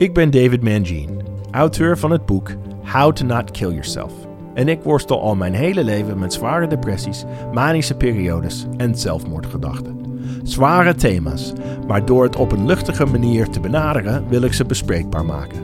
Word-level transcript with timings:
Ik 0.00 0.14
ben 0.14 0.30
David 0.30 0.62
Mangine, 0.62 1.12
auteur 1.50 1.98
van 1.98 2.10
het 2.10 2.26
boek 2.26 2.50
How 2.92 3.12
to 3.12 3.24
Not 3.24 3.50
Kill 3.50 3.68
Yourself. 3.68 4.12
En 4.54 4.68
ik 4.68 4.82
worstel 4.82 5.20
al 5.20 5.34
mijn 5.34 5.54
hele 5.54 5.84
leven 5.84 6.18
met 6.18 6.32
zware 6.32 6.66
depressies, 6.66 7.24
manische 7.52 7.94
periodes 7.94 8.66
en 8.76 8.94
zelfmoordgedachten. 8.94 10.00
Zware 10.42 10.94
thema's, 10.94 11.52
maar 11.86 12.04
door 12.04 12.22
het 12.22 12.36
op 12.36 12.52
een 12.52 12.66
luchtige 12.66 13.06
manier 13.06 13.48
te 13.48 13.60
benaderen 13.60 14.28
wil 14.28 14.42
ik 14.42 14.52
ze 14.52 14.64
bespreekbaar 14.64 15.24
maken. 15.24 15.62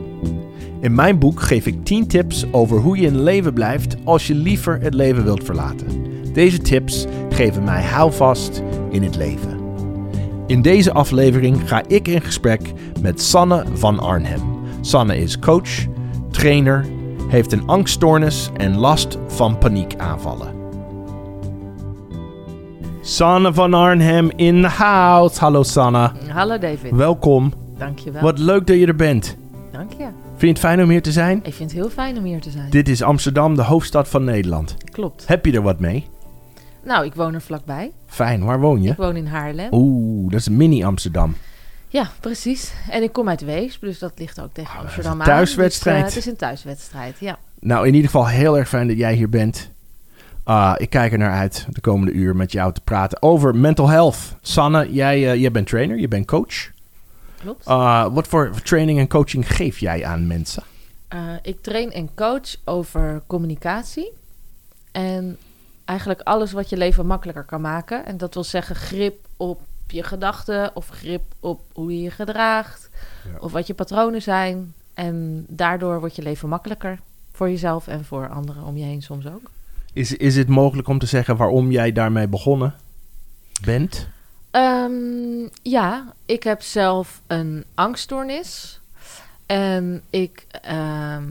In 0.80 0.94
mijn 0.94 1.18
boek 1.18 1.40
geef 1.40 1.66
ik 1.66 1.84
10 1.84 2.06
tips 2.06 2.52
over 2.52 2.78
hoe 2.78 2.96
je 2.96 3.06
in 3.06 3.22
leven 3.22 3.54
blijft 3.54 3.96
als 4.04 4.26
je 4.26 4.34
liever 4.34 4.80
het 4.80 4.94
leven 4.94 5.24
wilt 5.24 5.44
verlaten. 5.44 5.86
Deze 6.32 6.58
tips 6.58 7.06
geven 7.30 7.64
mij 7.64 7.82
houvast 7.82 8.62
in 8.90 9.02
het 9.02 9.16
leven. 9.16 9.55
In 10.46 10.62
deze 10.62 10.92
aflevering 10.92 11.68
ga 11.68 11.82
ik 11.86 12.08
in 12.08 12.20
gesprek 12.20 12.72
met 13.00 13.22
Sanne 13.22 13.64
van 13.74 13.98
Arnhem. 13.98 14.40
Sanne 14.80 15.18
is 15.18 15.38
coach, 15.38 15.86
trainer, 16.30 16.84
heeft 17.28 17.52
een 17.52 17.66
angststoornis 17.66 18.50
en 18.56 18.76
last 18.76 19.18
van 19.26 19.58
paniekaanvallen. 19.58 20.54
Sanne 23.00 23.54
van 23.54 23.74
Arnhem 23.74 24.30
in 24.36 24.62
the 24.62 24.68
house. 24.68 25.40
Hallo 25.40 25.62
Sanne. 25.62 26.10
Hallo 26.28 26.58
David. 26.58 26.90
Welkom. 26.90 27.52
Dankjewel. 27.78 28.22
Wat 28.22 28.38
leuk 28.38 28.66
dat 28.66 28.76
je 28.76 28.86
er 28.86 28.96
bent. 28.96 29.36
Dank 29.72 29.92
je. 29.92 30.04
Vind 30.28 30.40
je 30.40 30.46
het 30.46 30.58
fijn 30.58 30.82
om 30.82 30.90
hier 30.90 31.02
te 31.02 31.12
zijn? 31.12 31.40
Ik 31.42 31.54
vind 31.54 31.70
het 31.70 31.80
heel 31.80 31.90
fijn 31.90 32.18
om 32.18 32.24
hier 32.24 32.40
te 32.40 32.50
zijn. 32.50 32.70
Dit 32.70 32.88
is 32.88 33.02
Amsterdam, 33.02 33.54
de 33.54 33.62
hoofdstad 33.62 34.08
van 34.08 34.24
Nederland. 34.24 34.76
Klopt. 34.90 35.26
Heb 35.26 35.46
je 35.46 35.52
er 35.52 35.62
wat 35.62 35.80
mee? 35.80 36.06
Nou, 36.86 37.04
ik 37.04 37.14
woon 37.14 37.34
er 37.34 37.40
vlakbij. 37.40 37.90
Fijn, 38.06 38.44
waar 38.44 38.60
woon 38.60 38.82
je? 38.82 38.90
Ik 38.90 38.96
woon 38.96 39.16
in 39.16 39.26
Haarlem. 39.26 39.68
Oeh, 39.72 40.30
dat 40.30 40.40
is 40.40 40.46
een 40.46 40.56
mini-Amsterdam. 40.56 41.36
Ja, 41.88 42.10
precies. 42.20 42.72
En 42.90 43.02
ik 43.02 43.12
kom 43.12 43.28
uit 43.28 43.40
Weesp, 43.40 43.80
dus 43.80 43.98
dat 43.98 44.12
ligt 44.16 44.40
ook 44.40 44.52
tegen 44.52 44.70
Oh, 44.70 44.76
dat 44.76 44.84
is 44.84 44.86
Amsterdam 44.96 45.12
een 45.12 45.20
aan. 45.20 45.26
thuiswedstrijd. 45.26 45.96
Dus, 46.04 46.08
eh, 46.08 46.14
het 46.14 46.24
is 46.24 46.30
een 46.32 46.38
thuiswedstrijd, 46.38 47.16
ja. 47.20 47.38
Nou, 47.60 47.86
in 47.86 47.94
ieder 47.94 48.10
geval 48.10 48.26
heel 48.28 48.58
erg 48.58 48.68
fijn 48.68 48.88
dat 48.88 48.96
jij 48.96 49.14
hier 49.14 49.28
bent. 49.28 49.70
Ah, 50.44 50.74
ik 50.76 50.90
kijk 50.90 51.12
er 51.12 51.18
naar 51.18 51.32
uit 51.32 51.66
de 51.70 51.80
komende 51.80 52.12
uur 52.12 52.36
met 52.36 52.52
jou 52.52 52.72
te 52.72 52.80
praten 52.80 53.22
over 53.22 53.56
mental 53.56 53.88
health. 53.88 54.16
Sanne, 54.40 54.92
jij, 54.92 55.30
eh, 55.32 55.40
jij 55.40 55.50
bent 55.50 55.66
trainer, 55.66 55.98
je 55.98 56.08
bent 56.08 56.26
coach. 56.26 56.70
Klopt. 57.40 57.64
Ah, 57.64 58.14
wat 58.14 58.28
voor 58.28 58.50
training 58.62 58.98
en 58.98 59.08
coaching 59.08 59.54
geef 59.54 59.78
jij 59.78 60.04
aan 60.04 60.26
mensen? 60.26 60.62
Eh, 61.08 61.18
ik 61.42 61.62
train 61.62 61.92
en 61.92 62.08
coach 62.14 62.56
over 62.64 63.22
communicatie. 63.26 64.12
En 64.92 65.36
eigenlijk 65.86 66.20
alles 66.20 66.52
wat 66.52 66.68
je 66.68 66.76
leven 66.76 67.06
makkelijker 67.06 67.44
kan 67.44 67.60
maken. 67.60 68.06
En 68.06 68.16
dat 68.16 68.34
wil 68.34 68.44
zeggen 68.44 68.76
grip 68.76 69.26
op 69.36 69.60
je 69.86 70.02
gedachten 70.02 70.76
of 70.76 70.88
grip 70.88 71.22
op 71.40 71.60
hoe 71.72 71.96
je 71.96 72.02
je 72.02 72.10
gedraagt. 72.10 72.88
Ja. 73.24 73.38
Of 73.40 73.52
wat 73.52 73.66
je 73.66 73.74
patronen 73.74 74.22
zijn. 74.22 74.74
En 74.94 75.44
daardoor 75.48 76.00
wordt 76.00 76.16
je 76.16 76.22
leven 76.22 76.48
makkelijker. 76.48 76.98
Voor 77.32 77.50
jezelf 77.50 77.86
en 77.86 78.04
voor 78.04 78.28
anderen 78.28 78.62
om 78.62 78.76
je 78.76 78.84
heen 78.84 79.02
soms 79.02 79.26
ook. 79.26 79.50
Is, 79.92 80.16
is 80.16 80.36
het 80.36 80.48
mogelijk 80.48 80.88
om 80.88 80.98
te 80.98 81.06
zeggen 81.06 81.36
waarom 81.36 81.70
jij 81.70 81.92
daarmee 81.92 82.28
begonnen 82.28 82.74
bent? 83.64 84.08
Ehm, 84.50 85.48
ja, 85.62 86.12
ik 86.26 86.42
heb 86.42 86.62
zelf 86.62 87.20
een 87.26 87.64
angststoornis. 87.74 88.80
En, 89.46 90.02
ik, 90.10 90.46
ehm, 90.62 91.24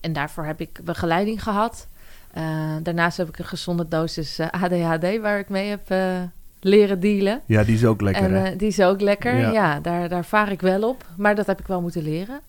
en 0.00 0.12
daarvoor 0.12 0.44
heb 0.44 0.60
ik 0.60 0.80
begeleiding 0.84 1.42
gehad. 1.42 1.86
Eh, 2.34 2.76
daarnaast 2.82 3.16
heb 3.16 3.28
ik 3.28 3.38
een 3.38 3.44
gezonde 3.44 3.88
dosis 3.88 4.38
eh, 4.38 4.48
ADHD 4.50 5.20
waar 5.20 5.38
ik 5.38 5.48
mee 5.48 5.68
heb 5.68 5.90
eh, 5.90 6.22
leren 6.60 7.00
dealen. 7.00 7.40
Ja, 7.46 7.64
die 7.64 7.74
is 7.74 7.84
ook 7.84 8.00
lekker. 8.00 8.22
en 8.22 8.32
hè? 8.32 8.56
die 8.56 8.68
is 8.68 8.80
ook 8.80 9.00
lekker. 9.00 9.38
Ja. 9.38 9.50
Ja, 9.50 9.80
daar, 9.80 10.08
daar 10.08 10.24
vaar 10.24 10.52
ik 10.52 10.60
wel 10.60 10.88
op. 10.88 11.04
Maar 11.16 11.34
dat 11.34 11.46
heb 11.46 11.60
ik 11.60 11.66
wel 11.66 11.80
moeten 11.80 12.02
leren. 12.02 12.40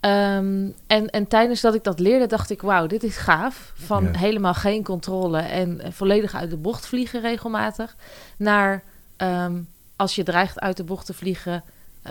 Ehm, 0.00 0.68
en, 0.86 1.10
en 1.10 1.28
tijdens 1.28 1.60
dat 1.60 1.74
ik 1.74 1.84
dat 1.84 1.98
leerde, 1.98 2.26
dacht 2.26 2.50
ik: 2.50 2.62
wauw, 2.62 2.86
dit 2.86 3.02
is 3.02 3.16
gaaf. 3.16 3.72
Van 3.74 4.04
Ja. 4.04 4.18
helemaal 4.18 4.54
geen 4.54 4.82
controle 4.82 5.38
en 5.38 5.80
volledig 5.88 6.34
uit 6.34 6.50
de 6.50 6.56
bocht 6.56 6.86
vliegen 6.86 7.20
regelmatig. 7.20 7.96
Naar 8.36 8.82
ehm, 9.16 9.54
als 9.96 10.14
je 10.14 10.22
dreigt 10.22 10.60
uit 10.60 10.76
de 10.76 10.84
bocht 10.84 11.06
te 11.06 11.14
vliegen, 11.14 11.62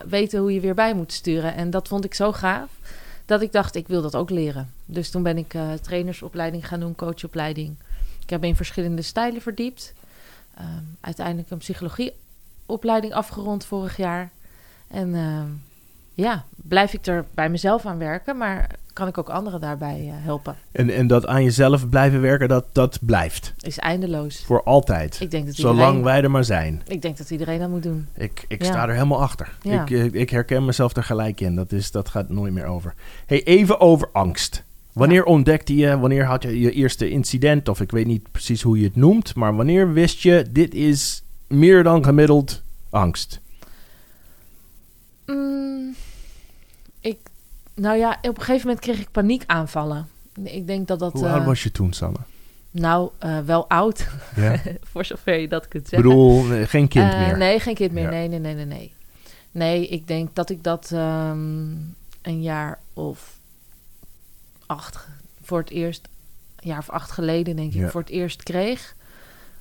weten 0.06 0.40
hoe 0.40 0.54
je 0.54 0.60
weer 0.60 0.76
bij 0.76 0.94
moet 0.94 1.14
sturen. 1.14 1.56
En 1.56 1.70
dat 1.70 1.88
vond 1.88 2.06
ik 2.06 2.14
zo 2.14 2.32
gaaf 2.32 2.70
dat 3.26 3.42
ik 3.42 3.52
dacht: 3.52 3.76
ik 3.76 3.88
wil 3.88 4.02
dat 4.02 4.16
ook 4.16 4.30
leren. 4.30 4.74
Dus 4.86 5.10
toen 5.10 5.24
ben 5.24 5.38
ik 5.38 5.54
eh, 5.54 5.74
trainersopleiding 5.74 6.68
gaan 6.68 6.80
doen, 6.80 6.96
coachopleiding. 6.96 7.76
Ik 8.22 8.30
heb 8.30 8.44
in 8.44 8.56
verschillende 8.56 9.02
stijlen 9.02 9.42
verdiept. 9.42 9.94
Ehm, 10.56 10.84
uiteindelijk 11.02 11.50
een 11.50 11.58
psychologieopleiding 11.58 13.14
afgerond 13.14 13.66
vorig 13.66 13.98
jaar. 13.98 14.32
En 14.88 15.16
ehm, 15.16 15.48
ja, 16.16 16.46
blijf 16.56 16.94
ik 16.94 17.06
er 17.06 17.26
bij 17.34 17.50
mezelf 17.50 17.86
aan 17.86 17.98
werken, 17.98 18.38
maar 18.38 18.70
kan 18.94 19.08
ik 19.08 19.18
ook 19.18 19.30
anderen 19.30 19.60
daarbij 19.60 20.00
eh, 20.08 20.14
helpen. 20.16 20.56
En, 20.72 20.90
en 20.90 21.08
dat 21.08 21.28
aan 21.28 21.44
jezelf 21.44 21.90
blijven 21.90 22.22
werken, 22.22 22.48
dat, 22.48 22.66
dat 22.72 23.00
blijft. 23.02 23.54
Is 23.60 23.78
eindeloos. 23.78 24.44
Voor 24.46 24.64
altijd. 24.64 25.18
Ik 25.22 25.32
denk 25.32 25.46
dat 25.46 25.56
Zolang 25.56 25.78
iedereen, 25.80 26.04
wij 26.04 26.22
er 26.22 26.32
maar 26.32 26.44
zijn. 26.44 26.82
ik 26.88 27.02
denk 27.02 27.18
dat 27.18 27.30
iedereen 27.30 27.60
dat 27.60 27.70
moet 27.70 27.84
doen. 27.84 28.08
Ik, 28.14 28.46
ik 28.48 28.62
Ja. 28.62 28.68
sta 28.68 28.88
er 28.88 28.94
helemaal 28.94 29.22
achter. 29.22 29.54
Ja. 29.62 29.82
Ik, 29.82 29.90
ik, 29.90 30.14
ik 30.14 30.30
herken 30.30 30.66
mezelf 30.66 30.96
er 30.96 31.04
gelijk 31.04 31.42
in. 31.42 31.56
Dat, 31.56 31.72
is, 31.72 31.92
dat 31.92 32.10
gaat 32.10 32.30
nooit 32.30 32.54
meer 32.54 32.66
over. 32.66 32.94
Hey, 33.26 33.44
even 33.44 33.80
over 33.80 34.10
angst. 34.12 34.64
Wanneer 34.94 35.24
ontdekte 35.24 35.76
je, 35.76 36.00
wanneer 36.00 36.26
had 36.26 36.44
je 36.44 36.60
je 36.60 36.72
eerste 36.72 37.10
incident, 37.10 37.68
of 37.70 37.82
ik 37.82 37.92
weet 37.92 38.06
niet 38.06 38.32
precies 38.32 38.62
hoe 38.62 38.78
je 38.80 38.84
het 38.86 38.96
noemt, 38.96 39.36
maar 39.36 39.56
wanneer 39.56 39.94
wist 39.94 40.22
je, 40.22 40.46
dit 40.52 40.74
is 40.74 41.24
meer 41.48 41.84
dan 41.84 42.04
gemiddeld 42.04 42.62
angst? 42.90 43.40
Mm, 45.26 45.96
nou 47.76 47.98
ja, 47.98 48.18
op 48.22 48.38
een 48.38 48.44
gegeven 48.44 48.68
moment 48.68 48.86
kreeg 48.86 49.00
ik 49.00 49.12
paniekaanvallen. 49.12 50.08
Ik 50.44 50.68
denk 50.68 50.88
dat 50.88 51.00
dat. 51.00 51.14
Hoe 51.14 51.26
eh, 51.26 51.34
oud 51.34 51.46
was 51.46 51.64
je 51.64 51.72
toen, 51.72 51.94
Sanne? 51.94 52.18
Nou, 52.72 53.10
eh, 53.20 53.40
wel 53.40 53.70
oud, 53.70 54.08
Ja? 54.36 54.62
voor 54.92 55.06
zover 55.06 55.36
je 55.40 55.48
dat 55.48 55.68
kunt 55.68 55.84
Ik 55.84 55.90
zeggen. 55.90 56.10
bedoel, 56.10 56.44
nee, 56.44 56.68
geen 56.68 56.88
kind 56.88 57.12
Eh, 57.14 57.20
meer. 57.20 57.38
Nee, 57.38 57.60
geen 57.60 57.76
kind 57.76 57.92
meer. 57.92 58.04
Ja. 58.04 58.10
Nee, 58.10 58.28
nee, 58.28 58.40
nee, 58.40 58.54
nee, 58.56 58.66
nee. 58.66 58.94
Nee, 59.52 59.88
ik 59.88 60.08
denk 60.08 60.36
dat 60.36 60.50
ik 60.50 60.64
dat 60.64 60.90
ehm, 60.94 61.68
een 62.22 62.42
jaar 62.42 62.80
of 62.94 63.38
acht 64.66 65.08
voor 65.44 65.60
het 65.60 65.70
eerst, 65.70 66.08
een 66.56 66.68
jaar 66.70 66.80
of 66.80 66.90
acht 66.90 67.12
geleden 67.12 67.56
denk 67.56 67.74
ik, 67.74 67.80
Ja. 67.80 67.90
voor 67.90 68.02
het 68.02 68.10
eerst 68.10 68.44
kreeg. 68.44 68.96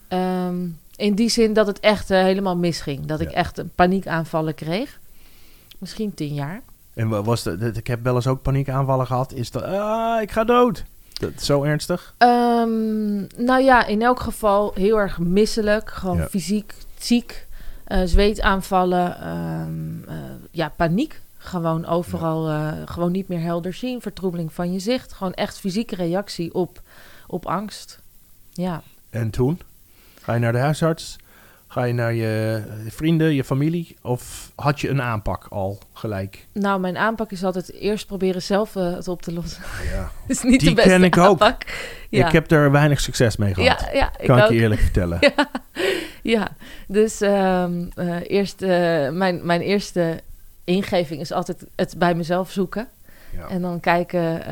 Ehm, 0.09 0.67
in 0.97 1.15
die 1.15 1.29
zin 1.29 1.53
dat 1.53 1.67
het 1.67 1.81
echt 1.81 2.11
eh, 2.11 2.23
helemaal 2.23 2.57
misging. 2.57 3.07
Dat 3.07 3.21
ik 3.21 3.31
echt 3.31 3.59
een 3.59 3.71
paniekaanvallen 3.75 4.55
kreeg. 4.55 5.01
Misschien 5.79 6.15
tien 6.15 6.35
jaar. 6.35 6.63
En 6.95 7.09
wa- 7.09 7.23
was 7.23 7.43
de, 7.43 7.57
dat- 7.57 7.77
ik 7.77 7.87
heb 7.87 8.03
wel 8.03 8.15
eens 8.15 8.27
ook 8.27 8.43
paniekaanvallen 8.43 9.07
gehad. 9.07 9.33
Is 9.33 9.51
dat, 9.51 9.63
ah, 9.63 10.23
ik 10.23 10.31
ga 10.31 10.45
dood. 10.45 10.85
Dat, 11.13 11.31
zo 11.43 11.63
ernstig? 11.63 12.15
Ehm, 12.19 13.17
nou 13.45 13.63
ja, 13.63 13.87
in 13.87 14.03
elk 14.03 14.21
geval 14.21 14.73
heel 14.75 14.99
erg 14.99 15.19
misselijk. 15.19 15.91
Gewoon 15.91 16.17
Ja. 16.17 16.27
fysiek 16.29 16.75
ziek. 16.99 17.47
eh, 17.85 18.01
zweetaanvallen. 18.05 19.21
ehm, 19.21 20.11
eh, 20.11 20.17
ja, 20.51 20.69
paniek. 20.77 21.21
Gewoon 21.37 21.87
overal, 21.87 22.49
eh, 22.49 22.73
gewoon 22.85 23.13
niet 23.13 23.29
meer 23.29 23.41
helder 23.41 23.73
zien. 23.73 24.01
Vertroebeling 24.01 24.53
van 24.53 24.73
je 24.73 24.79
zicht. 24.79 25.13
Gewoon 25.13 25.33
echt 25.35 25.59
fysieke 25.59 25.95
reactie 25.95 26.55
op, 26.55 26.81
op 27.27 27.47
angst. 27.47 27.99
Ja. 28.53 28.83
En 29.11 29.31
toen? 29.31 29.61
Ga 30.21 30.33
je 30.35 30.41
naar 30.41 30.53
de 30.53 30.59
huisarts? 30.59 31.17
Ga 31.75 31.85
je 31.85 31.93
naar 31.93 32.15
je 32.15 32.63
eh, 32.67 32.93
vrienden, 32.93 33.35
je 33.35 33.45
familie? 33.45 33.97
Of 34.03 34.53
had 34.55 34.81
je 34.81 34.89
een 34.89 35.03
aanpak 35.03 35.47
al 35.51 35.79
gelijk? 35.93 36.47
Nou, 36.53 36.81
mijn 36.81 36.97
aanpak 36.97 37.31
is 37.31 37.45
altijd 37.45 37.73
eerst 37.73 38.07
proberen 38.07 38.43
zelf 38.43 38.77
eh, 38.77 38.93
het 38.93 39.09
op 39.09 39.23
te 39.23 39.33
lossen. 39.33 39.63
Ja. 39.93 40.11
is 40.27 40.43
niet 40.43 40.61
Die 40.61 40.69
de 40.69 40.75
beste 40.75 40.91
ken 40.91 41.05
ik 41.05 41.17
ook. 41.17 41.25
aanpak. 41.25 41.65
Ja. 42.09 42.27
Ik 42.27 42.33
heb 42.33 42.51
er 42.51 42.71
weinig 42.71 43.01
succes 43.01 43.37
mee 43.37 43.55
gehad. 43.55 43.81
ja, 43.81 43.93
ja, 43.93 44.13
ik 44.19 44.27
kan 44.27 44.39
ik 44.39 44.45
ook. 44.45 44.51
je 44.51 44.59
eerlijk 44.59 44.81
vertellen. 44.81 45.19
Ja, 45.37 45.49
ja. 46.23 46.49
dus 46.87 47.21
eh, 47.21 47.67
eerst, 48.23 48.61
mijn, 49.11 49.41
mijn 49.47 49.61
eerste 49.61 50.21
ingeving 50.65 51.21
is 51.21 51.33
altijd 51.33 51.65
het 51.77 51.95
bij 51.99 52.15
mezelf 52.15 52.51
zoeken. 52.51 52.89
Ja. 53.33 53.49
En 53.49 53.63
dan 53.63 53.81
kijken 53.81 54.43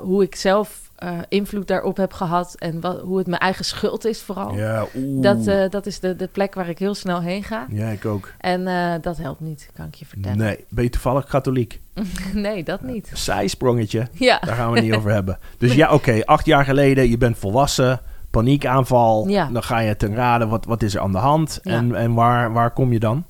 hoe 0.00 0.22
ik 0.22 0.34
zelf 0.34 0.89
eh, 1.00 1.18
invloed 1.28 1.68
daarop 1.68 1.96
heb 1.96 2.12
gehad. 2.12 2.54
En 2.58 2.80
wat, 2.80 3.00
hoe 3.00 3.18
het 3.18 3.26
mijn 3.26 3.40
eigen 3.40 3.64
schuld 3.64 4.04
is 4.04 4.22
vooral. 4.22 4.56
Ja, 4.56 4.86
oeh. 4.96 5.22
Dat, 5.22 5.46
eh, 5.46 5.70
dat 5.70 5.86
is 5.86 6.00
de, 6.00 6.16
de 6.16 6.26
plek 6.26 6.54
waar 6.54 6.68
ik 6.68 6.78
heel 6.78 6.94
snel 6.94 7.20
heen 7.20 7.42
ga. 7.42 7.66
ja, 7.70 7.88
ik 7.88 8.04
ook. 8.04 8.32
En 8.38 8.66
eh, 8.66 8.94
dat 9.00 9.16
helpt 9.16 9.40
niet, 9.40 9.70
kan 9.74 9.86
ik 9.86 9.94
je 9.94 10.06
vertellen. 10.06 10.38
Nee, 10.38 10.64
ben 10.68 10.84
je 10.84 10.90
toevallig 10.90 11.24
katholiek? 11.24 11.80
Nee, 12.32 12.64
dat 12.64 12.82
niet. 12.82 13.10
Zijsprongetje, 13.14 14.08
Ja, 14.12 14.38
daar 14.38 14.54
gaan 14.54 14.70
we 14.70 14.76
het 14.76 14.84
niet 14.84 14.94
over 14.94 15.10
hebben. 15.10 15.38
Dus 15.58 15.74
ja, 15.74 15.92
oké, 15.92 16.24
acht 16.24 16.46
jaar 16.46 16.64
geleden, 16.64 17.08
je 17.08 17.18
bent 17.18 17.38
volwassen, 17.38 18.00
paniekaanval. 18.30 19.28
Ja. 19.28 19.48
Dan 19.52 19.62
ga 19.62 19.78
je 19.78 19.96
ten 19.96 20.14
raden, 20.14 20.48
wat, 20.48 20.64
wat 20.64 20.82
is 20.82 20.94
er 20.94 21.00
aan 21.00 21.12
de 21.12 21.18
hand? 21.18 21.58
Ja. 21.62 21.72
En, 21.72 21.94
en 21.94 22.14
waar, 22.14 22.52
waar 22.52 22.70
kom 22.70 22.92
je 22.92 22.98
dan? 22.98 23.24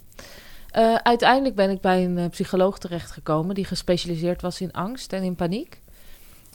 Uiteindelijk 1.02 1.54
ben 1.54 1.70
ik 1.70 1.80
bij 1.80 2.04
een 2.04 2.30
psycholoog 2.30 2.78
terechtgekomen 2.78 3.54
die 3.54 3.64
gespecialiseerd 3.64 4.42
was 4.42 4.60
in 4.60 4.72
angst 4.72 5.12
en 5.12 5.22
in 5.22 5.34
paniek. 5.34 5.80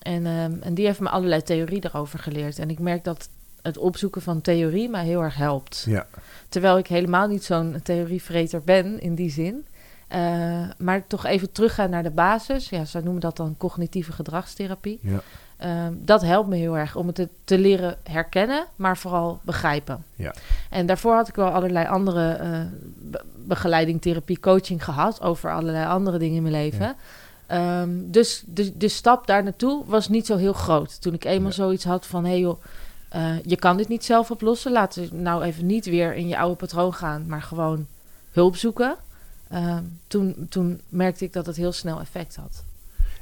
En, 0.05 0.25
ehm, 0.25 0.53
en 0.61 0.73
die 0.73 0.85
heeft 0.85 0.99
me 0.99 1.09
allerlei 1.09 1.41
theorie 1.41 1.81
daarover 1.81 2.19
geleerd. 2.19 2.59
En 2.59 2.69
ik 2.69 2.79
merk 2.79 3.03
dat 3.03 3.29
het 3.61 3.77
opzoeken 3.77 4.21
van 4.21 4.41
theorie 4.41 4.89
mij 4.89 5.05
heel 5.05 5.21
erg 5.21 5.35
helpt. 5.35 5.83
Ja. 5.87 6.07
Terwijl 6.49 6.77
ik 6.77 6.87
helemaal 6.87 7.27
niet 7.27 7.43
zo'n 7.43 7.79
theorievreter 7.83 8.61
ben 8.63 8.99
in 9.01 9.15
die 9.15 9.29
zin. 9.29 9.65
Eh, 10.07 10.21
maar 10.77 11.07
toch 11.07 11.25
even 11.25 11.51
teruggaan 11.51 11.89
naar 11.89 12.03
de 12.03 12.09
basis. 12.11 12.69
Ja, 12.69 12.85
ze 12.85 12.99
noemen 13.03 13.21
dat 13.21 13.37
dan 13.37 13.55
cognitieve 13.57 14.11
gedragstherapie. 14.11 14.99
Ja. 15.01 15.19
Ehm, 15.57 15.93
dat 15.97 16.21
helpt 16.21 16.49
me 16.49 16.55
heel 16.55 16.77
erg 16.77 16.95
om 16.95 17.07
het 17.07 17.15
te, 17.15 17.29
te 17.43 17.57
leren 17.57 17.97
herkennen, 18.03 18.65
maar 18.75 18.97
vooral 18.97 19.39
begrijpen. 19.43 20.03
Ja. 20.15 20.33
En 20.69 20.85
daarvoor 20.85 21.13
had 21.15 21.27
ik 21.27 21.35
wel 21.35 21.49
allerlei 21.49 21.87
andere 21.87 22.31
eh, 22.31 22.59
be- 22.99 23.23
begeleiding, 23.35 24.01
therapie, 24.01 24.39
coaching 24.39 24.83
gehad 24.83 25.21
over 25.21 25.51
allerlei 25.53 25.85
andere 25.85 26.17
dingen 26.17 26.35
in 26.35 26.41
mijn 26.41 26.53
leven. 26.53 26.85
Ja. 26.85 26.95
Ehm, 27.47 27.89
dus 28.05 28.43
de, 28.47 28.77
de 28.77 28.87
stap 28.87 29.27
daar 29.27 29.43
naartoe 29.43 29.83
was 29.85 30.07
niet 30.09 30.25
zo 30.25 30.37
heel 30.37 30.53
groot. 30.53 31.01
Toen 31.01 31.13
ik 31.13 31.25
eenmaal 31.25 31.49
Ja. 31.49 31.55
zoiets 31.55 31.83
had 31.83 32.05
van, 32.05 32.23
hé 32.23 32.29
hey 32.29 32.39
joh, 32.39 32.61
eh, 33.09 33.43
je 33.43 33.55
kan 33.55 33.77
dit 33.77 33.87
niet 33.87 34.05
zelf 34.05 34.31
oplossen. 34.31 34.71
Laten 34.71 35.09
we 35.09 35.15
nou 35.15 35.43
even 35.43 35.65
niet 35.65 35.85
weer 35.85 36.13
in 36.15 36.27
je 36.27 36.37
oude 36.37 36.55
patroon 36.55 36.93
gaan, 36.93 37.25
maar 37.27 37.41
gewoon 37.41 37.87
hulp 38.31 38.55
zoeken. 38.55 38.95
Ehm, 39.49 39.83
toen, 40.07 40.45
toen 40.49 40.81
merkte 40.89 41.25
ik 41.25 41.33
dat 41.33 41.45
het 41.45 41.55
heel 41.55 41.71
snel 41.71 41.99
effect 41.99 42.35
had. 42.35 42.63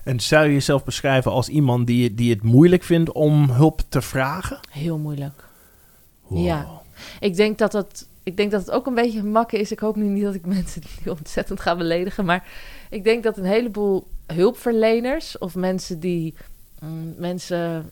En 0.04 0.20
zou 0.20 0.46
je 0.46 0.54
jezelf 0.54 0.84
beschrijven 0.84 1.32
als 1.32 1.50
iemand 1.50 1.88
die, 1.88 2.14
die 2.14 2.30
het 2.34 2.44
moeilijk 2.44 2.84
vindt 2.84 3.12
om 3.12 3.50
hulp 3.50 3.82
te 3.90 4.02
vragen? 4.02 4.60
Heel 4.70 4.98
moeilijk. 4.98 5.44
Wow. 6.28 6.46
Ja. 6.46 6.68
Ik 7.20 7.36
denk 7.36 7.58
dat 7.58 7.74
het, 7.74 8.08
ik 8.24 8.38
denk 8.38 8.52
dat 8.52 8.62
het 8.62 8.72
ook 8.72 8.86
een 8.88 8.94
beetje 8.96 9.24
makken 9.24 9.60
is. 9.60 9.72
Ik 9.72 9.80
hoop 9.80 9.96
nu 9.96 10.04
niet 10.08 10.24
dat 10.24 10.34
ik 10.34 10.46
mensen 10.56 10.82
die 10.82 11.12
ontzettend 11.12 11.60
ga 11.60 11.76
beledigen. 11.76 12.26
Maar 12.26 12.48
ik 12.90 13.04
denk 13.04 13.24
dat 13.24 13.38
een 13.38 13.46
heleboel 13.46 14.08
hulpverleners 14.28 15.38
of 15.38 15.56
mensen 15.56 16.00
die 16.00 16.34
mm, 16.80 17.14
mensen 17.18 17.92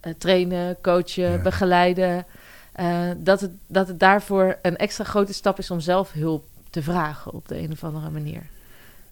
eh, 0.00 0.12
trainen, 0.18 0.76
coachen, 0.82 1.30
Ja. 1.30 1.38
begeleiden. 1.38 2.24
eh, 2.72 3.10
dat, 3.16 3.40
het, 3.40 3.50
dat 3.66 3.88
het 3.88 4.00
daarvoor 4.00 4.58
een 4.62 4.76
extra 4.76 5.04
grote 5.04 5.32
stap 5.32 5.58
is 5.58 5.70
om 5.70 5.80
zelf 5.80 6.12
hulp 6.12 6.44
te 6.70 6.82
vragen 6.82 7.32
op 7.32 7.48
de 7.48 7.58
een 7.58 7.72
of 7.72 7.84
andere 7.84 8.10
manier. 8.10 8.42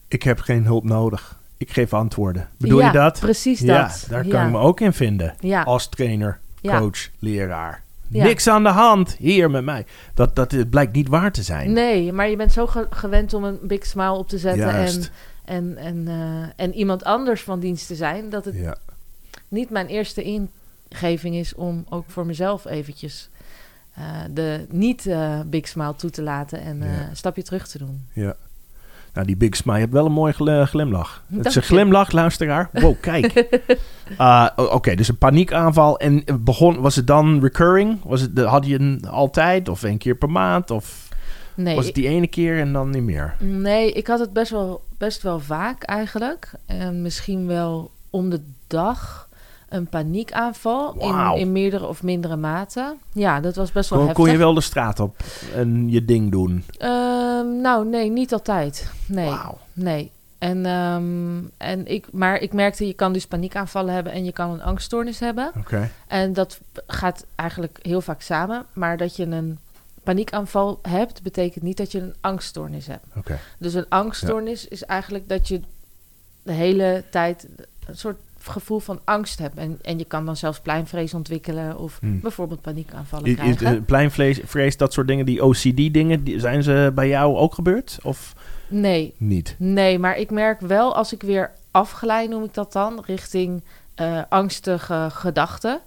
Ik 0.09 0.23
heb 0.23 0.41
geen 0.41 0.65
hulp 0.65 0.85
nodig. 0.85 1.39
Ik 1.57 1.71
geef 1.73 1.93
antwoorden. 1.93 2.49
Bedoel 2.57 2.81
Ja, 2.81 2.87
je 2.87 2.93
dat? 2.93 3.21
Precies 3.21 3.61
ja, 3.61 3.83
dat. 3.83 4.07
daar 4.09 4.27
kan 4.27 4.47
ik 4.47 4.53
me 4.53 4.59
ook 4.59 4.81
in 4.81 4.93
vinden. 4.93 5.35
Als 5.65 5.89
trainer, 5.89 6.39
coach, 6.63 7.09
leraar. 7.19 7.83
Niks 8.09 8.47
aan 8.49 8.63
de 8.63 8.69
hand 8.69 9.17
hier 9.19 9.51
met 9.51 9.65
mij. 9.65 9.87
Dat, 10.15 10.37
dat 10.37 10.51
het 10.53 10.71
blijkt 10.71 10.93
niet 10.93 11.09
waar 11.09 11.33
te 11.33 11.43
zijn. 11.43 11.73
Nee, 11.73 12.13
maar 12.13 12.29
je 12.29 12.37
bent 12.37 12.53
zo 12.53 12.67
ge- 12.67 12.87
gewend 12.91 13.35
om 13.35 13.45
een 13.45 13.59
big 13.63 13.87
smile 13.87 14.13
op 14.13 14.29
te 14.29 14.39
zetten 14.39 14.67
Juist. 14.67 14.97
en, 14.97 15.11
en, 15.77 16.09
eh, 16.09 16.65
en 16.65 16.75
iemand 16.75 17.05
anders 17.05 17.43
van 17.43 17.61
dienst 17.61 17.87
te 17.87 17.95
zijn, 17.95 18.31
dat 18.31 18.45
het 18.45 18.55
Ja. 18.57 18.77
niet 19.49 19.71
mijn 19.71 19.87
eerste 19.87 20.23
ingeving 20.91 21.35
is 21.35 21.55
om 21.55 21.85
ook 21.89 22.05
voor 22.09 22.27
mezelf 22.27 22.65
eventjes 22.67 23.29
eh, 23.95 24.05
de 24.31 24.67
niet 24.71 25.07
eh, 25.07 25.41
big 25.47 25.69
smile 25.69 25.95
toe 25.97 26.11
te 26.11 26.23
laten 26.23 26.61
en 26.61 26.79
Ja. 26.79 27.09
een 27.09 27.17
stapje 27.17 27.43
terug 27.43 27.69
te 27.69 27.79
doen. 27.79 28.07
ja. 28.13 28.35
Nou, 29.13 29.27
die 29.27 29.37
Big 29.37 29.57
Smile, 29.57 29.75
je 29.77 29.81
hebt 29.83 29.93
wel 29.95 30.07
een 30.07 30.13
mooie 30.13 30.33
gl- 30.33 30.63
glimlach. 30.65 31.23
Het 31.35 31.47
is 31.47 31.55
een 31.55 31.63
glimlach, 31.63 32.11
luisteraar. 32.13 32.69
Wow, 32.73 33.01
kijk. 33.01 33.33
Ah, 34.17 34.49
Oké, 34.57 34.95
dus 34.95 35.09
een 35.09 35.19
paniekaanval. 35.19 35.99
En 35.99 36.25
begon, 36.41 36.81
was 36.81 36.97
het 36.97 37.07
dan 37.07 37.41
recurring? 37.41 37.99
Was 38.05 38.21
het, 38.21 38.39
had 38.39 38.67
je 38.67 38.79
een 38.81 39.05
altijd 39.09 39.69
of 39.69 39.83
één 39.83 39.99
keer 39.99 40.15
per 40.15 40.31
maand? 40.31 40.71
Of 40.71 41.09
Nee, 41.63 41.75
was 41.77 41.87
het 41.87 41.95
die 41.95 42.09
ene 42.09 42.27
keer 42.27 42.61
en 42.61 42.73
dan 42.73 42.91
niet 42.91 43.03
meer? 43.03 43.37
Nee, 43.39 43.93
ik 43.93 44.07
had 44.07 44.19
het 44.19 44.33
best 44.33 44.51
wel, 44.51 44.83
best 44.99 45.23
wel 45.23 45.41
vaak 45.41 45.83
eigenlijk. 45.83 46.53
En 46.67 47.03
misschien 47.03 47.47
wel 47.47 47.91
om 48.11 48.31
de 48.31 48.41
dag 48.67 49.29
een 49.69 49.87
paniekaanval 49.87 50.95
in, 50.99 51.41
in 51.41 51.53
meerdere 51.53 51.87
of 51.87 52.03
mindere 52.03 52.37
mate. 52.37 52.95
Ja, 53.13 53.41
dat 53.41 53.57
was 53.57 53.73
best 53.73 53.91
wel 53.91 53.99
Kon, 53.99 54.09
heftig. 54.09 54.25
kon 54.25 54.35
je 54.35 54.39
wel 54.39 54.55
de 54.55 54.61
straat 54.61 55.01
op 55.01 55.17
en 55.55 55.91
je 55.91 56.05
ding 56.05 56.31
doen? 56.31 56.65
Ehm, 56.79 57.61
nou, 57.61 57.87
nee, 57.87 58.11
niet 58.11 58.33
altijd. 58.33 58.91
Nee, 59.07 59.33
nee. 59.73 60.11
En, 60.39 60.67
ehm, 60.67 61.39
en 61.57 61.87
ik, 61.87 62.07
maar 62.13 62.39
ik 62.39 62.53
merkte, 62.53 62.87
je 62.87 62.93
kan 62.93 63.13
dus 63.13 63.27
paniekaanvallen 63.27 63.95
hebben 63.95 64.13
en 64.13 64.25
je 64.25 64.33
kan 64.33 64.51
een 64.51 64.63
angststoornis 64.63 65.19
hebben. 65.19 65.53
Oké. 65.59 65.91
En 66.07 66.33
dat 66.33 66.61
gaat 66.87 67.27
eigenlijk 67.35 67.79
heel 67.83 68.01
vaak 68.01 68.21
samen. 68.21 68.67
Maar 68.73 68.97
dat 68.97 69.17
je 69.17 69.27
een 69.27 69.59
paniekaanval 70.03 70.79
hebt, 70.83 71.23
betekent 71.23 71.65
niet 71.65 71.77
dat 71.77 71.93
je 71.93 72.01
een 72.01 72.15
angststoornis 72.21 72.87
hebt. 72.87 73.05
Oké. 73.17 73.39
Dus 73.59 73.75
een 73.75 73.89
angststoornis 73.89 74.69
is 74.69 74.85
eigenlijk 74.85 75.29
dat 75.29 75.49
je 75.49 75.61
de 76.43 76.53
hele 76.53 77.05
tijd 77.11 77.47
een 77.87 77.97
soort 77.97 78.17
gevoel 78.43 78.79
van 78.79 79.01
angst 79.05 79.39
hebt. 79.39 79.57
En, 79.57 79.79
en 79.83 79.99
je 79.99 80.05
kan 80.05 80.27
dan 80.27 80.37
zelfs 80.37 80.61
pleinvrees 80.61 81.15
ontwikkelen 81.15 81.79
of 81.79 81.99
Hmm. 82.01 82.21
bijvoorbeeld 82.21 82.61
paniekaanvallen 82.61 83.35
krijgen. 83.35 83.67
eh, 83.77 83.83
Pleinvlees, 83.87 84.41
vrees, 84.45 84.77
dat 84.77 84.93
soort 84.93 85.07
dingen, 85.09 85.27
die 85.27 85.45
OCD-dingen, 85.45 86.25
die, 86.25 86.41
zijn 86.41 86.63
ze 86.63 86.93
bij 86.95 87.09
jou 87.09 87.37
ook 87.37 87.55
gebeurd? 87.55 87.99
Of 88.03 88.35
Nee, 88.69 89.15
niet? 89.17 89.55
nee, 89.59 89.99
maar 89.99 90.17
ik 90.19 90.31
merk 90.31 90.61
wel 90.61 90.95
als 90.95 91.13
ik 91.13 91.23
weer 91.23 91.51
afglij, 91.71 92.27
noem 92.27 92.45
ik 92.45 92.55
dat 92.55 92.73
dan, 92.73 93.03
richting 93.07 93.63
eh, 93.95 94.23
angstige 94.29 95.09
gedachten. 95.11 95.81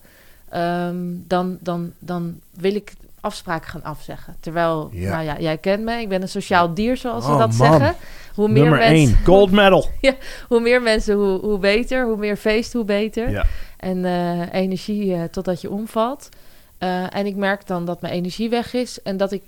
ehm, 0.50 0.96
dan, 1.28 1.58
dan, 1.62 1.92
dan 2.00 2.40
wil 2.52 2.76
ik 2.76 2.94
afspraken 3.24 3.70
gaan 3.70 3.84
afzeggen. 3.84 4.36
Terwijl, 4.40 4.90
Ja. 4.92 5.12
nou 5.12 5.24
ja, 5.24 5.40
jij 5.40 5.58
kent 5.58 5.84
me, 5.84 6.00
ik 6.00 6.10
ben 6.10 6.22
een 6.22 6.30
sociaal 6.30 6.74
dier, 6.74 6.98
zoals 6.98 7.26
ze 7.26 7.32
Oh, 7.32 7.38
dat 7.38 7.54
man. 7.54 7.80
zeggen. 7.80 7.96
Hoe 8.36 8.48
meer 8.48 8.62
Nummer 8.62 8.80
mensen, 8.80 9.16
1, 9.18 9.26
gold 9.26 9.52
medal. 9.52 9.90
hoe 10.50 10.60
meer 10.60 10.82
mensen, 10.82 11.16
hoe, 11.16 11.40
hoe 11.40 11.58
beter. 11.60 12.06
Hoe 12.06 12.18
meer 12.18 12.38
feest, 12.38 12.74
hoe 12.74 12.84
beter. 12.84 13.30
Ja. 13.30 13.46
En 13.78 14.06
eh, 14.06 14.54
energie 14.54 15.14
eh, 15.14 15.24
totdat 15.24 15.62
je 15.62 15.70
omvalt. 15.70 16.30
Eh, 16.78 17.16
en 17.16 17.26
ik 17.26 17.36
merk 17.36 17.68
dan 17.68 17.86
dat 17.86 18.02
mijn 18.02 18.14
energie 18.14 18.50
weg 18.50 18.74
is. 18.74 19.02
En 19.02 19.18
dat 19.18 19.32
ik 19.32 19.42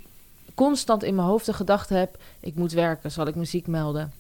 constant 0.56 1.04
in 1.04 1.16
mijn 1.16 1.28
hoofd 1.28 1.46
de 1.46 1.54
gedachte 1.54 1.94
heb... 1.94 2.18
ik 2.40 2.56
moet 2.56 2.72
werken, 2.72 3.12
zal 3.12 3.28
ik 3.28 3.36
muziek 3.36 3.68
melden. 3.68 4.12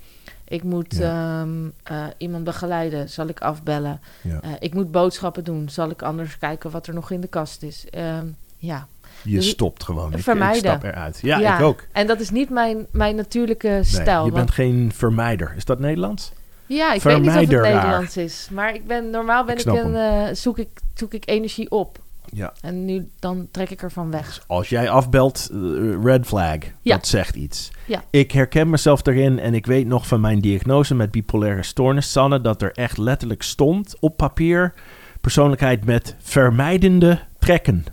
Ik 0.47 0.63
moet 0.63 0.99
ehm, 0.99 1.49
eh, 1.83 2.03
iemand 2.17 2.43
begeleiden, 2.43 3.09
zal 3.09 3.27
ik 3.27 3.39
afbellen. 3.39 3.99
Ja. 4.21 4.39
Ik 4.59 4.73
moet 4.73 4.91
boodschappen 4.91 5.43
doen, 5.43 5.69
zal 5.69 5.89
ik 5.89 6.01
anders 6.01 6.37
kijken 6.37 6.71
wat 6.71 6.87
er 6.87 6.93
nog 6.93 7.11
in 7.11 7.21
de 7.21 7.27
kast 7.27 7.63
is. 7.63 7.85
Ehm, 7.89 8.25
ja. 8.57 8.87
Je 9.25 9.35
Dus- 9.35 9.49
stopt 9.49 9.83
gewoon. 9.83 10.11
Ik, 10.11 10.17
ik 10.17 10.23
Vermijden. 10.23 10.57
stap 10.59 10.83
eruit. 10.83 11.19
Ja, 11.21 11.57
ik 11.57 11.63
ook. 11.63 11.83
En 11.91 12.07
dat 12.07 12.19
is 12.19 12.29
niet 12.29 12.49
mijn, 12.49 12.85
mijn 12.91 13.15
natuurlijke 13.15 13.67
Nee, 13.67 13.83
stijl. 13.83 14.25
je 14.25 14.31
want- 14.31 14.33
bent 14.33 14.51
geen 14.51 14.91
vermijder. 14.95 15.53
Is 15.57 15.65
dat 15.65 15.79
Nederlands? 15.79 16.31
Ja, 16.65 16.93
ik 16.93 17.01
weet 17.01 17.19
niet 17.19 17.29
of 17.29 17.35
het. 17.35 17.49
Nederlands 17.49 18.17
is. 18.17 18.47
Maar 18.51 18.75
ik 18.75 18.87
ben, 18.87 19.09
normaal 19.09 19.45
ben 19.45 19.57
Ik 19.57 19.65
een, 19.65 19.95
eh, 19.95 20.33
zoek, 20.33 20.57
ik, 20.57 20.69
zoek 20.93 21.13
ik 21.13 21.23
energie 21.29 21.71
op. 21.71 21.97
Ja. 22.31 22.53
En 22.61 22.85
nu 22.85 23.09
dan 23.19 23.47
trek 23.51 23.69
ik 23.69 23.81
ervan 23.81 24.11
weg. 24.11 24.43
Als 24.47 24.69
jij 24.69 24.89
afbelt, 24.89 25.49
eh, 25.51 25.57
red 26.03 26.25
flag. 26.25 26.57
Ja. 26.81 26.95
Dat 26.95 27.07
zegt 27.07 27.35
iets. 27.35 27.71
Ja. 27.85 28.03
Ik 28.09 28.31
herken 28.31 28.69
mezelf 28.69 29.05
erin 29.07 29.39
en 29.39 29.53
ik 29.53 29.65
weet 29.65 29.87
nog 29.87 30.07
van 30.07 30.21
mijn 30.21 30.39
diagnose 30.39 30.95
met 30.95 31.11
bipolaire 31.11 31.63
stoornis, 31.63 32.11
Sanne, 32.11 32.41
dat 32.41 32.61
er 32.61 32.71
echt 32.71 32.97
letterlijk 32.97 33.43
stond 33.43 33.95
op 33.99 34.17
papier 34.17 34.73
persoonlijkheid 35.21 35.85
met 35.85 36.15
vermijdende 36.19 37.19
trekken. 37.39 37.85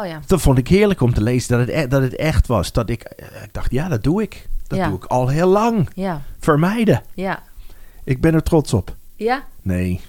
Oh 0.00 0.06
ja. 0.06 0.20
Dat 0.26 0.40
vond 0.40 0.58
ik 0.58 0.68
heerlijk 0.68 1.00
om 1.00 1.14
te 1.14 1.22
lezen 1.22 1.58
dat 1.58 1.66
het, 1.66 1.76
e- 1.76 1.88
dat 1.88 2.02
het 2.02 2.16
echt 2.16 2.46
was. 2.46 2.72
Dat 2.72 2.90
ik, 2.90 3.02
eh, 3.02 3.42
ik 3.42 3.52
dacht, 3.52 3.70
ja, 3.70 3.88
dat 3.88 4.02
doe 4.02 4.22
ik. 4.22 4.48
Dat 4.66 4.78
Ja. 4.78 4.88
doe 4.88 4.96
ik 4.96 5.04
al 5.04 5.28
heel 5.28 5.48
lang. 5.48 5.88
Ja. 5.94 6.22
Vermijden. 6.38 7.02
Ja. 7.14 7.42
Ik 8.04 8.20
ben 8.20 8.34
er 8.34 8.42
trots 8.42 8.72
op. 8.74 8.96
Ja. 9.16 9.44
Nee. 9.62 10.00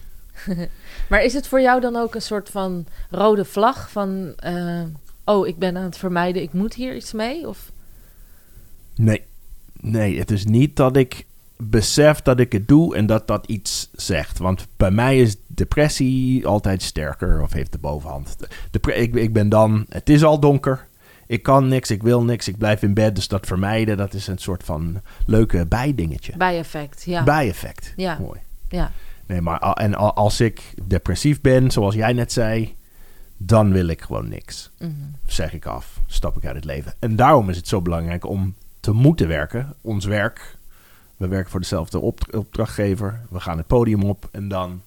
Maar 1.10 1.24
is 1.24 1.34
het 1.34 1.48
voor 1.48 1.62
jou 1.62 1.82
dan 1.82 1.96
ook 1.96 2.16
een 2.16 2.22
soort 2.22 2.50
van 2.50 2.86
rode 3.10 3.46
vlag 3.46 3.92
van... 3.92 4.34
eh, 4.36 4.82
oh, 5.26 5.48
ik 5.48 5.58
ben 5.58 5.78
aan 5.78 5.84
het 5.84 5.98
vermijden, 5.98 6.42
ik 6.42 6.54
moet 6.54 6.74
hier 6.74 6.96
iets 6.96 7.14
mee? 7.14 7.48
Of... 7.48 7.72
Nee. 8.96 9.24
Nee, 9.74 10.20
het 10.20 10.32
is 10.32 10.46
niet 10.46 10.76
dat 10.76 10.96
ik 10.98 11.26
besef 11.64 12.22
dat 12.22 12.40
ik 12.40 12.52
het 12.52 12.68
doe 12.68 12.96
en 12.96 13.06
dat 13.06 13.28
dat 13.28 13.46
iets 13.46 13.90
zegt. 13.94 14.38
Want 14.38 14.68
bij 14.78 14.92
mij 14.92 15.20
is 15.20 15.36
depressie 15.48 16.48
altijd 16.48 16.82
sterker 16.82 17.42
of 17.42 17.54
heeft 17.54 17.72
de 17.72 17.78
bovenhand. 17.78 18.38
De, 18.72 18.94
ik, 18.94 19.16
ik 19.16 19.34
ben 19.34 19.50
dan, 19.50 19.86
het 19.90 20.10
is 20.10 20.24
al 20.24 20.40
donker. 20.40 20.88
Ik 21.26 21.44
kan 21.44 21.68
niks, 21.68 21.92
ik 21.92 22.04
wil 22.04 22.24
niks, 22.24 22.48
ik 22.48 22.58
blijf 22.58 22.82
in 22.82 22.94
bed. 22.94 23.16
Dus 23.16 23.28
dat 23.28 23.46
vermijden, 23.46 23.98
dat 23.98 24.14
is 24.14 24.28
een 24.28 24.38
soort 24.38 24.64
van 24.64 25.02
leuke 25.26 25.66
bijdingetje. 25.66 26.38
Bijeffect, 26.38 27.04
ja. 27.06 27.24
Bijeffect. 27.24 27.94
Ja. 27.96 28.18
Mooi. 28.20 28.40
ja. 28.70 28.92
Nee, 29.26 29.42
maar 29.42 29.60
en 29.60 29.96
als 29.96 30.42
ik 30.42 30.74
depressief 30.84 31.42
ben, 31.42 31.72
zoals 31.72 31.96
jij 31.96 32.14
net 32.14 32.32
zei, 32.32 32.76
dan 33.38 33.72
wil 33.72 33.88
ik 33.88 34.02
gewoon 34.02 34.30
niks. 34.30 34.72
Mhm. 34.80 34.92
Zeg 35.26 35.54
ik 35.54 35.66
af, 35.66 36.00
stap 36.08 36.38
ik 36.38 36.46
uit 36.46 36.56
het 36.56 36.66
leven. 36.66 36.94
En 37.00 37.16
daarom 37.16 37.50
is 37.50 37.58
het 37.58 37.68
zo 37.68 37.82
belangrijk 37.82 38.26
om 38.26 38.56
te 38.80 38.92
moeten 38.92 39.28
werken. 39.28 39.74
Ons 39.82 40.06
werk, 40.06 40.58
we 41.20 41.28
werken 41.28 41.52
voor 41.52 41.60
dezelfde 41.60 42.00
opdrachtgever. 42.32 43.22
We 43.30 43.40
gaan 43.40 43.58
het 43.58 43.68
podium 43.68 44.04
op 44.04 44.28
en 44.32 44.48
dan 44.48 44.82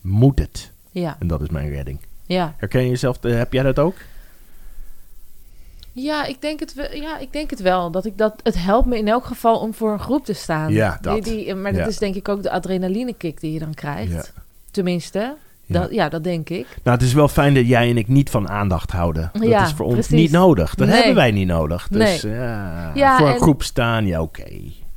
moet 0.00 0.38
het. 0.38 0.70
Ja. 0.90 1.16
En 1.18 1.26
dat 1.26 1.40
is 1.42 1.48
mijn 1.48 1.68
redding. 1.70 1.98
Ja. 2.26 2.54
Herken 2.56 2.82
je 2.82 2.88
jezelf? 2.88 3.24
eh, 3.24 3.34
Heb 3.36 3.52
jij 3.52 3.62
dat 3.62 3.78
ook? 3.78 3.94
Ja, 5.92 6.24
ik 6.24 6.40
denk 6.40 6.60
het 6.60 6.74
wel. 6.74 6.92
Ja, 6.94 7.18
ik 7.18 7.32
denk 7.32 7.50
het 7.50 7.60
wel. 7.60 7.90
Dat 7.90 8.04
ik 8.04 8.18
dat. 8.18 8.34
Het 8.42 8.62
helpt 8.64 8.86
me 8.86 8.96
in 8.98 9.08
elk 9.08 9.24
geval 9.24 9.58
om 9.58 9.74
voor 9.74 9.92
een 9.92 9.98
groep 10.00 10.24
te 10.24 10.32
staan. 10.32 10.72
Ja, 10.72 10.98
dat. 11.00 11.24
Die, 11.24 11.44
die, 11.44 11.54
maar 11.54 11.72
dat 11.72 11.80
Ja. 11.80 11.86
is 11.86 11.98
denk 11.98 12.14
ik 12.14 12.28
ook 12.28 12.42
de 12.42 12.50
adrenaline 12.50 13.14
kick 13.14 13.40
die 13.40 13.52
je 13.52 13.58
dan 13.58 13.74
krijgt. 13.74 14.12
Ja. 14.12 14.24
Tenminste, 14.70 15.18
Ja. 15.64 15.80
Dat, 15.80 15.90
ja, 15.92 16.08
dat 16.08 16.24
denk 16.24 16.48
ik. 16.48 16.66
Nou, 16.82 16.96
het 16.96 17.06
is 17.06 17.12
wel 17.12 17.28
fijn 17.28 17.54
dat 17.54 17.66
jij 17.66 17.90
en 17.90 17.96
ik 17.96 18.08
niet 18.08 18.30
van 18.30 18.48
aandacht 18.48 18.90
houden. 18.90 19.30
Dat 19.32 19.42
Ja, 19.42 19.64
is 19.64 19.72
voor 19.72 19.84
ons 19.86 19.94
precies. 19.94 20.12
niet 20.16 20.30
nodig. 20.30 20.74
Dat 20.74 20.86
Nee. 20.86 20.96
hebben 20.96 21.14
wij 21.14 21.30
niet 21.30 21.46
nodig. 21.46 21.88
Dus 21.90 22.22
Nee. 22.22 22.34
ja, 22.34 22.90
Ja, 22.94 23.16
voor 23.18 23.26
een 23.28 23.34
en- 23.34 23.40
groep 23.40 23.62
staan, 23.62 24.06
ja 24.06 24.22
oké. 24.22 24.48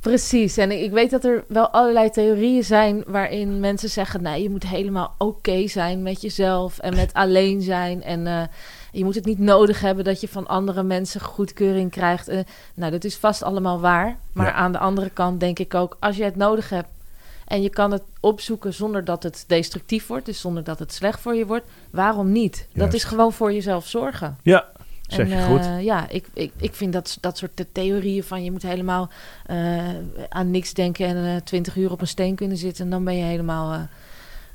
Precies. 0.06 0.56
En 0.56 0.70
ik 0.82 0.90
weet 0.90 1.10
dat 1.10 1.24
er 1.24 1.44
wel 1.48 1.68
allerlei 1.68 2.10
theorieën 2.10 2.64
zijn 2.64 3.04
waarin 3.06 3.60
mensen 3.60 3.88
zeggen: 3.88 4.22
nee, 4.22 4.42
je 4.42 4.50
moet 4.50 4.66
helemaal 4.66 5.14
oké 5.18 5.66
zijn 5.68 6.02
met 6.02 6.20
jezelf 6.20 6.78
en 6.78 6.94
met 6.94 7.12
alleen 7.22 7.62
zijn. 7.62 8.02
En 8.02 8.26
eh, 8.26 8.42
je 8.92 9.04
moet 9.04 9.14
het 9.14 9.24
niet 9.24 9.38
nodig 9.38 9.80
hebben 9.80 10.04
dat 10.04 10.20
je 10.20 10.28
van 10.28 10.46
andere 10.46 10.82
mensen 10.82 11.20
goedkeuring 11.20 11.90
krijgt. 11.90 12.28
Eh, 12.28 12.38
nou, 12.74 12.92
dat 12.92 13.04
is 13.04 13.16
vast 13.16 13.42
allemaal 13.42 13.80
waar. 13.80 14.16
Maar 14.32 14.46
Ja. 14.46 14.52
aan 14.52 14.72
de 14.72 14.78
andere 14.78 15.10
kant 15.10 15.40
denk 15.40 15.58
ik 15.58 15.74
ook: 15.74 15.96
als 16.00 16.16
je 16.16 16.24
het 16.24 16.36
nodig 16.36 16.68
hebt 16.70 16.88
en 17.46 17.62
je 17.62 17.70
kan 17.70 17.90
het 17.90 18.02
opzoeken 18.20 18.74
zonder 18.74 19.04
dat 19.04 19.22
het 19.22 19.44
destructief 19.46 20.06
wordt, 20.06 20.26
dus 20.26 20.40
zonder 20.40 20.64
dat 20.64 20.78
het 20.78 20.92
slecht 20.92 21.20
voor 21.20 21.34
je 21.34 21.46
wordt, 21.46 21.66
waarom 21.90 22.32
niet? 22.32 22.68
Dat 22.72 22.94
is 22.94 23.04
gewoon 23.04 23.32
voor 23.32 23.52
jezelf 23.52 23.86
zorgen. 23.86 24.38
Ja, 24.42 24.66
zeg 25.06 25.18
En, 25.18 25.28
je 25.28 25.34
eh, 25.36 25.46
goed. 25.46 25.84
ja, 25.84 26.08
ik, 26.08 26.24
ik, 26.34 26.52
ik 26.56 26.74
vind 26.74 26.92
dat, 26.92 27.18
dat 27.20 27.38
soort 27.38 27.56
the- 27.56 27.66
theorieën 27.72 28.24
van 28.24 28.44
je 28.44 28.50
moet 28.52 28.62
helemaal 28.62 29.10
eh, 29.46 29.56
aan 30.28 30.50
niks 30.50 30.74
denken 30.74 31.06
en 31.06 31.16
eh 31.34 31.36
20 31.44 31.76
uur 31.76 31.90
op 31.90 32.00
een 32.00 32.06
steen 32.08 32.34
kunnen 32.34 32.56
zitten 32.56 32.84
en 32.84 32.90
dan 32.90 33.04
ben 33.04 33.16
je 33.16 33.24
helemaal 33.24 33.72
eh, 33.72 33.80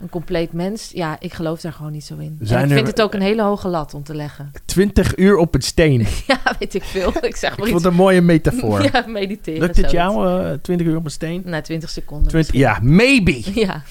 een 0.01 0.10
compleet 0.10 0.53
mens. 0.53 0.91
Ja, 0.93 1.15
ik 1.20 1.34
geloof 1.34 1.62
daar 1.62 1.74
gewoon 1.74 1.91
niet 1.91 2.03
zo 2.03 2.13
in. 2.17 2.38
En 2.39 2.46
ik 2.63 2.70
er- 2.70 2.75
vind 2.75 2.88
het 2.88 3.01
ook 3.01 3.13
een 3.13 3.22
hele 3.22 3.41
hoge 3.41 3.67
lat 3.67 3.93
om 3.93 4.03
te 4.03 4.15
leggen. 4.15 4.51
20 4.65 5.17
uur 5.17 5.38
op 5.38 5.53
het 5.53 5.65
steen. 5.65 6.00
ja, 6.27 6.39
weet 6.60 6.74
ik 6.74 6.84
veel. 6.84 7.13
Ik 7.22 7.36
zeg 7.36 7.50
maar 7.50 7.58
vond 7.58 7.70
iets. 7.70 7.84
het 7.84 7.91
een 7.91 7.98
mooie 7.98 8.22
metafoor. 8.22 8.81
Ja, 8.91 9.03
mediteren. 9.08 9.60
Lukt 9.60 9.77
het 9.77 9.91
jou, 9.91 10.27
eh 10.46 10.53
20 10.62 10.88
uur 10.88 10.96
op 10.96 11.05
een 11.05 11.12
steen? 11.12 11.41
Na 11.46 11.62
20 11.62 11.89
seconden. 11.89 12.27
20, 12.27 12.53
ja, 12.55 12.79
maybe. 12.81 13.41
Ja, 13.62 13.84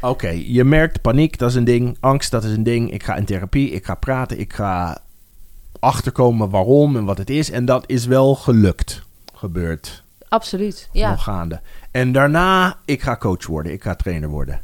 Oké, 0.00 0.28
je 0.28 0.64
merkt 0.64 1.00
paniek, 1.00 1.38
dat 1.38 1.50
is 1.50 1.56
een 1.56 1.64
ding. 1.64 1.96
Angst, 2.00 2.30
dat 2.30 2.44
is 2.44 2.52
een 2.56 2.62
ding. 2.62 2.90
Ik 2.92 3.02
ga 3.02 3.16
in 3.16 3.24
therapie, 3.24 3.70
ik 3.70 3.84
ga 3.84 3.94
praten, 3.94 4.38
ik 4.38 4.52
ga 4.52 4.98
achterkomen 5.82 6.50
waarom 6.50 6.96
en 6.96 7.04
wat 7.04 7.18
het 7.18 7.30
is. 7.30 7.50
En 7.50 7.64
dat 7.64 7.84
is 7.86 8.06
wel 8.06 8.34
gelukt. 8.34 9.02
Gebeurd. 9.34 10.02
absoluut. 10.28 10.88
Ja. 10.92 11.10
Nog 11.10 11.22
gaande. 11.22 11.60
En 11.90 12.12
daarna, 12.12 12.76
ik 12.84 13.02
ga 13.02 13.16
coach 13.16 13.46
worden, 13.46 13.72
ik 13.72 13.82
ga 13.82 13.94
trainer 13.94 14.28
worden. 14.28 14.60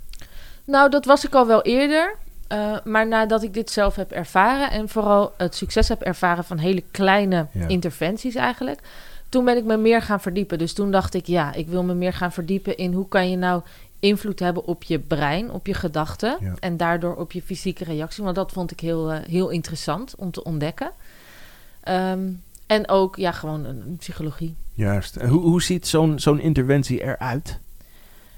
Nou, 0.65 0.91
dat 0.91 1.05
was 1.05 1.25
ik 1.27 1.35
al 1.35 1.47
wel 1.47 1.63
eerder. 1.63 2.17
Eh, 2.49 2.77
maar 2.85 3.07
nadat 3.07 3.43
ik 3.43 3.55
dit 3.55 3.71
zelf 3.71 3.95
heb 3.97 4.11
ervaren 4.11 4.71
en 4.71 4.89
vooral 4.89 5.33
het 5.37 5.55
succes 5.55 5.89
heb 5.89 6.01
ervaren 6.03 6.45
van 6.45 6.59
hele 6.59 6.83
kleine 6.91 7.47
Ja. 7.53 7.67
interventies 7.69 8.35
eigenlijk, 8.35 8.81
toen 9.29 9.45
ben 9.45 9.57
ik 9.57 9.65
me 9.65 9.77
meer 9.77 10.03
gaan 10.03 10.21
verdiepen. 10.21 10.59
Dus 10.59 10.73
toen 10.73 10.91
dacht 10.91 11.15
ik, 11.15 11.27
ja, 11.27 11.53
ik 11.55 11.69
wil 11.69 11.83
me 11.85 11.95
meer 11.95 12.13
gaan 12.13 12.33
verdiepen 12.33 12.77
in 12.77 12.93
hoe 12.93 13.09
kan 13.09 13.31
je 13.31 13.37
nou 13.37 13.63
invloed 14.01 14.39
hebben 14.39 14.65
op 14.65 14.83
je 14.83 14.99
brein, 14.99 15.51
op 15.51 15.67
je 15.67 15.75
gedachten 15.75 16.37
Ja. 16.41 16.55
en 16.61 16.77
daardoor 16.77 17.17
op 17.17 17.33
je 17.33 17.43
fysieke 17.43 17.85
reactie. 17.85 18.25
Want 18.25 18.37
dat 18.37 18.53
vond 18.53 18.71
ik 18.71 18.81
heel, 18.81 19.13
eh, 19.13 19.19
heel 19.29 19.49
interessant 19.49 20.15
om 20.17 20.31
te 20.31 20.45
ontdekken. 20.45 20.91
Ehm, 21.81 22.29
en 22.67 22.89
ook, 22.89 23.17
ja, 23.17 23.33
gewoon 23.33 23.65
een, 23.65 23.97
psychologie. 23.99 24.57
Juist. 24.75 25.17
En 25.17 25.29
hoe, 25.29 25.41
hoe 25.41 25.63
ziet 25.63 25.87
zo'n 25.87 26.19
zo'n 26.19 26.41
interventie 26.41 27.03
eruit? 27.03 27.59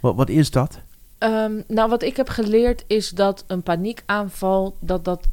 Wat, 0.01 0.15
wat 0.15 0.29
is 0.29 0.51
dat? 0.51 0.81
Ehm, 1.19 1.53
nou, 1.67 1.89
wat 1.91 2.03
ik 2.03 2.17
heb 2.17 2.29
geleerd 2.29 2.85
is 2.87 3.11
dat 3.11 3.45
een 3.47 3.63
paniekaanval 3.63 4.77
dat 4.81 5.05
dat 5.05 5.27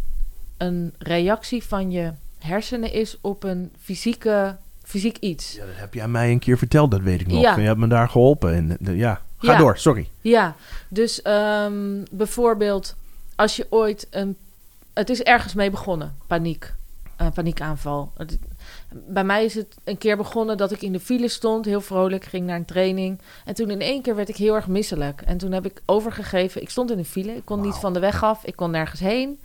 een 0.58 0.94
reactie 0.98 1.64
van 1.64 1.92
je 1.92 2.12
hersenen 2.40 2.94
is 2.94 3.18
op 3.22 3.44
een 3.44 3.72
fysieke, 3.82 4.58
fysiek 4.84 5.18
iets. 5.18 5.54
Ja, 5.56 5.66
dat 5.66 5.76
heb 5.76 5.94
jij 5.94 6.08
mij 6.08 6.32
een 6.32 6.40
keer 6.40 6.58
verteld, 6.58 6.92
dat 6.92 7.02
weet 7.02 7.22
ik 7.22 7.28
nog. 7.28 7.42
Ja. 7.42 7.56
En 7.56 7.62
je 7.62 7.68
hebt 7.68 7.80
me 7.80 7.88
daar 7.88 8.10
geholpen. 8.10 8.54
En, 8.54 8.78
de- 8.80 8.96
ja. 8.96 9.22
Ga 9.38 9.52
Ja. 9.52 9.58
door, 9.58 9.78
sorry. 9.78 10.10
Ja, 10.22 10.56
dus 10.88 11.22
ehm, 11.22 12.04
bijvoorbeeld 12.12 12.96
als 13.36 13.56
je 13.56 13.68
ooit 13.70 14.08
een... 14.10 14.38
Het 14.94 15.10
is 15.10 15.22
ergens 15.24 15.54
mee 15.54 15.70
begonnen, 15.70 16.16
paniek. 16.28 16.74
eh, 17.16 17.28
paniekaanval. 17.34 18.12
Het- 18.18 18.38
Bij 18.90 19.24
mij 19.24 19.46
is 19.46 19.54
het 19.56 19.76
een 19.84 19.98
keer 19.98 20.18
begonnen 20.18 20.58
dat 20.58 20.72
ik 20.72 20.82
in 20.82 20.92
de 20.92 21.00
file 21.00 21.28
stond, 21.28 21.66
heel 21.66 21.82
vrolijk, 21.82 22.24
ging 22.26 22.46
naar 22.46 22.56
een 22.56 22.66
training. 22.66 23.20
En 23.46 23.54
toen 23.54 23.70
in 23.70 23.82
één 23.82 24.02
keer 24.02 24.16
werd 24.16 24.30
ik 24.30 24.36
heel 24.36 24.56
erg 24.56 24.68
misselijk. 24.68 25.22
En 25.22 25.38
toen 25.38 25.52
heb 25.52 25.66
ik 25.66 25.82
overgegeven. 25.86 26.62
Ik 26.62 26.70
stond 26.70 26.92
in 26.92 26.98
de 26.98 27.06
file, 27.06 27.36
ik 27.36 27.46
kon 27.46 27.62
niet 27.62 27.76
van 27.76 27.94
de 27.94 28.00
weg 28.00 28.24
af, 28.24 28.46
ik 28.46 28.56
kon 28.56 28.72
nergens 28.72 29.00
heen. 29.00 29.40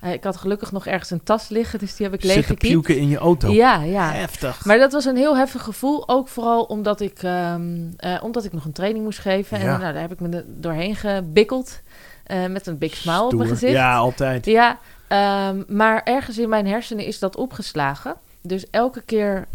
Eh, 0.00 0.12
ik 0.12 0.24
had 0.24 0.36
gelukkig 0.36 0.72
nog 0.72 0.86
ergens 0.86 1.10
een 1.10 1.22
tas 1.22 1.48
liggen, 1.48 1.78
dus 1.78 1.96
die 1.96 2.06
heb 2.06 2.14
ik 2.14 2.20
Zitten 2.20 2.38
leeggekiept. 2.38 2.72
puken 2.74 2.98
in 2.98 3.08
je 3.08 3.18
auto. 3.18 3.50
Ja, 3.50 3.82
ja. 3.82 4.10
Heftig. 4.12 4.64
Maar 4.64 4.78
dat 4.78 4.92
was 4.92 5.04
een 5.04 5.16
heel 5.16 5.36
heftig 5.36 5.62
gevoel. 5.62 6.08
Ook 6.08 6.28
vooral 6.28 6.62
omdat 6.62 7.00
ik, 7.00 7.22
ehm, 7.22 7.76
eh, 7.96 8.18
omdat 8.22 8.44
ik 8.44 8.52
nog 8.52 8.64
een 8.64 8.72
training 8.72 9.04
moest 9.04 9.18
geven. 9.18 9.58
En 9.58 9.66
nou, 9.66 9.80
daar 9.80 10.00
heb 10.00 10.12
ik 10.12 10.20
me 10.20 10.44
doorheen 10.46 10.96
gebikkeld. 10.96 11.80
eh, 12.26 12.46
met 12.46 12.66
een 12.66 12.78
big 12.78 12.96
smile 12.96 13.24
op 13.24 13.34
mijn 13.34 13.48
gezicht. 13.48 13.72
Ja, 13.72 13.96
altijd. 13.96 14.46
Ja, 14.46 14.78
ehm, 15.08 15.62
maar 15.68 16.02
ergens 16.04 16.38
in 16.38 16.48
mijn 16.48 16.66
hersenen 16.66 17.04
is 17.04 17.18
dat 17.18 17.36
opgeslagen. 17.36 18.14
Dus 18.42 18.70
elke 18.70 19.00
keer, 19.02 19.46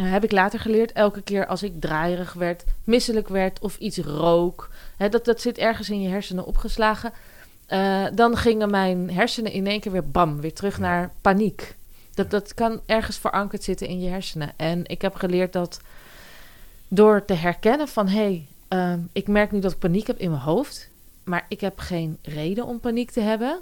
heb 0.00 0.24
ik 0.24 0.32
later 0.32 0.60
geleerd, 0.60 0.92
elke 0.92 1.22
keer 1.22 1.46
als 1.46 1.62
ik 1.62 1.80
draaierig 1.80 2.32
werd, 2.32 2.64
misselijk 2.84 3.28
werd 3.28 3.58
of 3.60 3.76
iets 3.76 3.98
rook, 3.98 4.68
hè, 4.96 5.08
dat, 5.08 5.24
dat 5.24 5.40
zit 5.40 5.58
ergens 5.58 5.90
in 5.90 6.00
je 6.02 6.08
hersenen 6.08 6.46
opgeslagen. 6.46 7.12
Eh, 7.72 8.04
dan 8.14 8.36
gingen 8.36 8.70
mijn 8.70 9.10
hersenen 9.10 9.52
in 9.52 9.66
één 9.66 9.80
keer 9.80 9.92
weer 9.92 10.10
bam, 10.10 10.40
weer 10.40 10.52
terug 10.54 10.78
naar 10.78 11.10
paniek. 11.20 11.76
Dat, 12.14 12.30
dat 12.30 12.54
kan 12.54 12.80
ergens 12.86 13.18
verankerd 13.18 13.62
zitten 13.62 13.86
in 13.86 14.00
je 14.00 14.08
hersenen. 14.08 14.52
En 14.56 14.86
ik 14.86 15.02
heb 15.02 15.14
geleerd 15.14 15.52
dat 15.52 15.80
door 16.88 17.24
te 17.24 17.34
herkennen 17.34 17.88
van... 17.88 18.08
hé, 18.08 18.18
hey, 18.18 18.46
ehm, 18.68 18.98
ik 19.12 19.28
merk 19.28 19.52
nu 19.52 19.58
dat 19.60 19.72
ik 19.72 19.78
paniek 19.78 20.06
heb 20.06 20.18
in 20.18 20.30
mijn 20.30 20.42
hoofd... 20.42 20.88
maar 21.24 21.44
ik 21.48 21.60
heb 21.60 21.78
geen 21.78 22.18
reden 22.22 22.64
om 22.66 22.80
paniek 22.80 23.10
te 23.10 23.20
hebben... 23.20 23.58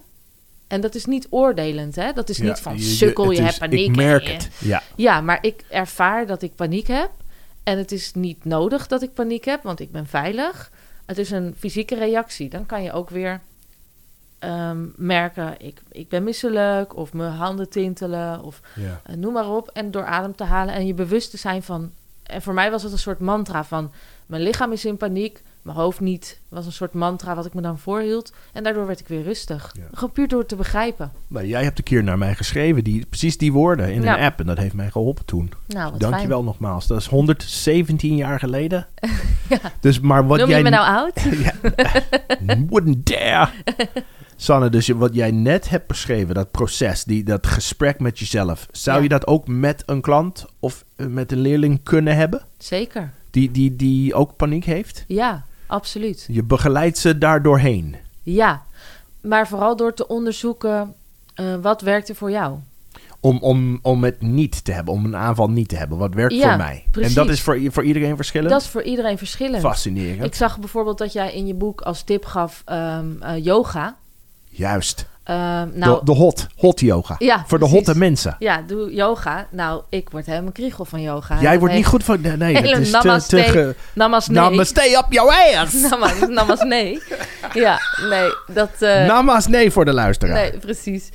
En 0.66 0.80
dat 0.80 0.94
is 0.94 1.04
niet 1.04 1.26
oordelend, 1.30 1.96
hè? 1.96 2.12
Dat 2.12 2.28
is 2.28 2.36
Ja, 2.36 2.44
niet 2.44 2.58
van 2.60 2.76
je- 2.76 2.82
sukkel, 2.82 3.30
je, 3.30 3.40
hebt 3.40 3.52
is- 3.52 3.58
paniek. 3.58 3.88
Ik 3.88 3.96
merk 3.96 4.24
en 4.24 4.32
het. 4.32 4.48
Ja. 4.58 4.82
Ja, 4.96 5.20
maar 5.20 5.38
ik 5.40 5.64
ervaar 5.68 6.26
dat 6.26 6.42
ik 6.42 6.54
paniek 6.54 6.86
heb. 6.86 7.10
En 7.62 7.78
het 7.78 7.92
is 7.92 8.14
niet 8.14 8.44
nodig 8.44 8.86
dat 8.86 9.02
ik 9.02 9.14
paniek 9.14 9.44
heb, 9.44 9.62
want 9.62 9.80
ik 9.80 9.92
ben 9.92 10.06
veilig. 10.06 10.70
Het 11.06 11.18
is 11.18 11.30
een 11.30 11.54
fysieke 11.58 11.94
reactie. 11.94 12.48
Dan 12.48 12.66
kan 12.66 12.82
je 12.82 12.92
ook 12.92 13.10
weer 13.10 13.40
ehm, 14.40 14.86
merken, 14.96 15.54
ik, 15.58 15.82
ik 15.88 16.08
ben 16.08 16.24
misselijk... 16.24 16.96
of 16.96 17.12
mijn 17.12 17.32
handen 17.32 17.68
tintelen, 17.68 18.42
of 18.42 18.60
ja. 18.74 19.00
eh, 19.04 19.16
noem 19.16 19.32
maar 19.32 19.50
op. 19.50 19.68
En 19.68 19.90
door 19.90 20.04
adem 20.04 20.36
te 20.36 20.44
halen 20.44 20.74
en 20.74 20.86
je 20.86 20.94
bewust 20.94 21.30
te 21.30 21.36
zijn 21.36 21.62
van... 21.62 21.90
En 22.22 22.42
voor 22.42 22.54
mij 22.54 22.70
was 22.70 22.82
het 22.82 22.92
een 22.92 22.98
soort 22.98 23.18
mantra 23.18 23.64
van... 23.64 23.92
mijn 24.26 24.42
lichaam 24.42 24.72
is 24.72 24.84
in 24.84 24.96
paniek, 24.96 25.42
mijn 25.62 25.76
hoofd 25.76 26.00
niet. 26.00 26.40
was 26.48 26.66
een 26.66 26.72
soort 26.72 26.92
mantra 26.92 27.34
wat 27.34 27.46
ik 27.46 27.54
me 27.54 27.60
dan 27.60 27.78
voorhield. 27.78 28.32
En 28.52 28.62
daardoor 28.62 28.86
werd 28.86 29.00
ik 29.00 29.08
weer 29.08 29.22
rustig. 29.22 29.74
Ja. 29.76 29.82
Gewoon 29.92 30.12
puur 30.12 30.28
door 30.28 30.46
te 30.46 30.56
begrijpen. 30.56 31.12
Maar 31.26 31.46
jij 31.46 31.62
hebt 31.62 31.78
een 31.78 31.84
keer 31.84 32.02
naar 32.02 32.18
mij 32.18 32.34
geschreven, 32.34 32.84
die, 32.84 33.06
precies 33.06 33.38
die 33.38 33.52
woorden 33.52 33.92
in 33.92 34.06
een 34.06 34.18
app. 34.18 34.40
En 34.40 34.46
dat 34.46 34.58
heeft 34.58 34.74
mij 34.74 34.90
geholpen 34.90 35.24
toen. 35.24 35.52
Nou, 35.66 35.98
Dankjewel 35.98 36.42
nogmaals. 36.42 36.86
Dat 36.86 36.98
is 36.98 37.06
117 37.06 38.16
jaar 38.16 38.38
geleden. 38.38 38.86
Ja. 39.48 39.72
Dus 39.80 40.00
maar 40.00 40.26
wat 40.26 40.38
fijn. 40.38 40.40
Noem 40.40 40.48
jij 40.48 40.58
je 40.58 40.64
me 40.64 40.70
nou 40.70 40.86
oud? 40.86 41.20
ja, 42.46 42.56
wouldn't 42.70 43.06
dare. 43.06 43.50
Sanne, 44.42 44.68
dus 44.68 44.88
wat 44.88 45.14
jij 45.14 45.30
net 45.30 45.68
hebt 45.68 45.86
beschreven, 45.86 46.34
dat 46.34 46.50
proces, 46.50 47.04
die, 47.04 47.24
dat 47.24 47.46
gesprek 47.46 48.00
met 48.00 48.18
jezelf. 48.18 48.66
Zou 48.72 48.96
Ja. 48.96 49.02
je 49.02 49.08
dat 49.08 49.26
ook 49.26 49.48
met 49.48 49.82
een 49.86 50.00
klant 50.00 50.46
of 50.58 50.84
eh, 50.96 51.06
met 51.06 51.32
een 51.32 51.38
leerling 51.40 51.82
kunnen 51.82 52.16
hebben? 52.16 52.42
Zeker. 52.58 53.12
Die, 53.30 53.50
die, 53.50 53.76
die 53.76 54.14
ook 54.14 54.36
paniek 54.36 54.64
heeft? 54.64 55.04
Ja, 55.06 55.44
absoluut. 55.66 56.26
Je 56.28 56.42
begeleidt 56.44 56.98
ze 56.98 57.18
daar 57.18 57.42
doorheen. 57.42 57.96
Ja, 58.22 58.62
maar 59.20 59.48
vooral 59.48 59.76
door 59.76 59.94
te 59.94 60.06
onderzoeken 60.06 60.94
eh, 61.34 61.54
wat 61.62 61.80
werkt 61.80 62.08
er 62.08 62.14
voor 62.14 62.30
jou. 62.30 62.58
Om, 63.20 63.38
om, 63.38 63.78
om 63.82 64.04
het 64.04 64.20
niet 64.22 64.64
te 64.64 64.72
hebben, 64.72 64.94
om 64.94 65.04
een 65.04 65.16
aanval 65.16 65.50
niet 65.50 65.68
te 65.68 65.76
hebben. 65.76 65.98
Wat 65.98 66.14
werkt 66.14 66.34
Ja, 66.34 66.48
voor 66.48 66.56
mij? 66.56 66.84
precies. 66.90 67.16
En 67.16 67.22
dat 67.24 67.32
is 67.32 67.40
voor, 67.42 67.58
voor 67.70 67.84
iedereen 67.84 68.16
verschillend? 68.16 68.50
Dat 68.50 68.60
is 68.60 68.68
voor 68.68 68.82
iedereen 68.82 69.18
verschillend. 69.18 69.62
Fascinerend. 69.62 70.24
Ik 70.24 70.34
zag 70.34 70.58
bijvoorbeeld 70.58 70.98
dat 70.98 71.12
jij 71.12 71.32
in 71.34 71.46
je 71.46 71.54
boek 71.54 71.80
als 71.80 72.02
tip 72.02 72.24
gaf 72.24 72.62
ehm, 72.66 73.06
eh, 73.22 73.44
yoga. 73.44 73.96
Juist. 74.50 75.06
Ehm, 75.24 75.68
nou, 75.74 75.98
de, 75.98 76.04
de 76.04 76.12
hot, 76.12 76.46
hot 76.56 76.80
yoga. 76.80 77.14
ja, 77.18 77.44
voor 77.46 77.58
de 77.58 77.64
hotte 77.64 77.96
mensen. 77.96 78.36
Ja, 78.38 78.62
doe 78.66 78.94
yoga. 78.94 79.46
Nou, 79.50 79.82
ik 79.88 80.10
word 80.10 80.26
helemaal 80.26 80.52
kriegel 80.52 80.84
van 80.84 81.02
yoga. 81.02 81.40
Jij 81.40 81.58
wordt 81.58 81.74
niet 81.74 81.86
goed 81.86 82.04
van... 82.04 82.20
Nee, 82.20 82.36
nee 82.36 82.62
dat 82.62 82.78
is 82.78 82.90
te... 82.90 82.96
namaste. 83.02 83.36
te 83.36 83.74
Namaste. 83.92 84.32
Namaste 84.32 84.80
up 84.98 85.12
your 85.12 85.32
ass! 85.56 85.74
Namas, 85.90 86.12
namas 86.28 86.62
nee. 86.62 87.02
Ja, 87.52 87.78
nee, 88.08 88.30
dat... 88.46 88.70
eh, 88.78 89.06
Namaste 89.06 89.50
nee 89.50 89.70
voor 89.70 89.84
de 89.84 89.92
luisteraar. 89.92 90.34
nee, 90.34 90.58
precies. 90.58 91.08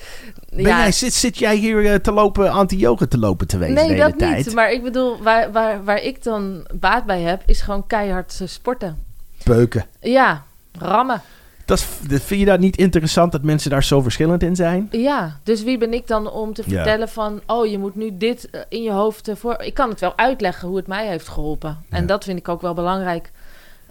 Ben 0.49 0.61
ja, 0.65 0.77
jij, 0.79 0.91
zit, 0.91 1.13
zit 1.13 1.37
jij 1.37 1.55
hier 1.55 1.85
eh, 1.85 1.95
te 1.95 2.11
lopen, 2.11 2.51
anti-yoga 2.51 3.05
te 3.05 3.17
lopen 3.17 3.47
te 3.47 3.57
wezen 3.57 3.75
de 3.75 3.81
nee, 3.81 3.89
hele 3.89 4.03
dat 4.09 4.19
tijd? 4.19 4.45
niet. 4.45 4.55
Maar 4.55 4.71
ik 4.71 4.83
bedoel, 4.83 5.21
waar, 5.21 5.51
waar, 5.51 5.83
waar 5.83 6.01
ik 6.01 6.23
dan 6.23 6.67
baat 6.73 7.05
bij 7.05 7.21
heb, 7.21 7.41
is 7.45 7.61
gewoon 7.61 7.87
keihard 7.87 8.41
sporten. 8.45 8.97
Beuken. 9.43 9.85
Ja, 9.99 10.43
rammen. 10.79 11.21
Dat 11.65 11.81
vind 12.07 12.39
je 12.39 12.45
dat 12.45 12.59
niet 12.59 12.77
interessant 12.77 13.31
dat 13.31 13.43
mensen 13.43 13.69
daar 13.69 13.83
zo 13.83 14.01
verschillend 14.01 14.43
in 14.43 14.55
zijn? 14.55 14.87
Ja, 14.91 15.39
dus 15.43 15.63
wie 15.63 15.77
ben 15.77 15.93
ik 15.93 16.07
dan 16.07 16.31
om 16.31 16.53
te 16.53 16.63
Ja. 16.65 16.69
vertellen 16.75 17.09
van... 17.09 17.41
oh, 17.45 17.65
je 17.65 17.77
moet 17.77 17.95
nu 17.95 18.17
dit 18.17 18.49
eh, 18.49 18.61
in 18.69 18.83
je 18.83 18.91
hoofd 18.91 19.29
voor... 19.33 19.61
Ik 19.61 19.73
kan 19.73 19.89
het 19.89 19.99
wel 19.99 20.17
uitleggen 20.17 20.67
hoe 20.67 20.77
het 20.77 20.87
mij 20.87 21.07
heeft 21.07 21.27
geholpen. 21.27 21.77
En 21.89 22.01
Ja. 22.01 22.07
dat 22.07 22.23
vind 22.23 22.39
ik 22.39 22.49
ook 22.49 22.61
wel 22.61 22.73
belangrijk. 22.73 23.31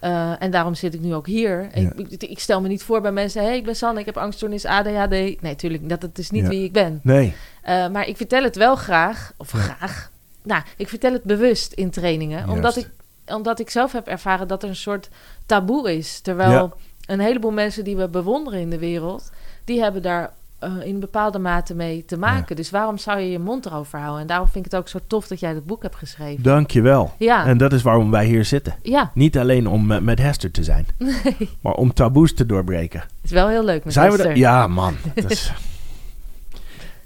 Eh, 0.00 0.43
en 0.43 0.50
daarom 0.50 0.75
zit 0.75 0.95
ik 0.95 1.00
nu 1.00 1.14
ook 1.14 1.26
hier. 1.26 1.69
Ja. 1.75 1.93
Ik, 1.97 2.09
ik, 2.09 2.23
ik 2.23 2.38
stel 2.38 2.61
me 2.61 2.69
niet 2.69 2.83
voor 2.83 3.00
bij 3.00 3.12
mensen... 3.12 3.40
hé, 3.43 3.47
hey, 3.49 3.57
ik 3.57 3.64
ben 3.64 3.76
Sanne, 3.76 4.00
ik 4.00 4.07
heb 4.07 4.16
angststoornis, 4.16 4.64
ADHD. 4.64 5.40
Nee, 5.40 5.57
tuurlijk, 5.57 5.88
dat, 5.88 6.00
dat 6.00 6.19
is 6.19 6.31
niet 6.31 6.49
wie 6.49 6.64
ik 6.64 6.73
ben. 6.73 7.00
Nee. 7.02 7.35
Eh, 7.62 7.88
maar 7.88 8.09
ik 8.09 8.16
vertel 8.16 8.43
het 8.43 8.57
wel 8.57 8.76
graag, 8.76 9.33
of 9.37 9.50
graag... 9.50 10.11
Nou, 10.43 10.62
ik 10.76 10.88
vertel 10.88 11.12
het 11.12 11.23
bewust 11.23 11.73
in 11.73 11.90
trainingen. 11.90 12.49
Omdat 12.49 12.76
ik 12.76 12.90
omdat 13.26 13.61
ik 13.61 13.71
zelf 13.71 13.93
heb 13.93 14.07
ervaren 14.07 14.49
dat 14.49 14.62
er 14.62 14.69
een 14.69 14.76
soort 14.76 15.09
taboe 15.47 15.97
is. 15.97 16.21
Terwijl. 16.21 16.73
Een 17.06 17.20
heleboel 17.20 17.50
mensen 17.50 17.84
die 17.84 17.96
we 17.96 18.08
bewonderen 18.08 18.61
in 18.61 18.70
de 18.70 18.78
wereld, 18.78 19.30
die 19.64 19.80
hebben 19.82 20.02
daar 20.02 20.32
eh, 20.58 20.73
in 20.84 21.00
bepaalde 21.00 21.38
mate 21.38 21.75
mee 21.75 22.04
te 22.04 22.16
maken. 22.18 22.56
Dus 22.56 22.70
waarom 22.70 22.99
zou 22.99 23.20
je 23.20 23.30
je 23.30 23.38
mond 23.38 23.66
erover 23.66 23.99
houden? 23.99 24.20
En 24.20 24.26
daarom 24.26 24.49
vind 24.49 24.66
ik 24.66 24.70
het 24.73 24.80
ook 24.80 24.88
zo 24.88 24.99
tof 25.06 25.26
dat 25.26 25.40
jij 25.40 25.54
dat 25.54 25.66
boek 25.66 25.82
hebt 25.82 25.96
geschreven. 25.96 26.42
Dankjewel. 26.42 27.12
Ja, 27.18 27.46
En 27.46 27.58
dat 27.58 27.73
is 27.73 27.82
waarom 27.82 28.11
wij 28.11 28.26
hier 28.26 28.44
zitten. 28.44 28.75
ja, 28.82 29.11
Niet 29.14 29.38
alleen 29.38 29.66
om 29.66 29.87
met, 29.87 30.02
met 30.02 30.18
Hester 30.18 30.50
te 30.50 30.64
zijn, 30.64 30.87
nee. 30.99 31.50
maar 31.61 31.75
om 31.75 31.92
taboes 31.92 32.34
te 32.34 32.46
doorbreken. 32.46 33.00
Het 33.00 33.08
is 33.25 33.30
wel 33.30 33.49
heel 33.49 33.64
leuk 33.64 33.84
met 33.84 33.92
Zijn 33.92 34.06
we 34.11 34.12
Esther. 34.16 34.30
er? 34.30 34.37
Ja, 34.37 34.66
man. 34.66 34.94
Dat 35.14 35.30
is... 35.30 35.52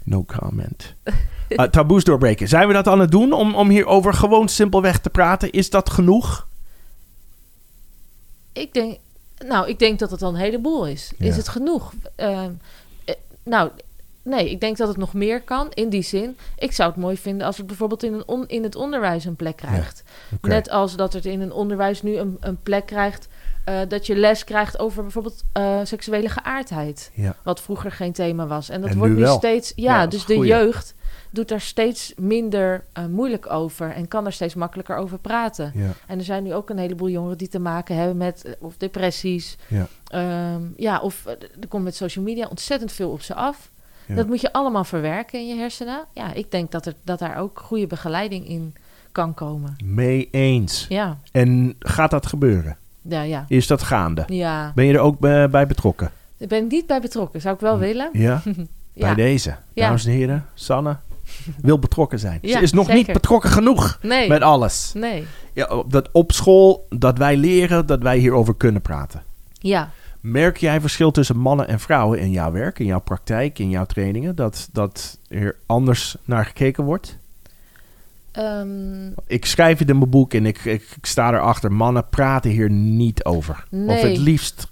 No 0.03 0.23
comment. 0.23 0.93
Uh, 1.49 1.63
taboes 1.65 2.03
doorbreken. 2.03 2.47
Zijn 2.47 2.67
we 2.67 2.73
dat 2.73 2.87
aan 2.87 2.99
het 2.99 3.11
doen 3.11 3.33
om, 3.33 3.55
om 3.55 3.69
hierover 3.69 4.13
gewoon 4.13 4.47
simpelweg 4.47 4.99
te 4.99 5.09
praten? 5.09 5.51
Is 5.51 5.69
dat 5.69 5.89
genoeg? 5.89 6.47
Ik 8.53 8.73
denk, 8.73 8.97
nou, 9.47 9.67
ik 9.67 9.79
denk 9.79 9.99
dat 9.99 10.11
het 10.11 10.21
al 10.21 10.29
een 10.29 10.35
heleboel 10.35 10.87
is. 10.87 11.11
Ja. 11.17 11.25
Is 11.25 11.37
het 11.37 11.47
genoeg? 11.47 11.93
Ehm, 12.15 12.51
eh, 13.05 13.15
nou, 13.43 13.69
nee, 14.21 14.49
ik 14.49 14.59
denk 14.59 14.77
dat 14.77 14.87
het 14.87 14.97
nog 14.97 15.13
meer 15.13 15.41
kan. 15.41 15.67
In 15.73 15.89
die 15.89 16.01
zin, 16.01 16.37
ik 16.57 16.71
zou 16.71 16.89
het 16.89 16.99
mooi 16.99 17.17
vinden 17.17 17.47
als 17.47 17.57
het 17.57 17.67
bijvoorbeeld 17.67 18.03
in, 18.03 18.13
een 18.13 18.27
on- 18.27 18.47
in 18.47 18.63
het 18.63 18.75
onderwijs 18.75 19.25
een 19.25 19.35
plek 19.35 19.55
krijgt. 19.57 20.03
Net 20.41 20.69
als 20.69 20.95
dat 20.95 21.13
het 21.13 21.25
in 21.25 21.41
een 21.41 21.51
onderwijs 21.51 22.01
nu 22.01 22.15
een, 22.17 22.37
een 22.39 22.57
plek 22.63 22.85
krijgt. 22.85 23.27
eh, 23.65 23.79
dat 23.87 24.05
je 24.07 24.15
les 24.15 24.43
krijgt 24.43 24.79
over 24.79 25.01
bijvoorbeeld 25.03 25.43
eh, 25.51 25.79
seksuele 25.83 26.29
geaardheid. 26.29 27.11
Ja. 27.13 27.35
Wat 27.43 27.61
vroeger 27.61 27.91
geen 27.91 28.11
thema 28.13 28.47
was. 28.47 28.69
En 28.69 28.81
dat 28.81 28.89
En 28.89 28.97
wordt 28.97 29.13
nu 29.13 29.19
steeds. 29.37 29.73
Ja, 29.75 30.07
dus 30.07 30.25
de 30.25 30.33
jeugd 30.47 30.95
doet 31.29 31.47
daar 31.47 31.61
steeds 31.61 32.13
minder 32.17 32.83
eh, 32.93 33.05
moeilijk 33.05 33.51
over. 33.51 33.91
En 33.91 34.07
kan 34.07 34.25
er 34.25 34.33
steeds 34.33 34.55
makkelijker 34.55 34.95
over 34.95 35.17
praten. 35.19 35.71
Ja. 35.75 35.89
En 36.07 36.17
er 36.17 36.23
zijn 36.23 36.43
nu 36.43 36.53
ook 36.53 36.69
een 36.69 36.77
heleboel 36.77 37.09
jongeren 37.09 37.37
die 37.37 37.47
te 37.47 37.59
maken 37.59 37.95
hebben 37.95 38.17
met 38.17 38.43
eh, 38.45 38.51
of 38.59 38.77
depressies. 38.77 39.57
Ja. 39.67 39.87
Ehm, 40.07 40.61
ja, 40.77 40.99
of 40.99 41.25
eh, 41.25 41.33
er 41.61 41.67
komt 41.67 41.83
met 41.83 41.95
social 41.95 42.25
media 42.25 42.47
ontzettend 42.47 42.91
veel 42.91 43.09
op 43.11 43.21
ze 43.21 43.33
af. 43.33 43.69
Ja. 44.05 44.15
Dat 44.15 44.27
moet 44.27 44.41
je 44.41 44.53
allemaal 44.53 44.83
verwerken 44.83 45.39
in 45.39 45.47
je 45.47 45.55
hersenen. 45.55 46.05
Ja, 46.13 46.33
ik 46.33 46.51
denk 46.51 46.71
dat, 46.71 46.85
er, 46.85 46.93
dat 47.03 47.19
daar 47.19 47.37
ook 47.37 47.59
goede 47.59 47.87
begeleiding 47.87 48.47
in 48.47 48.73
kan 49.11 49.33
komen. 49.33 49.75
Mee 49.83 50.27
eens. 50.31 50.85
Ja, 50.89 51.17
En 51.31 51.75
gaat 51.79 52.11
dat 52.11 52.25
gebeuren? 52.25 52.77
ja, 53.01 53.21
ja. 53.21 53.45
Is 53.47 53.67
dat 53.67 53.81
gaande? 53.83 54.23
Ja, 54.27 54.71
Ben 54.75 54.85
je 54.85 54.93
er 54.93 54.99
ook 54.99 55.19
bij, 55.19 55.67
betrokken? 55.67 56.11
ik 56.37 56.47
ben 56.47 56.67
niet 56.67 56.87
bij 56.87 57.01
betrokken. 57.01 57.41
Zou 57.41 57.55
ik 57.55 57.61
wel 57.61 57.77
willen? 57.77 58.09
Ja? 58.13 58.41
Ja, 58.93 59.05
Bij 59.05 59.15
deze. 59.15 59.49
Ja. 59.73 59.85
Dames 59.85 60.05
en 60.05 60.11
heren, 60.11 60.45
Sanne 60.53 60.97
wil 61.61 61.79
betrokken 61.79 62.19
zijn. 62.19 62.39
Ja, 62.41 62.57
Ze 62.57 62.63
is 62.63 62.71
nog 62.71 62.87
niet 62.93 63.13
betrokken 63.13 63.49
genoeg 63.49 63.99
nee, 64.01 64.27
met 64.29 64.41
alles. 64.41 64.91
nee. 64.95 65.25
Ja, 65.53 65.83
dat 65.87 66.09
op 66.11 66.31
school, 66.31 66.85
dat 66.89 67.17
wij 67.17 67.37
leren, 67.37 67.85
dat 67.85 68.01
wij 68.01 68.17
hierover 68.17 68.55
kunnen 68.55 68.81
praten. 68.81 69.23
Ja, 69.59 69.91
Merk 70.21 70.57
jij 70.57 70.81
verschil 70.81 71.11
tussen 71.11 71.37
mannen 71.37 71.67
en 71.67 71.79
vrouwen 71.79 72.19
in 72.19 72.31
jouw 72.31 72.51
werk, 72.51 72.79
in 72.79 72.85
jouw 72.85 72.99
praktijk, 72.99 73.59
in 73.59 73.69
jouw 73.69 73.85
trainingen? 73.85 74.35
Dat, 74.35 74.69
dat 74.71 75.17
er 75.27 75.55
anders 75.65 76.15
naar 76.25 76.45
gekeken 76.45 76.83
wordt? 76.83 77.17
Ehm, 78.31 79.07
Ik 79.27 79.45
schrijf 79.45 79.79
het 79.79 79.89
in 79.89 79.97
mijn 79.97 80.09
boek 80.09 80.33
en 80.33 80.45
ik, 80.45 80.57
ik, 80.65 80.81
ik 80.97 81.05
sta 81.05 81.33
erachter. 81.33 81.71
Mannen 81.71 82.09
praten 82.09 82.51
hier 82.51 82.69
niet 82.69 83.23
over. 83.25 83.53
Of 83.55 83.67
Nee. 83.79 84.05
het 84.05 84.17
liefst 84.17 84.67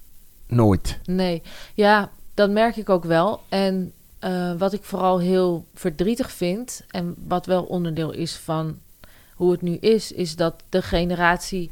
nooit. 0.48 1.00
nee. 1.06 1.42
Ja, 1.74 2.10
dat 2.34 2.50
merk 2.50 2.76
ik 2.76 2.90
ook 2.90 3.04
wel. 3.06 3.42
En 3.50 3.92
eh, 4.19 4.53
wat 4.57 4.74
ik 4.74 4.83
vooral 4.83 5.19
heel 5.19 5.65
verdrietig 5.74 6.31
vind... 6.31 6.83
en 6.89 7.15
wat 7.27 7.45
wel 7.45 7.63
onderdeel 7.63 8.12
is 8.12 8.36
van 8.36 8.80
hoe 9.34 9.51
het 9.51 9.62
nu 9.62 9.75
is... 9.75 10.12
is 10.12 10.36
dat 10.36 10.63
de 10.69 10.82
generatie... 10.82 11.71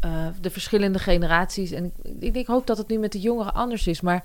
eh, 0.00 0.26
de 0.40 0.50
verschillende 0.50 0.98
generaties... 0.98 1.70
en 1.70 1.92
ik, 2.18 2.34
ik 2.34 2.46
hoop 2.46 2.66
dat 2.66 2.78
het 2.78 2.88
nu 2.88 2.98
met 2.98 3.12
de 3.12 3.20
jongeren 3.20 3.54
anders 3.54 3.86
is... 3.86 4.00
maar 4.00 4.24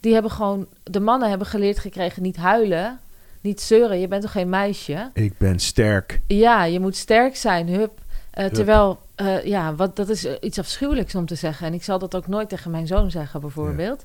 die 0.00 0.12
hebben 0.12 0.30
gewoon... 0.30 0.66
de 0.82 1.00
mannen 1.00 1.28
hebben 1.28 1.46
geleerd 1.46 1.78
gekregen 1.78 2.22
niet 2.22 2.36
huilen... 2.36 3.00
niet 3.40 3.60
zeuren, 3.60 4.00
je 4.00 4.08
bent 4.08 4.22
toch 4.22 4.32
geen 4.32 4.48
meisje... 4.48 5.10
Ik 5.12 5.38
ben 5.38 5.58
sterk. 5.58 6.20
Ja, 6.26 6.64
je 6.64 6.80
moet 6.80 6.96
sterk 6.96 7.36
zijn, 7.36 7.68
hup. 7.68 8.00
Eh, 8.30 8.46
terwijl, 8.46 9.00
ja, 9.44 9.74
wat, 9.74 9.96
dat 9.96 10.08
is 10.08 10.38
iets 10.40 10.58
afschuwelijks 10.58 11.14
om 11.14 11.26
te 11.26 11.34
zeggen. 11.34 11.66
En 11.66 11.74
ik 11.74 11.82
zal 11.82 11.98
dat 11.98 12.14
ook 12.14 12.26
nooit 12.26 12.48
tegen 12.48 12.70
mijn 12.70 12.86
zoon 12.86 13.10
zeggen, 13.10 13.40
bijvoorbeeld. 13.40 14.04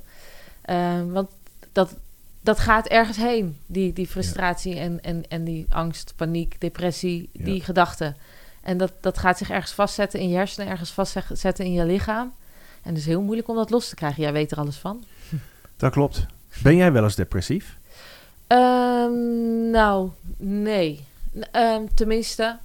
Want 1.12 1.30
dat, 1.72 1.96
dat 2.42 2.60
gaat 2.60 2.88
ergens 2.88 3.18
heen, 3.18 3.58
die, 3.66 3.94
die 3.94 4.08
frustratie 4.08 4.76
en, 4.76 5.04
en, 5.04 5.24
en 5.30 5.44
die 5.44 5.66
angst, 5.70 6.14
paniek, 6.16 6.62
depressie, 6.62 7.30
Ja. 7.32 7.44
die 7.46 7.62
gedachten. 7.62 8.16
En 8.62 8.78
dat, 8.78 8.92
dat 9.02 9.18
gaat 9.18 9.38
zich 9.38 9.50
ergens 9.50 9.72
vastzetten 9.72 10.20
in 10.20 10.30
je 10.30 10.36
hersenen, 10.36 10.68
ergens 10.70 10.92
vastzetten 10.92 11.66
in 11.66 11.72
je 11.74 11.86
lichaam. 11.86 12.34
En 12.84 12.90
het 12.90 12.98
is 12.98 13.06
heel 13.06 13.22
moeilijk 13.22 13.48
om 13.48 13.56
dat 13.56 13.70
los 13.70 13.90
te 13.90 13.96
krijgen. 13.96 14.22
Jij 14.24 14.34
weet 14.34 14.52
er 14.52 14.58
alles 14.58 14.76
van. 14.78 15.04
Dat 15.78 15.92
klopt. 15.92 16.26
Ben 16.64 16.76
jij 16.76 16.92
wel 16.92 17.04
eens 17.04 17.16
depressief? 17.16 17.78
Ehm, 18.48 19.70
nou, 19.70 20.10
nee. 20.38 21.06
Ehm, 21.52 21.82
tenminste, 21.94 22.58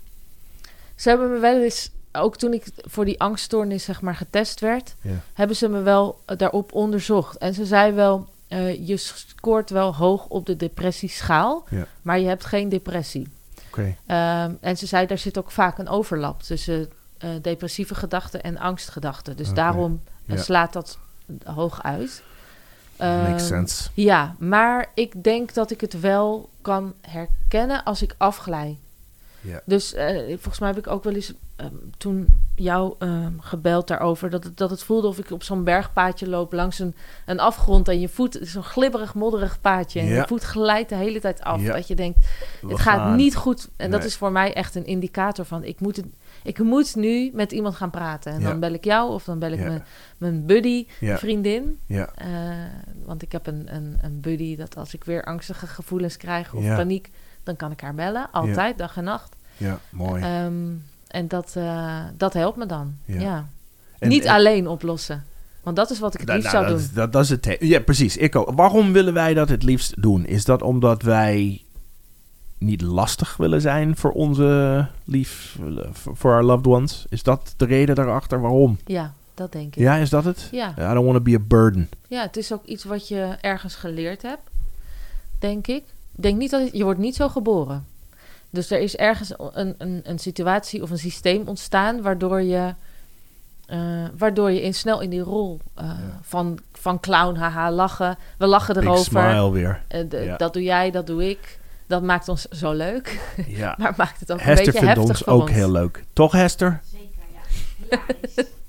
ze 0.94 1.08
hebben 1.08 1.30
me 1.32 1.38
wel 1.38 1.62
eens, 1.62 1.90
ook 2.12 2.36
toen 2.36 2.52
ik 2.52 2.64
voor 2.76 3.04
die 3.04 3.20
angststoornis 3.20 3.84
zeg 3.84 4.00
maar 4.00 4.14
getest 4.14 4.60
werd, 4.60 4.94
Ja. 5.00 5.10
hebben 5.32 5.56
ze 5.56 5.68
me 5.68 5.80
wel 5.80 6.20
daarop 6.26 6.72
onderzocht. 6.72 7.36
En 7.36 7.54
ze 7.54 7.64
zei 7.66 7.92
wel, 7.92 8.28
eh, 8.52 8.86
je 8.88 8.96
scoort 8.96 9.70
wel 9.70 9.94
hoog 9.94 10.26
op 10.26 10.46
de 10.46 10.56
depressieschaal, 10.56 11.64
Ja. 11.70 11.86
maar 12.02 12.18
je 12.18 12.26
hebt 12.26 12.44
geen 12.44 12.68
depressie. 12.68 13.28
Oké. 13.68 13.96
Ehm, 14.06 14.52
en 14.60 14.76
ze 14.78 14.86
zei, 14.86 15.06
daar 15.06 15.18
zit 15.18 15.38
ook 15.38 15.50
vaak 15.50 15.78
een 15.78 15.88
overlap 15.88 16.42
tussen 16.42 16.90
eh, 17.18 17.30
depressieve 17.42 17.94
gedachten 17.94 18.42
en 18.42 18.58
angstgedachten. 18.58 19.36
Dus 19.36 19.52
daarom 19.54 20.00
eh, 20.26 20.36
ja. 20.36 20.42
slaat 20.42 20.72
dat 20.72 20.98
hoog 21.44 21.82
uit. 21.82 22.22
Makes 22.98 23.26
Ehm, 23.28 23.38
sense. 23.38 23.88
ja, 23.94 24.34
maar 24.38 24.90
ik 24.94 25.22
denk 25.24 25.54
dat 25.54 25.70
ik 25.70 25.80
het 25.80 26.00
wel 26.00 26.48
kan 26.60 26.94
herkennen 27.00 27.84
als 27.84 28.02
ik 28.02 28.14
afglij. 28.18 28.78
Ja. 29.42 29.60
Dus 29.64 29.94
eh, 29.94 30.16
volgens 30.26 30.58
mij 30.58 30.68
heb 30.68 30.78
ik 30.78 30.86
ook 30.86 31.04
wel 31.04 31.14
eens 31.14 31.32
ehm, 31.56 31.74
toen 31.98 32.26
jou 32.54 32.94
ehm, 32.98 33.32
gebeld 33.38 33.88
daarover... 33.88 34.30
Dat 34.30 34.44
het, 34.44 34.56
dat 34.56 34.70
het 34.70 34.82
voelde 34.82 35.06
of 35.06 35.18
ik 35.18 35.30
op 35.30 35.42
zo'n 35.42 35.64
bergpaadje 35.64 36.28
loop 36.28 36.52
langs 36.52 36.78
een, 36.78 36.94
een 37.26 37.40
afgrond... 37.40 37.88
en 37.88 38.00
je 38.00 38.08
voet, 38.08 38.38
zo'n 38.42 38.62
glibberig, 38.62 39.14
modderig 39.14 39.60
paadje... 39.60 40.00
en 40.00 40.06
Ja. 40.06 40.14
je 40.14 40.26
voet 40.26 40.42
glijdt 40.42 40.88
de 40.88 40.94
hele 40.94 41.20
tijd 41.20 41.42
af. 41.42 41.60
Ja. 41.60 41.72
Dat 41.72 41.88
je 41.88 41.94
denkt, 41.94 42.26
We 42.60 42.68
het 42.68 42.80
gaat 42.80 43.16
niet 43.16 43.36
goed. 43.36 43.68
En 43.76 43.90
dat 43.90 44.04
is 44.04 44.16
voor 44.16 44.32
mij 44.32 44.54
echt 44.54 44.74
een 44.74 44.86
indicator 44.86 45.44
van... 45.44 45.64
ik 45.64 45.80
moet, 45.80 45.96
het, 45.96 46.06
ik 46.42 46.58
moet 46.58 46.96
nu 46.96 47.30
met 47.34 47.52
iemand 47.52 47.74
gaan 47.74 47.90
praten. 47.90 48.32
En 48.32 48.42
dan 48.42 48.60
bel 48.60 48.72
ik 48.72 48.84
jou 48.84 49.12
of 49.12 49.24
dan 49.24 49.38
bel 49.38 49.52
ik 49.52 49.58
mijn, 49.58 49.84
mijn 50.18 50.46
buddy, 50.46 50.86
vriendin... 51.00 51.78
Ja. 51.86 52.10
Eh, 52.14 52.28
want 53.04 53.22
ik 53.22 53.32
heb 53.32 53.46
een, 53.46 53.74
een, 53.74 53.98
een 54.02 54.20
buddy 54.20 54.56
dat 54.56 54.76
als 54.76 54.94
ik 54.94 55.04
weer 55.04 55.24
angstige 55.24 55.66
gevoelens 55.66 56.16
krijg 56.16 56.54
of 56.54 56.64
paniek, 56.64 57.10
dan 57.42 57.56
kan 57.56 57.70
ik 57.70 57.80
haar 57.80 57.94
bellen. 57.94 58.28
Altijd, 58.32 58.78
dag 58.78 58.96
en 58.96 59.04
nacht. 59.04 59.36
ja, 59.56 59.78
mooi. 59.90 60.22
Ehm, 60.22 60.54
en 61.08 61.28
dat, 61.28 61.52
eh, 61.56 62.00
dat 62.16 62.32
helpt 62.32 62.56
me 62.56 62.66
dan. 62.66 62.94
Ja. 63.04 63.48
En- 63.98 64.08
Niet 64.08 64.24
en- 64.24 64.34
alleen 64.34 64.68
oplossen. 64.68 65.24
Want 65.62 65.76
dat 65.76 65.90
is 65.90 65.98
wat 65.98 66.14
ik 66.14 66.20
het 66.20 66.28
Nou, 66.28 66.38
liefst 66.40 66.54
nou, 66.54 66.64
zou 66.66 66.76
dat, 66.78 66.86
doen. 66.86 66.96
Dat, 66.96 67.12
dat 67.12 67.22
is 67.22 67.28
het. 67.30 67.56
Ja, 67.60 67.80
precies. 67.80 68.16
Ik 68.16 68.36
ook. 68.36 68.50
Waarom 68.54 68.92
willen 68.92 69.14
wij 69.14 69.34
dat 69.34 69.48
het 69.48 69.62
liefst 69.62 70.02
doen? 70.02 70.26
Is 70.26 70.44
dat 70.44 70.62
omdat 70.62 71.02
wij 71.02 71.62
niet 72.58 72.80
lastig 72.80 73.36
willen 73.36 73.60
zijn 73.60 73.96
voor 73.96 74.10
onze 74.10 74.86
lief, 75.04 75.58
voor 75.94 76.32
our 76.32 76.42
loved 76.44 76.66
ones? 76.66 77.04
Is 77.08 77.22
dat 77.22 77.54
de 77.56 77.64
reden 77.64 77.94
daarachter? 77.94 78.40
Waarom? 78.40 78.78
Ja, 78.84 79.12
dat 79.34 79.52
denk 79.52 79.76
ik. 79.76 79.82
Ja, 79.82 79.96
is 79.96 80.10
dat 80.10 80.24
het? 80.24 80.48
Ja. 80.52 80.70
I 80.78 80.94
don't 80.94 81.04
want 81.04 81.14
to 81.16 81.20
be 81.20 81.34
a 81.34 81.38
burden. 81.38 81.88
ja, 82.08 82.22
het 82.22 82.36
is 82.36 82.52
ook 82.52 82.64
iets 82.64 82.84
wat 82.84 83.08
je 83.08 83.36
ergens 83.40 83.74
geleerd 83.74 84.22
hebt, 84.22 84.50
denk 85.38 85.66
ik. 85.66 85.84
Ik 86.16 86.22
denk 86.22 86.38
niet 86.38 86.50
dat 86.50 86.60
het- 86.60 86.72
je 86.72 86.84
wordt 86.84 86.98
niet 87.00 87.16
zo 87.16 87.28
geboren. 87.28 87.86
Dus 88.50 88.70
er 88.70 88.78
is 88.80 88.96
ergens 88.96 89.32
een, 89.52 89.74
een, 89.78 90.00
een 90.04 90.18
situatie 90.18 90.82
of 90.82 90.90
een 90.90 90.98
systeem 90.98 91.48
ontstaan 91.48 92.02
waardoor 92.02 92.42
je, 92.42 92.74
eh, 93.66 93.78
waardoor 94.18 94.50
je 94.50 94.62
in, 94.62 94.74
snel 94.74 95.00
in 95.00 95.10
die 95.10 95.20
rol 95.20 95.60
eh, 95.74 95.90
van, 96.22 96.58
van 96.72 97.00
clown, 97.00 97.36
haha, 97.36 97.70
lachen. 97.70 98.18
We 98.38 98.46
lachen 98.46 98.74
Big 98.74 98.82
erover. 98.84 99.04
smile 99.04 99.50
weer. 99.52 99.82
Eh, 99.88 100.00
de- 100.08 100.16
Ja. 100.20 100.36
Dat 100.36 100.52
doe 100.52 100.62
jij, 100.62 100.90
dat 100.90 101.06
doe 101.06 101.28
ik. 101.30 101.58
Dat 101.86 102.02
maakt 102.02 102.28
ons 102.28 102.42
zo 102.48 102.72
leuk. 102.72 103.34
Ja. 103.46 103.74
Maar 103.78 103.94
maakt 103.96 104.20
het 104.20 104.32
ook 104.32 104.38
een 104.38 104.44
Hester 104.44 104.64
beetje 104.64 104.80
vindt 104.80 104.94
heftig 104.96 105.08
ons 105.16 105.18
voor 105.24 105.32
ook 105.32 105.40
ons. 105.42 105.50
heel 105.50 105.70
leuk. 105.70 106.04
Toch, 106.12 106.32
Hester? 106.32 106.80
Zeker, 106.92 107.22
ja. 107.90 107.98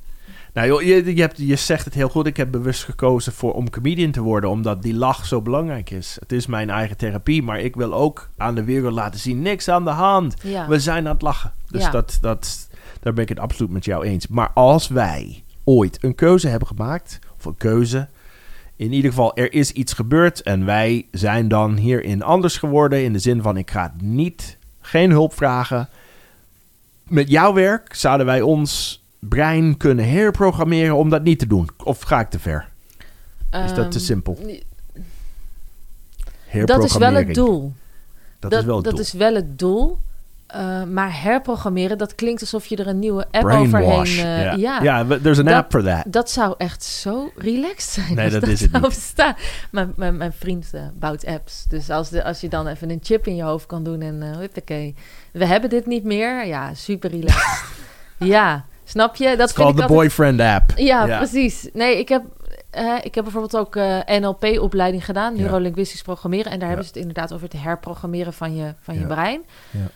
Nou, 0.53 0.67
joh, 0.67 0.81
je, 0.81 1.15
je, 1.15 1.21
hebt, 1.21 1.37
je 1.37 1.55
zegt 1.55 1.85
het 1.85 1.93
heel 1.93 2.09
goed. 2.09 2.27
Ik 2.27 2.37
heb 2.37 2.51
bewust 2.51 2.83
gekozen 2.83 3.33
voor, 3.33 3.53
om 3.53 3.69
comedian 3.69 4.11
te 4.11 4.21
worden, 4.21 4.49
omdat 4.49 4.81
die 4.83 4.93
lach 4.93 5.25
zo 5.25 5.41
belangrijk 5.41 5.89
is. 5.89 6.17
Het 6.19 6.31
is 6.31 6.45
mijn 6.45 6.69
eigen 6.69 6.97
therapie, 6.97 7.43
maar 7.43 7.59
ik 7.59 7.75
wil 7.75 7.93
ook 7.93 8.29
aan 8.37 8.55
de 8.55 8.63
wereld 8.63 8.93
laten 8.93 9.19
zien: 9.19 9.41
niks 9.41 9.69
aan 9.69 9.83
de 9.83 9.89
hand. 9.89 10.35
Ja. 10.43 10.67
We 10.67 10.79
zijn 10.79 11.05
aan 11.07 11.13
het 11.13 11.21
lachen. 11.21 11.53
Dus 11.67 11.83
Ja. 11.83 11.91
dat, 11.91 12.17
dat, 12.21 12.69
daar 13.01 13.13
ben 13.13 13.23
ik 13.23 13.29
het 13.29 13.39
absoluut 13.39 13.71
met 13.71 13.85
jou 13.85 14.05
eens. 14.05 14.27
Maar 14.27 14.51
als 14.53 14.87
wij 14.87 15.43
ooit 15.63 16.03
een 16.03 16.15
keuze 16.15 16.47
hebben 16.47 16.67
gemaakt, 16.67 17.19
of 17.37 17.45
een 17.45 17.57
keuze, 17.57 18.07
in 18.75 18.93
ieder 18.93 19.09
geval 19.09 19.35
er 19.35 19.53
is 19.53 19.71
iets 19.71 19.93
gebeurd 19.93 20.41
en 20.41 20.65
wij 20.65 21.07
zijn 21.11 21.47
dan 21.47 21.75
hierin 21.75 22.23
anders 22.23 22.57
geworden, 22.57 23.03
in 23.03 23.13
de 23.13 23.19
zin 23.19 23.41
van 23.41 23.57
ik 23.57 23.71
ga 23.71 23.93
niet, 24.01 24.57
geen 24.81 25.11
hulp 25.11 25.33
vragen. 25.33 25.89
met 27.07 27.29
jouw 27.29 27.53
werk 27.53 27.93
zouden 27.95 28.25
wij 28.25 28.41
ons 28.41 29.02
brein 29.29 29.77
kunnen 29.77 30.09
herprogrammeren 30.09 30.95
om 30.95 31.09
dat 31.09 31.23
niet 31.23 31.39
te 31.39 31.47
doen. 31.47 31.69
Of 31.83 32.01
ga 32.01 32.19
ik 32.19 32.29
te 32.29 32.39
ver? 32.39 32.69
Is 33.51 33.73
dat 33.73 33.91
te 33.91 33.97
Ehm, 33.97 34.05
simpel? 34.05 34.37
Dat 36.65 36.83
is 36.83 36.97
wel 36.97 37.13
het 37.13 37.33
doel. 37.33 37.73
Dat, 38.39 38.51
is 38.53 38.63
wel 38.65 38.75
het 38.75 38.83
dat 38.85 38.93
doel. 38.93 39.01
is 39.03 39.13
wel 39.13 39.35
het 39.35 39.59
doel. 39.59 39.97
Eh, 40.47 40.83
maar 40.83 41.21
herprogrammeren, 41.21 41.97
dat 41.97 42.15
klinkt 42.15 42.41
alsof 42.41 42.65
je 42.65 42.75
er 42.75 42.87
een 42.87 42.99
nieuwe 42.99 43.25
app 43.31 43.43
Brainwash. 43.43 43.81
overheen... 43.83 44.25
eh, 44.25 44.41
ja. 44.43 44.53
ja. 44.55 44.81
ja, 44.83 45.05
we- 45.05 45.21
there's 45.21 45.37
an 45.39 45.45
Dat- 45.45 45.53
app 45.53 45.71
for 45.71 45.83
that. 45.83 46.03
Dat 46.07 46.29
zou 46.29 46.55
echt 46.57 46.83
zo 46.83 47.31
relaxed 47.35 47.89
zijn. 47.91 48.15
Nee, 48.15 48.29
dat 48.29 48.47
is 48.47 48.61
het 48.61 48.71
niet. 48.71 48.81
bestaan. 48.81 49.35
Mijn, 49.71 49.93
mijn, 49.95 50.17
mijn 50.17 50.33
vriend 50.33 50.69
eh, 50.73 50.81
bouwt 50.99 51.25
apps. 51.25 51.65
Dus 51.67 51.89
als, 51.89 52.09
de, 52.09 52.23
als 52.23 52.41
je 52.41 52.49
dan 52.49 52.67
even 52.67 52.89
een 52.89 52.99
chip 53.03 53.27
in 53.27 53.35
je 53.35 53.43
hoofd 53.43 53.65
kan 53.65 53.83
doen 53.83 54.01
en 54.01 54.21
uh, 54.21 54.37
huppakee. 54.37 54.95
We 55.31 55.45
hebben 55.45 55.69
dit 55.69 55.85
niet 55.85 56.03
meer. 56.03 56.45
Ja, 56.47 56.73
super 56.73 57.09
relaxed. 57.09 57.63
ja, 58.17 58.65
snap 58.83 59.15
je? 59.15 59.25
Dat 59.37 59.53
vind 59.53 59.69
ik 59.69 59.75
the 59.75 59.81
altijd- 59.81 59.87
boyfriend 59.87 60.39
app. 60.41 60.71
Ja, 60.75 61.05
Ja. 61.05 61.17
precies. 61.17 61.69
Nee, 61.73 61.99
ik 61.99 62.09
heb, 62.09 62.23
ik 63.03 63.15
heb 63.15 63.23
bijvoorbeeld 63.23 63.57
ook 63.57 63.75
eh, 63.75 63.99
NLP-opleiding 64.19 65.05
gedaan, 65.05 65.35
neurolinguistisch 65.35 66.01
programmeren. 66.01 66.51
En 66.51 66.59
daar 66.59 66.67
hebben 66.67 66.85
ze 66.85 66.91
het 66.91 67.01
inderdaad 67.01 67.33
over 67.33 67.47
het 67.49 67.61
herprogrammeren 67.61 68.33
van 68.33 68.55
je, 68.55 68.73
van 68.81 68.99
je 68.99 69.05
brein. 69.05 69.41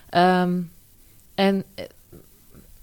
Ehm, 0.10 0.60
en 1.36 1.64
eh, 1.76 1.86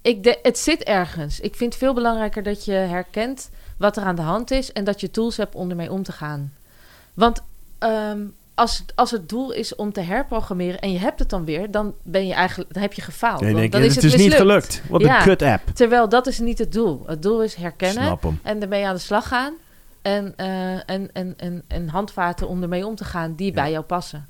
ik 0.01 0.23
de, 0.23 0.39
het 0.41 0.57
zit 0.57 0.83
ergens. 0.83 1.39
Ik 1.39 1.55
vind 1.55 1.73
het 1.73 1.83
veel 1.83 1.93
belangrijker 1.93 2.43
dat 2.43 2.65
je 2.65 2.71
herkent 2.71 3.49
wat 3.77 3.97
er 3.97 4.03
aan 4.03 4.15
de 4.15 4.21
hand 4.21 4.51
is 4.51 4.71
en 4.73 4.83
dat 4.83 5.01
je 5.01 5.11
tools 5.11 5.37
hebt 5.37 5.55
om 5.55 5.69
ermee 5.69 5.91
om 5.91 6.03
te 6.03 6.11
gaan. 6.11 6.53
Want 7.13 7.41
ehm, 7.79 8.19
als, 8.55 8.83
als 8.95 9.11
het 9.11 9.29
doel 9.29 9.51
is 9.51 9.75
om 9.75 9.91
te 9.93 10.01
herprogrammeren 10.01 10.79
en 10.79 10.91
je 10.91 10.99
hebt 10.99 11.19
het 11.19 11.29
dan 11.29 11.45
weer, 11.45 11.71
dan 11.71 11.93
ben 12.03 12.27
je 12.27 12.33
eigenlijk, 12.33 12.73
dan 12.73 12.81
heb 12.81 12.93
je 12.93 13.01
gefaald. 13.01 13.41
En 13.41 13.47
je 13.47 13.53
Dan- 13.53 13.69
dan 13.69 13.81
het 13.81 14.03
is, 14.03 14.15
niet 14.15 14.33
gelukt. 14.33 14.81
Wat 14.89 15.01
Ja. 15.01 15.17
een 15.17 15.23
kut 15.23 15.41
app. 15.41 15.61
Terwijl 15.73 16.09
dat 16.09 16.27
is 16.27 16.39
niet 16.39 16.57
het 16.59 16.71
doel. 16.71 17.03
Het 17.05 17.21
doel 17.21 17.43
is 17.43 17.55
herkennen 17.55 18.19
en 18.43 18.61
ermee 18.61 18.85
aan 18.87 18.93
de 18.95 18.99
slag 19.01 19.27
gaan. 19.27 19.53
En, 20.01 20.33
eh, 20.35 20.73
en, 20.89 21.09
en, 21.13 21.33
en, 21.37 21.63
en 21.67 21.87
handvaten 21.89 22.47
om 22.47 22.61
ermee 22.61 22.85
om 22.87 22.95
te 22.95 23.03
gaan 23.05 23.35
die 23.35 23.47
Ja. 23.47 23.53
bij 23.53 23.71
jou 23.71 23.83
passen. 23.83 24.27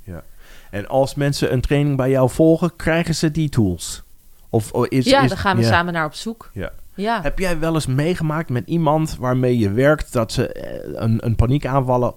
En 0.70 0.88
als 0.88 1.16
mensen 1.16 1.54
een 1.54 1.62
training 1.62 1.98
bij 1.98 2.10
jou 2.10 2.30
volgen, 2.30 2.76
krijgen 2.76 3.16
ze 3.16 3.32
die 3.32 3.50
tools? 3.50 4.04
Of 4.50 4.72
oh, 4.72 4.86
is, 4.90 5.06
ja, 5.06 5.22
is- 5.22 5.30
daar 5.30 5.38
gaan 5.38 5.56
we 5.58 5.62
ja. 5.62 5.68
samen 5.70 5.94
naar 5.94 6.06
op 6.06 6.14
zoek. 6.14 6.50
Ja. 6.54 6.72
Ja. 6.94 7.22
Heb 7.22 7.40
jij 7.40 7.60
wel 7.60 7.74
eens 7.74 7.86
meegemaakt 7.88 8.50
met 8.50 8.68
iemand 8.68 9.16
waarmee 9.20 9.58
je 9.58 9.72
werkt 9.72 10.14
dat 10.14 10.32
ze 10.32 10.48
eh, 10.54 10.90
een, 10.94 11.26
een 11.26 11.36
paniekaanvallen 11.36 12.14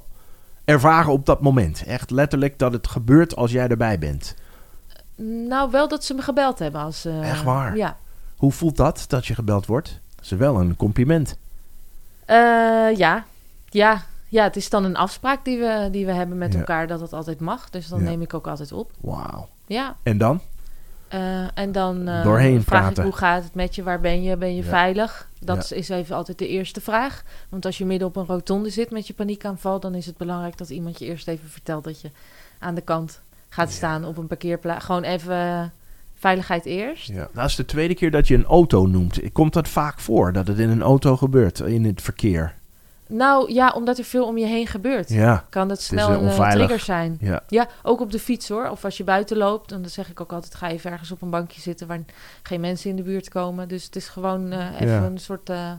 ervaren 0.68 1.12
op 1.12 1.26
dat 1.26 1.40
moment? 1.40 1.84
Echt 1.86 2.10
letterlijk 2.10 2.58
dat 2.58 2.72
het 2.72 2.86
gebeurt 2.88 3.36
als 3.36 3.50
jij 3.50 3.68
erbij 3.68 3.98
bent. 3.98 4.34
Nou, 5.48 5.70
wel 5.70 5.88
dat 5.88 6.04
ze 6.04 6.14
me 6.14 6.22
gebeld 6.22 6.58
hebben. 6.58 6.80
Als, 6.80 7.04
eh, 7.04 7.30
Echt 7.30 7.42
waar? 7.42 7.76
Ja. 7.76 7.96
Hoe 8.36 8.52
voelt 8.52 8.76
dat, 8.76 9.04
dat 9.08 9.26
je 9.26 9.34
gebeld 9.34 9.66
wordt? 9.66 10.00
Dat 10.16 10.24
is 10.24 10.30
wel 10.30 10.60
een 10.60 10.76
compliment. 10.76 11.36
Eh, 12.24 12.36
ja. 12.96 13.24
Ja. 13.68 14.02
Ja, 14.28 14.42
het 14.44 14.56
is 14.56 14.70
dan 14.70 14.84
een 14.84 14.96
afspraak 14.96 15.44
die 15.44 15.58
we, 15.58 15.88
die 15.90 16.06
we 16.06 16.12
hebben 16.12 16.38
met 16.38 16.52
Ja. 16.52 16.58
elkaar 16.58 16.86
dat 16.86 17.00
het 17.00 17.12
altijd 17.12 17.40
mag. 17.40 17.70
Dus 17.70 17.88
dan 17.88 17.98
Ja. 17.98 18.04
neem 18.04 18.22
ik 18.22 18.34
ook 18.34 18.46
altijd 18.46 18.72
op. 18.72 18.92
Wauw. 19.00 19.48
Ja. 19.66 19.96
En 20.02 20.18
dan? 20.18 20.40
Eh, 21.08 21.44
en 21.58 21.72
dan 21.72 22.04
Doorheen 22.04 22.62
vraag 22.62 22.80
praten. 22.82 23.04
ik 23.04 23.10
hoe 23.10 23.18
gaat 23.18 23.42
het 23.44 23.54
met 23.54 23.74
je, 23.74 23.82
waar 23.82 24.00
ben 24.00 24.22
je, 24.22 24.36
ben 24.36 24.54
je 24.54 24.62
Ja. 24.62 24.68
veilig? 24.68 25.28
Dat 25.40 25.68
Ja. 25.68 25.76
is 25.76 25.88
even 25.88 26.16
altijd 26.16 26.38
de 26.38 26.48
eerste 26.48 26.80
vraag. 26.80 27.22
Want 27.48 27.66
als 27.66 27.78
je 27.78 27.84
midden 27.86 28.08
op 28.08 28.16
een 28.16 28.26
rotonde 28.26 28.70
zit 28.70 28.90
met 28.90 29.06
je 29.06 29.14
paniekaanval, 29.14 29.80
dan 29.80 29.94
is 29.94 30.06
het 30.06 30.16
belangrijk 30.16 30.56
dat 30.58 30.70
iemand 30.70 30.98
je 30.98 31.04
eerst 31.04 31.28
even 31.28 31.48
vertelt 31.48 31.84
dat 31.84 32.00
je 32.00 32.10
aan 32.58 32.74
de 32.74 32.80
kant 32.80 33.20
gaat 33.48 33.68
Ja. 33.68 33.74
staan 33.74 34.04
op 34.04 34.16
een 34.16 34.26
parkeerplaats. 34.26 34.84
Gewoon 34.84 35.02
even 35.02 35.34
eh, 35.36 35.62
veiligheid 36.14 36.64
eerst. 36.64 37.08
Ja. 37.08 37.28
Dat 37.32 37.46
is 37.48 37.56
de 37.56 37.64
tweede 37.64 37.94
keer 37.94 38.10
dat 38.10 38.28
je 38.28 38.34
een 38.34 38.44
auto 38.44 38.86
noemt. 38.86 39.20
Komt 39.32 39.52
dat 39.52 39.68
vaak 39.68 40.00
voor, 40.00 40.32
dat 40.32 40.46
het 40.46 40.58
in 40.58 40.68
een 40.68 40.82
auto 40.82 41.16
gebeurt, 41.16 41.60
in 41.60 41.84
het 41.84 42.02
verkeer? 42.02 42.54
Nou 43.08 43.52
ja, 43.52 43.70
omdat 43.70 43.98
er 43.98 44.04
veel 44.04 44.26
om 44.26 44.38
je 44.38 44.46
heen 44.46 44.66
gebeurt, 44.66 45.08
Ja, 45.08 45.44
kan 45.48 45.70
is, 45.70 45.84
snel 45.84 46.08
eh, 46.10 46.20
een 46.20 46.28
eh, 46.28 46.50
trigger 46.50 46.78
zijn. 46.80 47.16
ja. 47.20 47.42
Ja, 47.48 47.68
ook 47.82 48.00
op 48.00 48.10
de 48.12 48.18
fiets 48.18 48.48
hoor. 48.48 48.68
Of 48.68 48.84
als 48.84 48.96
je 48.96 49.04
buiten 49.04 49.36
loopt, 49.36 49.68
dan 49.68 49.84
zeg 49.88 50.08
ik 50.10 50.20
ook 50.20 50.32
altijd: 50.32 50.54
ga 50.54 50.68
even 50.70 50.90
ergens 50.90 51.10
op 51.10 51.22
een 51.22 51.30
bankje 51.30 51.60
zitten 51.60 51.86
waar 51.86 52.00
geen 52.42 52.60
mensen 52.60 52.90
in 52.90 52.96
de 52.96 53.02
buurt 53.02 53.28
komen. 53.28 53.68
Dus 53.68 53.84
het 53.84 53.96
is 53.96 54.08
gewoon 54.08 54.52
eh, 54.52 54.80
even 54.80 54.86
Ja. 54.94 55.02
een 55.04 55.18
soort 55.18 55.50
eh, 55.50 55.72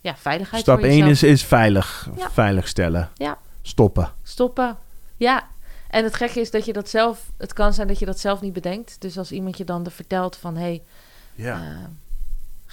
ja, 0.00 0.16
veiligheid. 0.16 0.62
Stap 0.62 0.78
voor 0.78 0.88
1 0.88 0.96
jezelf. 0.96 1.12
is, 1.12 1.22
is 1.22 1.44
veilig, 1.44 2.08
veilig 2.32 2.68
stellen. 2.68 3.10
Ja. 3.14 3.38
Stoppen. 3.62 4.12
Stoppen. 4.22 4.76
Ja. 5.16 5.42
En 5.90 6.04
het 6.04 6.14
gekke 6.14 6.40
is 6.40 6.50
dat 6.50 6.64
je 6.64 6.72
dat 6.72 6.88
zelf, 6.88 7.30
het 7.38 7.52
kan 7.52 7.72
zijn 7.72 7.88
dat 7.88 7.98
je 7.98 8.06
dat 8.06 8.18
zelf 8.18 8.40
niet 8.40 8.52
bedenkt. 8.52 8.96
Dus 9.00 9.18
als 9.18 9.32
iemand 9.32 9.56
je 9.58 9.64
dan 9.64 9.84
er 9.84 9.90
vertelt 9.90 10.36
van, 10.36 10.54
hé, 10.56 10.60
hey, 10.62 10.82
Ja. 11.34 11.60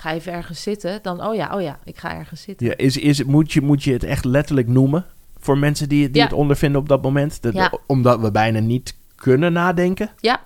Ga 0.02 0.14
even 0.14 0.34
ergens 0.34 0.62
zitten. 0.62 1.00
Dan, 1.02 1.26
oh 1.28 1.36
ja, 1.36 1.56
oh 1.56 1.62
ja, 1.62 1.80
ik 1.84 1.98
ga 1.98 2.16
ergens 2.16 2.42
zitten. 2.42 2.68
Ja, 2.68 2.74
is, 2.78 2.98
is, 2.98 3.18
het- 3.18 3.28
moet, 3.28 3.52
je, 3.54 3.62
moet 3.62 3.84
je 3.84 3.94
het 3.94 4.04
echt 4.04 4.26
letterlijk 4.26 4.68
noemen 4.68 5.06
voor 5.40 5.58
mensen 5.58 5.90
die, 5.90 6.06
die 6.10 6.18
Ja. 6.18 6.24
het 6.24 6.34
ondervinden 6.34 6.82
op 6.82 6.90
dat 6.90 7.02
moment? 7.02 7.40
Ja. 7.52 7.72
Omdat 7.88 8.20
we 8.20 8.32
bijna 8.32 8.60
niet 8.60 8.96
kunnen 9.16 9.54
nadenken? 9.54 10.10
Ja. 10.20 10.42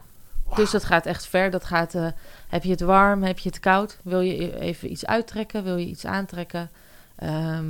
Dus 0.56 0.72
dat 0.72 0.84
gaat 0.84 1.06
echt 1.06 1.28
ver. 1.28 1.52
Dat 1.52 1.66
gaat, 1.66 1.96
eh, 1.96 2.08
heb 2.48 2.64
je 2.64 2.70
het 2.72 2.82
warm, 2.82 3.24
heb 3.24 3.40
je 3.40 3.50
het 3.50 3.60
koud? 3.60 4.00
Wil 4.04 4.20
je 4.22 4.60
even 4.60 4.92
iets 4.92 5.06
uittrekken? 5.06 5.64
Wil 5.64 5.78
je 5.78 5.86
iets 5.86 6.06
aantrekken? 6.06 6.70
Ehm, 7.16 7.66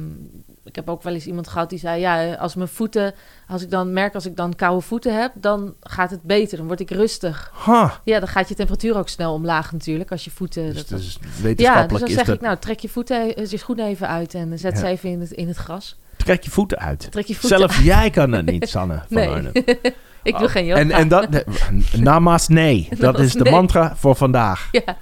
ik 0.63 0.75
heb 0.75 0.89
ook 0.89 1.03
wel 1.03 1.13
eens 1.13 1.25
iemand 1.25 1.47
gehad 1.47 1.69
die 1.69 1.79
zei: 1.79 1.99
Ja, 1.99 2.34
als 2.34 2.55
mijn 2.55 2.67
voeten, 2.67 3.13
als 3.47 3.62
ik 3.62 3.69
dan 3.71 3.93
merk 3.93 4.13
als 4.13 4.25
ik 4.25 4.36
dan 4.36 4.55
koude 4.55 4.81
voeten 4.81 5.21
heb, 5.21 5.31
dan 5.36 5.73
gaat 5.81 6.12
het 6.12 6.21
beter. 6.21 6.58
Dan 6.58 6.67
word 6.67 6.79
ik 6.79 6.89
rustig. 6.91 7.51
Ja, 8.03 8.19
dan 8.19 8.27
gaat 8.27 8.49
je 8.49 8.55
temperatuur 8.55 8.97
ook 8.97 9.10
snel 9.10 9.34
omlaag 9.34 9.71
natuurlijk. 9.71 10.12
Als 10.12 10.23
je 10.23 10.31
voeten. 10.31 10.63
Dus, 10.73 10.88
dat- 10.88 10.99
dus 10.99 11.17
ja, 11.55 11.88
dus 11.88 11.99
dan 11.99 12.10
zeg 12.10 12.25
dat... 12.25 12.36
ik: 12.36 12.41
Nou, 12.41 12.58
trek 12.60 12.79
je 12.79 12.89
voeten, 12.89 13.36
eh, 13.36 13.45
je 13.45 13.58
schoenen 13.58 13.86
even 13.86 14.08
uit 14.08 14.34
en 14.34 14.60
zet 14.60 14.73
Ja. 14.73 14.79
ze 14.79 14.86
even 14.88 15.10
in 15.10 15.19
het, 15.19 15.31
in 15.31 15.47
het 15.47 15.58
gras. 15.58 15.99
Trek 16.17 16.43
je 16.43 16.51
voeten 16.51 16.79
uit. 16.79 17.12
Trek 17.12 17.25
je 17.25 17.36
voeten 17.36 17.58
Zelf 17.60 17.84
jij 17.84 18.10
kan 18.10 18.31
dat 18.31 18.45
niet, 18.45 18.69
Sanne 18.75 18.95
van 18.95 19.05
Nee. 19.10 19.29
Arnhem. 19.29 19.51
Ik 20.23 20.38
doe 20.38 20.47
geen 20.49 20.65
yoga. 20.65 20.79
En, 20.79 20.91
en 20.91 21.08
dat... 21.08 21.27
Namas 21.97 22.47
nee. 22.47 22.89
Dat 22.97 23.19
is 23.19 23.34
de 23.34 23.43
Nee. 23.43 23.53
mantra 23.53 23.95
voor 23.95 24.15
vandaag. 24.15 24.67
Ja, 24.71 24.97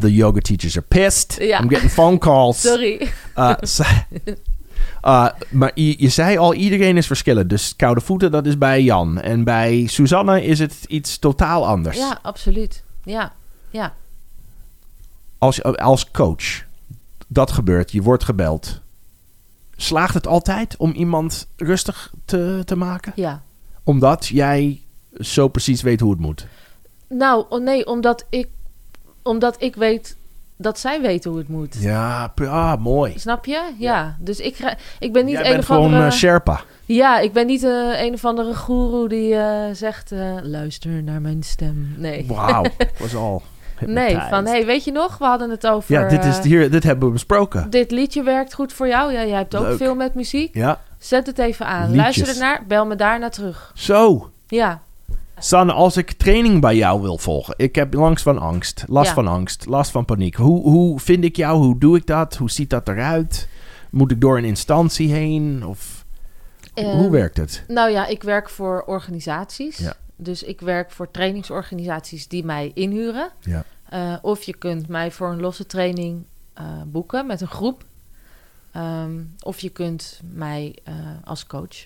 The 0.00 0.14
yoga 0.14 0.40
teachers 0.40 0.76
are 0.76 0.86
pissed. 0.88 1.36
Ja. 1.40 1.60
I'm 1.60 1.68
getting 1.68 1.90
phone 1.90 2.18
calls. 2.18 2.60
sorry. 2.60 3.08
Uh, 3.36 3.54
Uh, 5.04 5.28
maar 5.50 5.70
je, 5.74 5.94
je 6.02 6.08
zei 6.08 6.38
al, 6.38 6.54
iedereen 6.54 6.96
is 6.96 7.06
verschillend. 7.06 7.50
Dus 7.50 7.76
koude 7.76 8.00
voeten, 8.00 8.30
dat 8.30 8.46
is 8.46 8.58
bij 8.58 8.82
Jan. 8.82 9.20
En 9.20 9.44
bij 9.44 9.86
Suzanne 9.86 10.44
is 10.44 10.58
het 10.58 10.74
iets 10.88 11.18
totaal 11.18 11.66
anders. 11.66 11.96
Ja, 11.96 12.18
absoluut. 12.22 12.82
Ja, 13.04 13.32
ja. 13.70 13.94
Als, 15.38 15.62
als 15.62 16.10
coach, 16.10 16.64
dat 17.28 17.50
gebeurt, 17.52 17.92
je 17.92 18.02
wordt 18.02 18.24
gebeld. 18.24 18.80
Slaagt 19.76 20.14
het 20.14 20.26
altijd 20.26 20.76
om 20.76 20.92
iemand 20.92 21.46
rustig 21.56 22.12
te, 22.24 22.62
te 22.64 22.76
maken? 22.76 23.12
ja. 23.16 23.42
Omdat 23.84 24.26
jij 24.26 24.80
zo 25.20 25.48
precies 25.48 25.82
weet 25.82 26.00
hoe 26.00 26.10
het 26.10 26.20
moet. 26.20 26.46
Nou, 27.08 27.44
oh 27.48 27.62
nee, 27.62 27.86
omdat 27.86 28.26
ik, 28.30 28.48
omdat 29.22 29.56
ik 29.58 29.76
weet 29.76 30.16
dat 30.56 30.78
zij 30.78 31.00
weten 31.00 31.30
hoe 31.30 31.38
het 31.38 31.48
moet. 31.48 31.76
Ja, 31.80 32.32
ah, 32.44 32.76
mooi. 32.80 33.18
Snap 33.18 33.44
je? 33.46 33.62
Ja. 33.78 34.16
Dus 34.20 34.38
ik, 34.40 34.56
ga- 34.56 34.76
ik 34.98 35.12
ben 35.12 35.24
niet 35.24 35.34
Jij 35.34 35.42
een 35.44 35.48
bent 35.50 35.60
of 35.60 35.66
gewoon 35.66 35.84
andere... 35.84 36.04
eh, 36.04 36.10
Sherpa. 36.10 36.60
ja, 36.84 37.18
ik 37.18 37.32
ben 37.32 37.46
niet 37.46 37.64
eh, 37.64 38.02
een 38.02 38.12
of 38.12 38.24
andere 38.24 38.54
goeroe 38.54 39.08
die 39.08 39.34
eh, 39.34 39.74
zegt... 39.74 40.10
luister 40.42 41.02
naar 41.02 41.20
mijn 41.20 41.42
stem. 41.42 41.94
Nee. 41.96 42.24
Wauw, 42.28 42.64
was 43.00 43.14
al 43.14 43.42
Nee, 43.86 44.18
van 44.30 44.46
hey, 44.46 44.66
weet 44.66 44.84
je 44.84 44.92
nog? 44.92 45.18
We 45.18 45.24
hadden 45.24 45.50
het 45.50 45.66
over... 45.66 45.94
Ja, 45.94 46.08
dit, 46.08 46.24
is 46.24 46.38
hier, 46.40 46.70
dit 46.70 46.82
hebben 46.82 47.06
we 47.06 47.12
besproken. 47.12 47.70
dit 47.70 47.90
liedje 47.90 48.22
werkt 48.22 48.54
goed 48.54 48.72
voor 48.72 48.88
jou. 48.88 49.12
Ja, 49.12 49.24
jij 49.24 49.36
hebt 49.36 49.56
ook 49.56 49.62
Leuk. 49.62 49.76
veel 49.76 49.94
met 49.94 50.14
muziek. 50.14 50.54
Ja, 50.54 50.80
Zet 50.98 51.26
het 51.26 51.38
even 51.38 51.66
aan. 51.66 51.90
Liedjes. 51.90 51.96
Luister 52.16 52.28
ernaar. 52.28 52.64
Bel 52.68 52.86
me 52.86 52.96
daarna 52.96 53.28
terug. 53.28 53.72
zo. 53.74 54.30
Ja. 54.46 54.82
Sanne, 55.44 55.72
als 55.72 55.96
ik 55.96 56.12
training 56.12 56.60
bij 56.60 56.76
jou 56.76 57.00
wil 57.00 57.18
volgen, 57.18 57.54
ik 57.56 57.74
heb 57.74 57.94
langs 57.94 58.22
van 58.22 58.38
angst, 58.38 58.84
last 58.88 59.08
Ja. 59.08 59.14
van 59.14 59.26
angst, 59.28 59.66
last 59.66 59.90
van 59.90 60.04
paniek. 60.04 60.34
Hoe, 60.34 60.62
hoe 60.62 61.00
vind 61.00 61.24
ik 61.24 61.36
jou? 61.36 61.64
Hoe 61.64 61.78
doe 61.78 61.96
ik 61.96 62.06
dat? 62.06 62.36
Hoe 62.36 62.50
ziet 62.50 62.70
dat 62.70 62.88
eruit? 62.88 63.48
Moet 63.90 64.10
ik 64.10 64.20
door 64.20 64.38
een 64.38 64.44
instantie 64.44 65.12
heen? 65.12 65.66
Of 65.66 66.04
hoe 66.74 66.84
Ehm, 66.84 67.10
werkt 67.10 67.36
het? 67.36 67.64
Nou 67.68 67.90
ja, 67.90 68.06
ik 68.06 68.22
werk 68.22 68.50
voor 68.50 68.82
organisaties. 68.86 69.76
Ja. 69.78 69.94
Dus 70.16 70.42
ik 70.42 70.60
werk 70.60 70.90
voor 70.90 71.10
trainingsorganisaties 71.10 72.28
die 72.28 72.44
mij 72.44 72.70
inhuren. 72.74 73.30
Ja. 73.40 73.64
Eh, 73.88 74.14
of 74.22 74.42
je 74.42 74.56
kunt 74.56 74.88
mij 74.88 75.10
voor 75.10 75.30
een 75.30 75.40
losse 75.40 75.66
training 75.66 76.24
eh, 76.54 76.64
boeken 76.86 77.26
met 77.26 77.40
een 77.40 77.46
groep. 77.48 77.84
Ehm, 78.72 79.20
of 79.42 79.60
je 79.60 79.68
kunt 79.70 80.20
mij 80.32 80.78
eh, 80.84 80.94
als 81.24 81.46
coach 81.46 81.84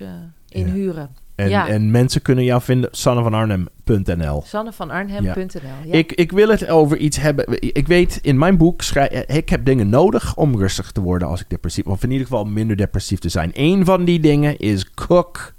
inhuren. 0.49 1.17
En, 1.37 1.49
ja. 1.49 1.69
en 1.69 1.91
mensen 1.91 2.23
kunnen 2.23 2.45
jou 2.45 2.63
vinden, 2.63 2.89
sannevanarnhem.nl. 2.93 4.43
Sannevanarnhem.nl. 4.47 5.61
Ja. 5.85 5.93
Ik, 5.93 6.13
ik 6.13 6.33
wil 6.33 6.49
het 6.49 6.69
over 6.69 6.97
iets 6.97 7.17
hebben. 7.17 7.75
Ik 7.75 7.87
weet, 7.87 8.19
in 8.23 8.39
mijn 8.39 8.57
boek 8.57 8.83
schrijf 8.83 9.11
ik 9.11 9.49
heb 9.49 9.65
dingen 9.65 9.89
nodig 9.89 10.37
om 10.37 10.57
rustig 10.57 10.93
te 10.93 11.01
worden 11.01 11.29
als 11.29 11.41
ik 11.41 11.49
depressief 11.49 11.85
Of 11.87 12.03
in 12.03 12.11
ieder 12.11 12.27
geval 12.27 12.45
minder 12.45 12.77
depressief 12.77 13.19
te 13.19 13.29
zijn. 13.29 13.51
Eén 13.55 13.85
van 13.85 14.05
die 14.05 14.21
dingen 14.21 14.59
is 14.59 14.91
cook 14.95 15.55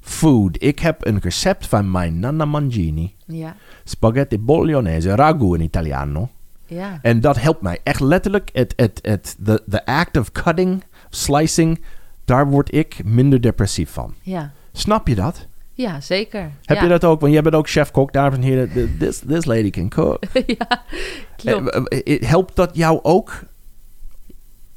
food. 0.00 0.56
Ik 0.62 0.78
heb 0.78 1.06
een 1.06 1.18
recept 1.20 1.66
van 1.66 1.90
mijn 1.90 2.18
Nana 2.18 2.44
Mangini. 2.44 3.14
ja. 3.26 3.56
Spaghetti 3.84 4.38
bolognese, 4.38 5.14
ragu 5.14 5.54
in 5.54 5.60
Italiano. 5.60 6.28
Ja. 6.66 6.98
En 7.02 7.20
dat 7.20 7.40
helpt 7.40 7.60
mij 7.60 7.78
echt 7.82 8.00
letterlijk. 8.00 8.50
Het, 8.52 8.72
het, 8.76 8.98
het, 9.02 9.36
the, 9.44 9.62
the 9.68 9.86
act 9.86 10.16
of 10.16 10.32
cutting, 10.32 10.82
slicing, 11.10 11.80
daar 12.24 12.50
word 12.50 12.74
ik 12.74 13.04
minder 13.04 13.40
depressief 13.40 13.90
van. 13.90 14.14
Ja. 14.22 14.52
Snap 14.78 15.08
je 15.08 15.14
dat? 15.14 15.46
Ja, 15.72 16.00
zeker. 16.00 16.50
Heb 16.64 16.76
ja. 16.76 16.82
je 16.82 16.88
dat 16.88 17.04
ook? 17.04 17.20
Want 17.20 17.32
jij 17.32 17.42
bent 17.42 17.54
ook 17.54 17.68
chef-kok, 17.68 18.12
dames 18.12 18.34
en 18.36 18.42
heren. 18.42 18.96
This, 18.98 19.22
this 19.26 19.44
lady 19.44 19.70
can 19.70 19.88
cook. 19.88 20.22
ja, 20.58 20.82
klopt. 21.36 21.70
Eh, 21.70 21.98
eh, 22.04 22.14
eh, 22.22 22.28
Helpt 22.28 22.56
dat 22.56 22.70
jou 22.76 22.98
ook 23.02 23.42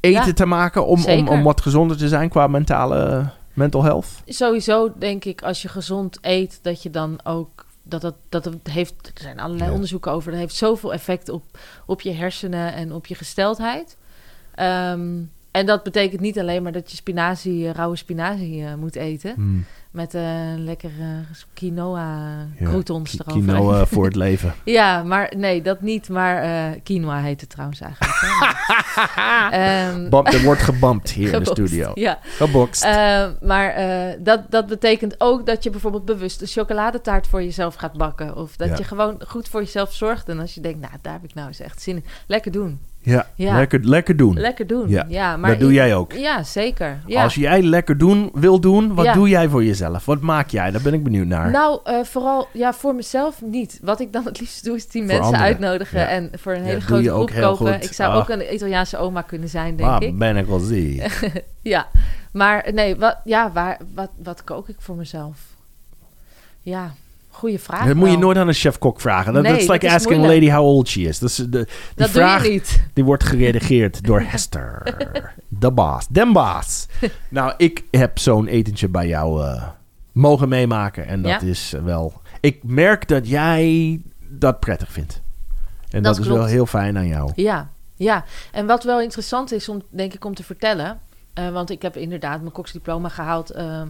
eten 0.00 0.26
Ja, 0.26 0.32
te 0.32 0.46
maken 0.46 0.86
om, 0.86 0.88
om, 0.90 0.98
zeker. 0.98 1.28
om 1.28 1.42
wat 1.42 1.60
gezonder 1.60 1.96
te 1.96 2.08
zijn 2.08 2.28
qua 2.28 2.46
mentale 2.46 3.30
mental 3.52 3.82
health? 3.82 4.06
Sowieso 4.26 4.92
denk 4.98 5.24
ik, 5.24 5.42
als 5.42 5.62
je 5.62 5.68
gezond 5.68 6.18
eet, 6.20 6.58
dat 6.62 6.82
je 6.82 6.90
dan 6.90 7.20
ook... 7.24 7.68
Dat 7.82 8.14
dat 8.28 8.44
het 8.44 8.70
heeft, 8.70 9.10
er 9.14 9.22
zijn 9.22 9.40
allerlei 9.40 9.68
Ja. 9.68 9.72
onderzoeken 9.74 10.12
over. 10.12 10.30
Dat 10.30 10.40
heeft 10.40 10.54
zoveel 10.54 10.92
effect 10.92 11.28
op, 11.28 11.42
op 11.86 12.00
je 12.00 12.12
hersenen 12.12 12.74
en 12.74 12.92
op 12.92 13.06
je 13.06 13.14
gesteldheid. 13.14 13.96
Ehm, 14.54 15.22
en 15.50 15.66
dat 15.66 15.82
betekent 15.82 16.20
niet 16.20 16.38
alleen 16.38 16.62
maar 16.62 16.72
dat 16.72 16.90
je 16.90 16.96
spinazie, 16.96 17.66
eh, 17.68 17.72
rauwe 17.74 17.96
spinazie 17.96 18.64
eh, 18.64 18.74
moet 18.74 18.96
eten. 18.96 19.32
Hmm. 19.34 19.64
Met 19.90 20.12
lekker 20.56 20.90
eh, 21.00 21.06
quinoa 21.54 22.26
Ja, 22.58 22.66
croutons 22.66 23.10
ki- 23.10 23.18
erover. 23.26 23.42
Quinoa 23.54 23.86
voor 23.92 24.04
het 24.04 24.14
leven. 24.16 24.54
Ja, 24.64 25.02
maar 25.02 25.32
nee, 25.36 25.62
dat 25.62 25.80
niet. 25.80 26.08
Maar 26.08 26.70
quinoa 26.82 27.20
heet 27.20 27.40
het 27.40 27.50
trouwens 27.50 27.80
eigenlijk. 27.80 28.12
Ehm, 29.50 30.24
er 30.34 30.42
wordt 30.44 30.60
gebampt 30.62 31.10
hier 31.10 31.32
in 31.32 31.38
de 31.42 31.50
studio. 31.50 31.90
Ja, 31.94 32.18
Gebokst. 32.22 32.84
Eh, 32.84 33.26
maar 33.40 33.74
dat, 34.18 34.50
dat 34.50 34.66
betekent 34.66 35.14
ook 35.18 35.46
dat 35.46 35.62
je 35.62 35.70
bijvoorbeeld 35.70 36.04
bewust 36.04 36.40
een 36.40 36.46
chocoladetaart 36.46 37.26
voor 37.26 37.42
jezelf 37.42 37.74
gaat 37.74 37.92
bakken. 37.96 38.36
Of 38.36 38.56
dat 38.56 38.68
Ja. 38.68 38.76
je 38.76 38.84
gewoon 38.84 39.20
goed 39.26 39.48
voor 39.48 39.60
jezelf 39.60 39.94
zorgt. 39.94 40.28
En 40.28 40.38
als 40.40 40.54
je 40.54 40.60
denkt, 40.60 40.80
nou, 40.80 40.92
daar 41.02 41.12
heb 41.12 41.24
ik 41.24 41.34
nou 41.34 41.46
eens 41.48 41.60
echt 41.60 41.82
zin 41.82 41.96
in. 41.96 42.04
Lekker 42.26 42.52
doen. 42.52 42.80
Ja, 43.02 43.26
ja. 43.34 43.54
Lekker, 43.56 43.80
lekker 43.84 44.16
doen. 44.16 44.34
Lekker 44.40 44.66
doen. 44.66 44.88
Ja, 44.88 45.04
Ja, 45.08 45.36
maar 45.36 45.50
dat 45.50 45.60
doe 45.60 45.72
jij 45.72 45.94
ook. 45.94 46.12
Ja, 46.12 46.42
zeker. 46.42 47.00
Ja. 47.06 47.22
Als 47.22 47.34
jij 47.34 47.62
lekker 47.62 47.98
doen, 47.98 48.30
wil 48.34 48.60
doen, 48.60 48.94
wat 48.94 49.12
doe 49.14 49.28
jij 49.28 49.48
voor 49.48 49.64
jezelf? 49.64 50.04
Wat 50.04 50.20
maak 50.20 50.48
jij? 50.48 50.70
Daar 50.70 50.82
ben 50.82 50.94
ik 50.94 51.02
benieuwd 51.02 51.26
naar. 51.26 51.50
Nou, 51.50 51.80
eh, 51.84 52.02
vooral 52.04 52.48
ja, 52.52 52.72
voor 52.72 52.94
mezelf 52.94 53.42
niet. 53.42 53.78
Wat 53.82 54.00
ik 54.00 54.12
dan 54.12 54.24
het 54.24 54.40
liefst 54.40 54.64
doe, 54.64 54.76
is 54.76 54.88
die 54.88 55.02
mensen 55.02 55.24
anderen. 55.24 55.44
uitnodigen 55.46 56.08
en 56.08 56.30
voor 56.34 56.52
een 56.54 56.62
hele 56.62 56.80
grote 56.80 57.26
groep 57.32 57.56
goed. 57.56 57.84
Ik 57.84 57.92
zou 57.92 58.12
Ah. 58.12 58.16
ook 58.18 58.28
een 58.28 58.54
Italiaanse 58.54 58.98
oma 58.98 59.22
kunnen 59.22 59.48
zijn, 59.48 59.76
denk 59.76 59.90
Ah, 59.90 60.02
ik. 60.02 60.18
ben 60.18 60.36
ik 60.36 60.46
wel 60.46 60.58
zie. 60.58 61.02
Ja, 61.62 61.86
maar 62.32 62.68
nee, 62.72 62.96
wat, 62.96 63.16
ja, 63.24 63.52
waar, 63.52 63.78
wat, 63.94 64.10
wat 64.22 64.44
kook 64.44 64.68
ik 64.68 64.76
voor 64.78 64.96
mezelf? 64.96 65.38
Ja, 66.60 66.92
goede 67.40 67.58
vraag. 67.58 67.86
Dat 67.86 67.96
moet 67.96 68.10
je 68.10 68.18
nooit 68.18 68.36
aan 68.36 68.48
een 68.48 68.54
chef-kok 68.54 69.00
vragen. 69.00 69.32
Dat 69.32 69.42
Nee, 69.42 69.52
is 69.56 69.58
like 69.68 69.72
dat 69.72 69.82
is 69.82 69.94
asking 69.94 70.24
a 70.24 70.26
lady 70.26 70.50
how 70.50 70.64
old 70.64 70.88
she 70.88 71.00
is. 71.00 71.18
Dat, 71.18 71.28
is 71.30 71.36
de, 71.36 71.48
die 71.48 71.66
Dat 71.94 72.10
vraag 72.10 72.42
doe 72.42 72.46
je 72.52 72.58
niet. 72.58 72.82
die 72.92 73.04
wordt 73.04 73.24
geredigeerd 73.24 74.04
door 74.04 74.20
Hester. 74.20 74.96
De 75.48 75.70
baas. 75.72 76.06
Den 76.08 76.32
baas. 76.32 76.86
nou, 77.28 77.54
ik 77.56 77.84
heb 77.90 78.18
zo'n 78.18 78.46
etentje 78.46 78.88
bij 78.88 79.06
jou 79.06 79.44
eh, 79.44 79.62
mogen 80.12 80.48
meemaken. 80.48 81.06
En 81.06 81.22
dat 81.22 81.40
Ja? 81.40 81.46
is 81.48 81.74
wel... 81.84 82.20
Ik 82.40 82.58
merk 82.62 83.08
dat 83.08 83.28
jij 83.28 84.00
dat 84.28 84.60
prettig 84.60 84.92
vindt. 84.92 85.22
En 85.90 86.02
dat, 86.02 86.16
Dat 86.16 86.24
is 86.24 86.30
wel 86.32 86.44
heel 86.44 86.66
fijn 86.66 86.96
aan 86.96 87.06
jou. 87.06 87.32
Ja, 87.34 87.70
ja. 87.94 88.24
En 88.52 88.66
wat 88.66 88.84
wel 88.84 89.00
interessant 89.00 89.52
is, 89.52 89.68
om, 89.68 89.82
denk 89.90 90.14
ik, 90.14 90.24
om 90.24 90.34
te 90.34 90.42
vertellen... 90.44 91.00
eh, 91.34 91.48
want 91.50 91.70
ik 91.70 91.82
heb 91.82 91.96
inderdaad 91.96 92.40
mijn 92.40 92.52
koksdiploma 92.52 93.08
gehaald... 93.08 93.50
eh, 93.50 93.82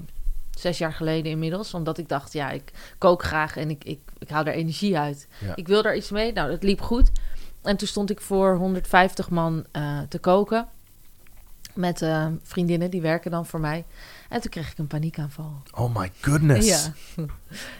zes 0.60 0.78
jaar 0.78 0.92
geleden 0.92 1.30
inmiddels. 1.30 1.74
Omdat 1.74 1.98
ik 1.98 2.08
dacht, 2.08 2.32
ja, 2.32 2.50
ik 2.50 2.72
kook 2.98 3.22
graag 3.22 3.56
en 3.56 3.70
ik, 3.70 3.84
ik, 3.84 4.00
ik 4.18 4.28
haal 4.28 4.44
er 4.44 4.52
energie 4.52 4.98
uit. 4.98 5.28
Ja. 5.38 5.56
Ik 5.56 5.68
wil 5.68 5.82
daar 5.82 5.96
iets 5.96 6.10
mee. 6.10 6.32
Nou, 6.32 6.50
dat 6.50 6.62
liep 6.62 6.80
goed. 6.80 7.10
En 7.62 7.76
toen 7.76 7.88
stond 7.88 8.10
ik 8.10 8.20
voor 8.20 8.56
150 8.56 9.30
man 9.30 9.64
eh, 9.72 10.00
te 10.08 10.18
koken. 10.18 10.68
Met 11.74 12.02
eh, 12.02 12.26
vriendinnen, 12.42 12.90
die 12.90 13.00
werken 13.00 13.30
dan 13.30 13.46
voor 13.46 13.60
mij. 13.60 13.84
En 14.30 14.40
toen 14.40 14.50
kreeg 14.50 14.70
ik 14.70 14.78
een 14.78 14.86
paniekaanval. 14.86 15.52
Oh 15.74 15.96
my 15.96 16.10
goodness. 16.20 16.68
Ja. 16.68 16.92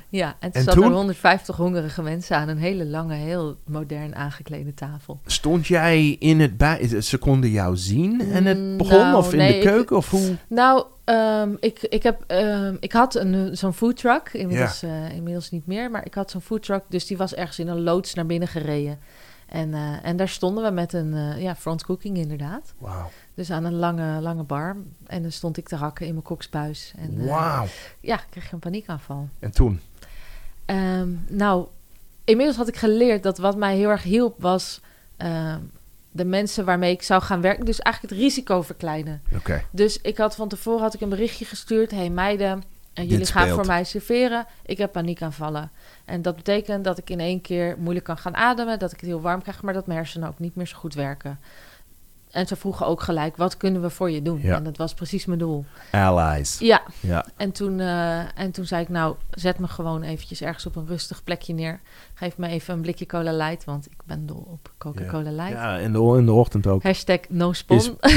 ja, 0.09 0.27
en 0.41 0.51
toen 0.51 0.53
En 0.53 0.63
zat 0.63 0.75
toen? 0.75 0.85
er 0.85 0.91
150 0.93 1.57
hongerige 1.57 2.03
mensen 2.03 2.37
aan 2.37 2.49
een 2.49 2.59
hele 2.59 2.87
lange, 2.87 3.15
heel 3.15 3.57
modern 3.67 4.15
aangeklede 4.17 4.75
tafel. 4.75 5.21
Stond 5.27 5.67
jij 5.67 6.09
in 6.19 6.41
het 6.41 6.57
bij... 6.57 7.01
Ze 7.03 7.19
konden 7.19 7.51
jou 7.51 7.77
zien 7.77 8.21
en 8.33 8.45
het 8.45 8.59
Mm, 8.59 8.77
begon? 8.77 8.99
nou, 8.99 9.17
of 9.17 9.33
in 9.33 9.39
nee, 9.39 9.53
de 9.53 9.57
ik- 9.59 9.65
keuken? 9.65 9.97
Of 9.97 10.11
hoe? 10.11 10.37
Nou, 10.49 10.85
ehm, 11.05 11.51
ik, 11.61 11.79
ik, 11.83 12.03
heb, 12.03 12.25
ehm, 12.27 12.77
ik 12.81 12.93
had 12.93 13.15
een, 13.15 13.35
eh, 13.35 13.57
zo'n 13.57 13.73
foodtruck, 13.75 14.29
inmiddels, 14.33 14.83
eh, 14.83 15.11
inmiddels 15.15 15.51
niet 15.51 15.67
meer, 15.67 15.91
maar 15.91 16.07
ik 16.07 16.15
had 16.15 16.31
zo'n 16.31 16.41
foodtruck, 16.41 16.83
dus 16.89 17.07
die 17.07 17.17
was 17.17 17.35
ergens 17.35 17.59
in 17.59 17.69
een 17.69 17.83
loods 17.83 18.15
naar 18.15 18.27
binnen 18.27 18.49
gereden. 18.49 18.99
En, 19.51 19.75
eh, 19.75 20.05
en 20.05 20.17
daar 20.17 20.29
stonden 20.29 20.65
we 20.65 20.71
met 20.71 20.93
een 20.93 21.15
eh, 21.15 21.43
ja, 21.43 21.57
front 21.57 21.85
cooking 21.85 22.17
inderdaad. 22.17 22.75
Wauw. 22.79 23.11
Dus 23.35 23.51
aan 23.51 23.65
een 23.65 23.75
lange, 23.75 24.21
lange 24.21 24.43
bar. 24.43 24.77
En 25.07 25.23
dan 25.23 25.33
stond 25.33 25.57
ik 25.57 25.69
te 25.69 25.77
hakken 25.77 26.07
in 26.07 26.13
mijn 26.13 26.25
koksbuis. 26.25 26.93
En 26.97 27.21
eh, 27.21 27.27
Wauw. 27.27 27.67
ja, 28.01 28.15
ik 28.15 28.27
kreeg 28.31 28.53
een 28.53 28.59
paniekaanval. 28.59 29.29
En 29.39 29.51
toen? 29.51 29.81
Ehm, 30.65 31.09
nou, 31.29 31.67
inmiddels 32.25 32.57
had 32.57 32.69
ik 32.69 32.77
geleerd 32.77 33.23
dat 33.23 33.39
wat 33.39 33.57
mij 33.57 33.77
heel 33.77 33.89
erg 33.89 34.03
hielp 34.03 34.41
was 34.41 34.81
ehm, 35.17 35.61
de 36.11 36.25
mensen 36.25 36.65
waarmee 36.65 36.93
ik 36.93 37.03
zou 37.03 37.23
gaan 37.23 37.41
werken. 37.41 37.65
Dus 37.65 37.79
eigenlijk 37.79 38.15
het 38.15 38.23
risico 38.23 38.63
verkleinen. 38.63 39.23
Oké. 39.35 39.65
Dus 39.71 40.01
ik 40.01 40.17
had 40.17 40.35
van 40.35 40.49
tevoren 40.49 40.83
had 40.83 40.95
ik 40.95 41.01
een 41.01 41.09
berichtje 41.09 41.45
gestuurd. 41.45 41.91
hey 41.91 42.11
meiden, 42.11 42.63
jullie 43.07 43.27
gaan 43.27 43.43
speelt. 43.43 43.59
voor 43.59 43.67
mij 43.67 43.85
serveren. 43.85 44.47
Ik 44.67 44.79
heb 44.79 44.93
paniekaanvallen. 44.93 45.71
En 46.05 46.23
dat 46.23 46.37
betekent 46.37 46.85
dat 46.85 46.99
ik 46.99 47.11
in 47.11 47.21
één 47.21 47.41
keer 47.41 47.77
moeilijk 47.79 48.05
kan 48.05 48.19
gaan 48.19 48.37
ademen. 48.37 48.79
Dat 48.79 48.93
ik 48.93 49.01
het 49.01 49.09
heel 49.09 49.21
warm 49.21 49.43
krijg, 49.43 49.63
maar 49.63 49.75
dat 49.75 49.87
mijn 49.87 49.99
hersenen 49.99 50.29
ook 50.29 50.39
niet 50.39 50.55
meer 50.55 50.67
zo 50.67 50.77
goed 50.77 50.95
werken. 50.95 51.39
En 52.31 52.47
ze 52.47 52.57
vroegen 52.57 52.87
ook 52.87 53.01
gelijk, 53.03 53.37
wat 53.37 53.57
kunnen 53.57 53.83
we 53.83 53.91
voor 53.91 54.11
je 54.11 54.23
doen? 54.23 54.41
Ja. 54.43 54.55
En 54.57 54.63
dat 54.63 54.77
was 54.77 54.95
precies 54.95 55.27
mijn 55.27 55.39
doel. 55.39 55.65
Allies. 55.91 56.59
Ja, 56.59 56.83
Ja. 57.01 57.25
en 57.37 57.53
toen, 57.53 57.81
eh, 57.81 58.39
en 58.39 58.51
toen 58.51 58.65
zei 58.65 58.83
ik, 58.83 58.89
nou, 58.89 59.15
zet 59.31 59.59
me 59.59 59.69
gewoon 59.69 60.03
eventjes 60.03 60.41
ergens 60.43 60.67
op 60.67 60.77
een 60.77 60.87
rustig 60.87 61.25
plekje 61.25 61.53
neer. 61.55 61.81
Geef 62.15 62.37
me 62.37 62.49
even 62.49 62.75
een 62.75 62.81
blikje 62.81 63.07
Cola 63.07 63.33
Light, 63.33 63.65
want 63.65 63.87
ik 63.87 63.99
ben 64.05 64.27
dol 64.27 64.47
op 64.51 64.71
Coca-Cola 64.79 65.31
Light. 65.31 65.53
Ja, 65.53 65.77
in 65.77 65.93
de, 65.93 66.15
in 66.19 66.25
de 66.27 66.33
ochtend 66.33 66.67
ook. 66.67 66.83
Hashtag 66.83 67.19
no 67.29 67.53
spon. 67.53 67.77
Is- 67.77 67.91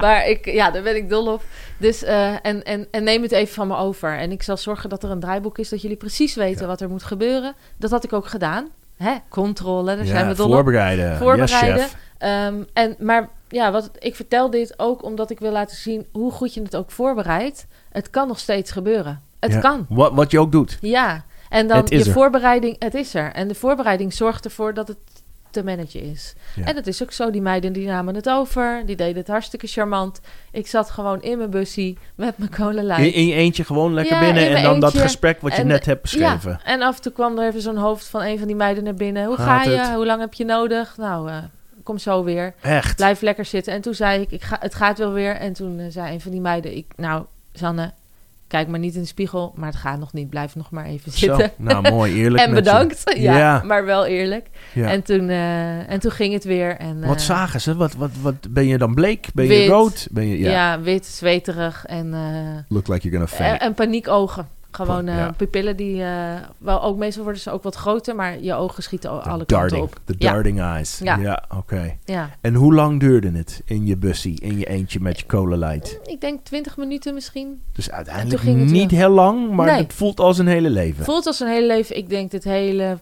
maar 0.00 0.28
ik, 0.28 0.44
ja, 0.44 0.70
daar 0.70 0.82
ben 0.82 0.96
ik 0.96 1.08
dol 1.08 1.32
op. 1.32 1.42
Dus, 1.78 2.02
eh, 2.02 2.32
en, 2.46 2.62
en, 2.64 2.86
en 2.90 3.04
neem 3.04 3.22
het 3.22 3.32
even 3.32 3.54
van 3.54 3.66
me 3.68 3.76
over. 3.76 4.18
En 4.18 4.32
ik 4.32 4.42
zal 4.42 4.56
zorgen 4.56 4.88
dat 4.88 5.02
er 5.02 5.10
een 5.10 5.20
draaiboek 5.20 5.58
is, 5.58 5.68
dat 5.68 5.82
jullie 5.82 5.96
precies 5.96 6.34
weten 6.34 6.60
Ja. 6.60 6.66
wat 6.66 6.80
er 6.80 6.88
moet 6.88 7.02
gebeuren. 7.02 7.54
Dat 7.76 7.90
had 7.90 8.04
ik 8.04 8.12
ook 8.12 8.26
gedaan. 8.26 8.68
Hè? 9.02 9.14
Controle, 9.28 9.84
daar 9.96 10.04
Ja, 10.04 10.10
zijn 10.10 10.28
we 10.28 10.34
dol 10.34 10.46
op. 10.46 10.52
voorbereiden. 10.52 11.16
Voorbereiden. 11.16 11.74
Yes, 11.76 11.82
chef. 11.82 11.96
Ehm, 12.18 12.62
en, 12.72 12.96
maar 12.98 13.28
ja, 13.48 13.72
wat, 13.72 13.90
ik 13.98 14.16
vertel 14.16 14.50
dit 14.50 14.74
ook 14.76 15.04
omdat 15.04 15.30
ik 15.30 15.38
wil 15.38 15.52
laten 15.52 15.76
zien 15.76 16.06
hoe 16.12 16.30
goed 16.32 16.54
je 16.54 16.62
het 16.62 16.76
ook 16.76 16.90
voorbereidt. 16.90 17.66
Het 17.90 18.10
kan 18.10 18.28
nog 18.28 18.38
steeds 18.38 18.70
gebeuren. 18.70 19.22
Het 19.40 19.52
Ja. 19.52 19.60
kan. 19.60 19.86
Wat, 19.88 20.12
wat 20.12 20.30
je 20.30 20.40
ook 20.40 20.52
doet. 20.52 20.78
Ja. 20.80 21.24
En 21.48 21.66
dan 21.68 21.82
je 21.84 22.04
er. 22.04 22.12
voorbereiding, 22.12 22.76
het 22.78 22.94
is 22.94 23.14
er. 23.14 23.32
En 23.32 23.48
de 23.48 23.54
voorbereiding 23.54 24.12
zorgt 24.12 24.44
ervoor 24.44 24.74
dat 24.74 24.88
het 24.88 24.98
te 25.52 25.64
managen 25.64 26.02
is. 26.02 26.34
Ja. 26.56 26.64
En 26.64 26.74
dat 26.74 26.86
is 26.86 27.02
ook 27.02 27.12
zo. 27.12 27.30
Die 27.30 27.42
meiden 27.42 27.72
die 27.72 27.86
namen 27.86 28.14
het 28.14 28.28
over. 28.28 28.82
Die 28.86 28.96
deden 28.96 29.16
het 29.16 29.28
hartstikke 29.28 29.66
charmant. 29.66 30.20
Ik 30.50 30.66
zat 30.66 30.90
gewoon 30.90 31.22
in 31.22 31.38
mijn 31.38 31.50
bussie 31.50 31.98
met 32.14 32.34
mijn 32.38 32.74
light. 32.74 33.02
In, 33.02 33.12
in 33.12 33.26
je 33.26 33.34
eentje 33.34 33.64
gewoon 33.64 33.94
lekker 33.94 34.14
Ja, 34.14 34.20
binnen 34.20 34.48
in 34.48 34.56
en 34.56 34.62
dan 34.62 34.80
dat 34.80 34.98
gesprek 34.98 35.40
wat 35.40 35.52
je 35.52 35.60
En, 35.60 35.66
net 35.66 35.84
hebt 35.84 36.02
beschreven. 36.02 36.50
Ja, 36.50 36.60
en 36.64 36.82
af 36.82 36.96
en 36.96 37.02
toe 37.02 37.12
kwam 37.12 37.38
er 37.38 37.48
even 37.48 37.60
zo'n 37.60 37.76
hoofd 37.76 38.06
van 38.06 38.22
een 38.22 38.38
van 38.38 38.46
die 38.46 38.56
meiden 38.56 38.84
naar 38.84 38.94
binnen. 38.94 39.26
Hoe 39.26 39.36
Gaat 39.36 39.64
ga 39.64 39.70
je? 39.70 39.78
het? 39.78 39.94
Hoe 39.94 40.06
lang 40.06 40.20
heb 40.20 40.34
je 40.34 40.44
nodig? 40.44 40.96
Nou, 40.96 41.28
eh, 41.28 41.36
kom 41.82 41.98
zo 41.98 42.24
weer. 42.24 42.54
Echt. 42.60 42.96
Blijf 42.96 43.20
lekker 43.20 43.44
zitten. 43.44 43.72
En 43.72 43.80
toen 43.80 43.94
zei 43.94 44.20
ik, 44.20 44.30
ik 44.30 44.42
ga, 44.42 44.56
het 44.60 44.74
gaat 44.74 44.98
wel 44.98 45.12
weer. 45.12 45.36
En 45.36 45.52
toen 45.52 45.78
eh, 45.78 45.86
zei 45.88 46.12
een 46.12 46.20
van 46.20 46.30
die 46.30 46.40
meiden, 46.40 46.76
ik, 46.76 46.86
nou, 46.96 47.24
Sanne, 47.52 47.92
kijk 48.52 48.68
maar 48.68 48.78
niet 48.78 48.94
in 48.94 49.00
de 49.00 49.06
spiegel. 49.06 49.52
Maar 49.56 49.68
het 49.68 49.78
gaat 49.78 49.98
nog 49.98 50.12
niet. 50.12 50.28
Blijf 50.30 50.54
nog 50.54 50.70
maar 50.70 50.84
even 50.84 51.12
Zo, 51.12 51.18
zitten. 51.18 51.50
nou 51.56 51.90
mooi, 51.90 52.14
eerlijk 52.14 52.42
en 52.46 52.54
bedankt. 52.54 53.02
Ja, 53.16 53.36
Ja. 53.36 53.62
maar 53.64 53.84
wel 53.84 54.06
eerlijk. 54.06 54.46
Ja. 54.72 54.88
En, 54.88 55.02
toen, 55.02 55.28
eh, 55.28 55.90
en 55.90 56.00
toen 56.00 56.10
ging 56.10 56.32
het 56.32 56.44
weer. 56.44 56.76
En, 56.76 57.06
wat 57.06 57.16
eh, 57.16 57.22
zagen 57.22 57.60
ze? 57.60 57.76
Wat, 57.76 57.94
wat, 57.94 58.10
wat, 58.22 58.34
ben 58.50 58.66
je 58.66 58.78
dan 58.78 58.94
bleek? 58.94 59.26
Ben 59.34 59.46
je 59.46 59.66
rood? 59.66 60.08
Ben 60.10 60.26
je, 60.28 60.38
Ja. 60.38 60.50
ja. 60.50 60.80
wit, 60.80 61.06
zweterig 61.06 61.84
en, 61.86 62.14
eh, 62.14 62.20
Look 62.68 62.88
like 62.88 63.08
you're 63.08 63.26
gonna 63.26 63.44
en, 63.44 63.46
faint. 63.46 63.60
en 63.60 63.74
paniekogen. 63.74 64.48
Gewoon 64.74 65.06
eh, 65.08 65.16
Ja. 65.16 65.32
pupillen 65.36 65.76
die... 65.76 66.02
eh, 66.02 66.34
wel, 66.58 66.82
ook 66.82 66.96
meestal 66.96 67.22
worden 67.22 67.40
ze 67.42 67.50
ook 67.50 67.62
wat 67.62 67.74
groter, 67.74 68.14
maar 68.14 68.40
je 68.40 68.54
ogen 68.54 68.82
schieten 68.82 69.10
The 69.22 69.28
alle 69.30 69.44
kanten 69.44 69.82
op. 69.82 70.00
The 70.04 70.14
Ja. 70.18 70.32
darting 70.32 70.60
eyes. 70.60 70.98
Ja. 70.98 71.16
Ja, 71.16 71.42
oké. 71.56 71.96
Ja, 72.04 72.30
En 72.40 72.54
hoe 72.54 72.74
lang 72.74 73.00
duurde 73.00 73.30
het 73.32 73.62
in 73.64 73.86
je 73.86 73.96
bussie, 73.96 74.40
in 74.40 74.58
je 74.58 74.66
eentje 74.66 75.00
met 75.00 75.18
je 75.18 75.26
cola 75.26 75.56
light? 75.56 75.98
ik 76.04 76.20
denk 76.20 76.44
20 76.44 76.76
minuten 76.76 77.14
misschien. 77.14 77.62
Dus 77.72 77.90
uiteindelijk 77.90 78.42
niet 78.70 78.90
heel 78.90 79.10
lang, 79.10 79.50
maar 79.50 79.66
Nee. 79.66 79.82
het 79.82 79.92
voelt 79.92 80.20
als 80.20 80.38
een 80.38 80.46
hele 80.46 80.70
leven. 80.70 81.04
Voelt 81.04 81.26
als 81.26 81.40
een 81.40 81.48
hele 81.48 81.66
leven. 81.66 81.96
Ik 81.96 82.08
denk, 82.08 82.30
dit 82.30 82.44
hele, 82.44 82.98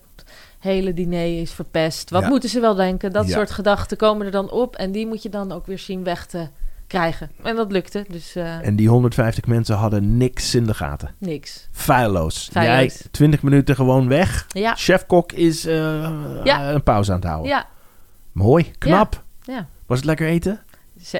hele 0.58 0.94
diner 0.94 1.40
is 1.40 1.52
verpest. 1.52 2.10
Wat 2.10 2.22
Ja. 2.22 2.28
moeten 2.28 2.48
ze 2.48 2.60
wel 2.60 2.74
denken? 2.74 3.12
Dat 3.12 3.26
Ja. 3.26 3.32
soort 3.32 3.50
gedachten 3.50 3.96
komen 3.96 4.26
er 4.26 4.32
dan 4.32 4.50
op. 4.50 4.76
En 4.76 4.92
die 4.92 5.06
moet 5.06 5.22
je 5.22 5.28
dan 5.28 5.52
ook 5.52 5.66
weer 5.66 5.78
zien 5.78 6.04
weg 6.04 6.26
te 6.26 6.48
krijgen. 6.90 7.30
En 7.42 7.56
dat 7.56 7.72
lukte, 7.72 8.04
dus 8.08 8.34
eh, 8.36 8.66
En 8.66 8.76
die 8.76 8.88
150 8.88 9.46
mensen 9.46 9.76
hadden 9.76 10.16
niks 10.16 10.54
in 10.54 10.64
de 10.64 10.74
gaten. 10.74 11.14
niks. 11.18 11.68
Feilloos. 11.72 12.48
Jij 12.52 12.92
20 13.10 13.42
minuten 13.42 13.74
gewoon 13.74 14.08
weg. 14.08 14.46
Ja, 14.48 14.74
Chefkok 14.74 15.32
is 15.32 15.66
eh, 15.66 16.10
Ja. 16.44 16.70
een 16.72 16.82
pauze 16.82 17.10
aan 17.12 17.18
het 17.18 17.26
houden. 17.28 17.48
ja, 17.50 17.66
Mooi, 18.32 18.70
knap. 18.78 19.22
ja. 19.42 19.66
Was 19.86 19.96
het 19.98 20.06
lekker 20.06 20.26
eten? 20.26 20.60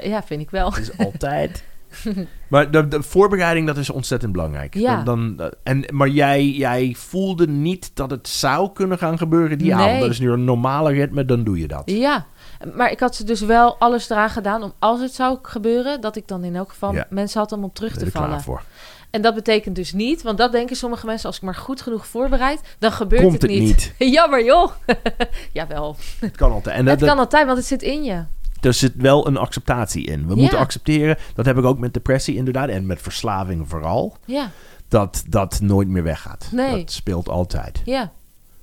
Ja, 0.03 0.23
vind 0.23 0.41
ik 0.41 0.51
wel. 0.51 0.73
Het 0.73 0.83
is 0.83 0.99
altijd. 1.07 1.65
maar 2.49 2.71
de, 2.71 2.89
de 2.89 3.03
voorbereiding, 3.03 3.67
dat 3.67 3.77
is 3.77 3.91
ontzettend 3.91 4.33
belangrijk. 4.33 4.75
Ja. 4.75 5.03
Dan, 5.03 5.37
dan, 5.37 5.53
en, 5.63 5.85
maar 5.93 6.09
jij, 6.09 6.49
jij 6.51 6.95
voelde 6.99 7.47
niet 7.49 7.91
dat 7.95 8.11
het 8.11 8.29
zou 8.29 8.73
kunnen 8.73 8.99
gaan 8.99 9.19
gebeuren 9.19 9.59
die 9.59 9.75
Nee. 9.75 9.85
avond. 9.85 10.01
Dat 10.01 10.11
is 10.11 10.21
nu 10.21 10.31
een 10.31 10.45
normale 10.45 10.93
ritme, 10.93 11.25
dan 11.25 11.45
doe 11.45 11.59
je 11.59 11.69
dat. 11.69 11.83
Ja, 11.91 12.27
maar 12.75 12.91
ik 12.91 13.01
had 13.01 13.17
ze 13.17 13.25
dus 13.25 13.41
wel 13.41 13.77
alles 13.79 14.11
eraan 14.11 14.31
gedaan 14.31 14.63
om 14.63 14.73
als 14.79 15.01
het 15.01 15.15
zou 15.15 15.39
gebeuren, 15.43 16.01
dat 16.01 16.17
ik 16.17 16.29
dan 16.29 16.45
in 16.45 16.57
elk 16.57 16.69
geval 16.69 16.93
Ja. 16.95 17.07
mensen 17.11 17.41
had 17.41 17.53
om 17.53 17.65
op 17.65 17.75
terug 17.75 17.97
te 17.97 18.05
er 18.05 18.11
vallen. 18.11 18.41
voor. 18.41 18.63
En 19.11 19.23
dat 19.23 19.35
betekent 19.35 19.77
dus 19.77 19.93
niet, 19.93 20.23
want 20.23 20.39
dat 20.39 20.53
denken 20.53 20.77
sommige 20.77 21.07
mensen, 21.07 21.27
als 21.27 21.37
ik 21.37 21.43
maar 21.43 21.55
goed 21.55 21.81
genoeg 21.83 22.07
voorbereid, 22.07 22.61
dan 22.79 22.93
gebeurt 22.93 23.23
Komt 23.23 23.33
het 23.43 23.43
het 23.51 23.61
niet. 23.61 23.95
Jammer 24.17 24.45
joh. 24.45 24.71
Jawel, 25.53 25.97
Het 26.21 26.37
kan 26.37 26.53
altijd. 26.53 26.77
En 26.77 26.85
dat, 26.85 27.01
het 27.01 27.09
kan 27.09 27.19
altijd, 27.19 27.47
want 27.47 27.59
het 27.59 27.67
zit 27.67 27.83
in 27.83 28.03
je. 28.05 28.25
er 28.61 28.75
zit 28.75 28.93
wel 28.97 29.27
een 29.27 29.37
acceptatie 29.37 30.07
in. 30.07 30.27
We 30.27 30.35
Ja. 30.35 30.41
moeten 30.41 30.59
accepteren, 30.59 31.17
dat 31.35 31.47
heb 31.47 31.59
ik 31.59 31.65
ook 31.65 31.79
met 31.79 31.95
depressie 31.95 32.35
inderdaad, 32.37 32.69
en 32.69 32.87
met 32.87 33.03
verslaving 33.03 33.69
vooral, 33.69 34.17
Ja, 34.25 34.51
dat 34.89 35.25
dat 35.29 35.61
nooit 35.61 35.89
meer 35.89 36.03
weggaat. 36.03 36.49
Nee. 36.53 36.77
Dat 36.79 36.93
speelt 36.93 37.29
altijd. 37.29 37.83
ja, 37.85 38.13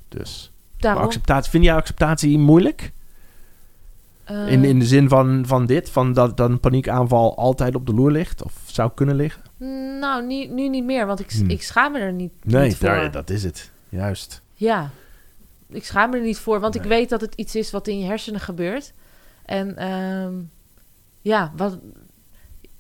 Dus. 0.10 0.52
Maar 0.52 0.82
daarom. 0.82 1.04
acceptatie, 1.04 1.52
vind 1.52 1.64
jij 1.64 1.76
acceptatie 1.76 2.38
moeilijk? 2.38 2.92
Eh, 4.28 4.52
In, 4.52 4.64
in 4.64 4.80
de 4.80 4.86
zin 4.86 5.10
van, 5.10 5.44
van 5.46 5.66
dit, 5.66 5.90
van 5.90 6.14
dat, 6.14 6.38
dat 6.38 6.50
een 6.50 6.60
paniekaanval 6.60 7.38
altijd 7.38 7.76
op 7.76 7.86
de 7.86 7.94
loer 7.94 8.12
ligt? 8.12 8.44
Of 8.44 8.54
zou 8.66 8.92
kunnen 8.96 9.16
liggen? 9.16 9.42
Nou, 10.00 10.26
nu, 10.26 10.46
nu 10.46 10.70
niet 10.70 10.84
meer, 10.84 11.06
want 11.06 11.20
ik, 11.20 11.32
Hmm. 11.32 11.50
ik 11.50 11.62
schaam 11.64 11.92
me 11.92 12.00
er 12.00 12.14
niet, 12.14 12.32
Nee, 12.44 12.68
niet 12.68 12.78
voor. 12.78 12.88
daar, 12.90 13.12
dat 13.12 13.30
is 13.30 13.44
het. 13.44 13.72
Juist. 13.90 14.42
Ja, 14.54 14.90
ik 15.70 15.86
schaam 15.86 16.10
me 16.10 16.18
er 16.18 16.24
niet 16.24 16.38
voor, 16.40 16.60
want 16.60 16.76
ik 16.76 16.82
Nee. 16.82 16.90
weet 16.90 17.10
dat 17.10 17.22
het 17.22 17.34
iets 17.36 17.56
is 17.56 17.72
wat 17.72 17.88
in 17.88 18.00
je 18.00 18.06
hersenen 18.06 18.40
gebeurt. 18.40 18.94
En 19.46 19.78
ehm, 19.78 20.34
ja, 21.22 21.52
wat, 21.56 21.78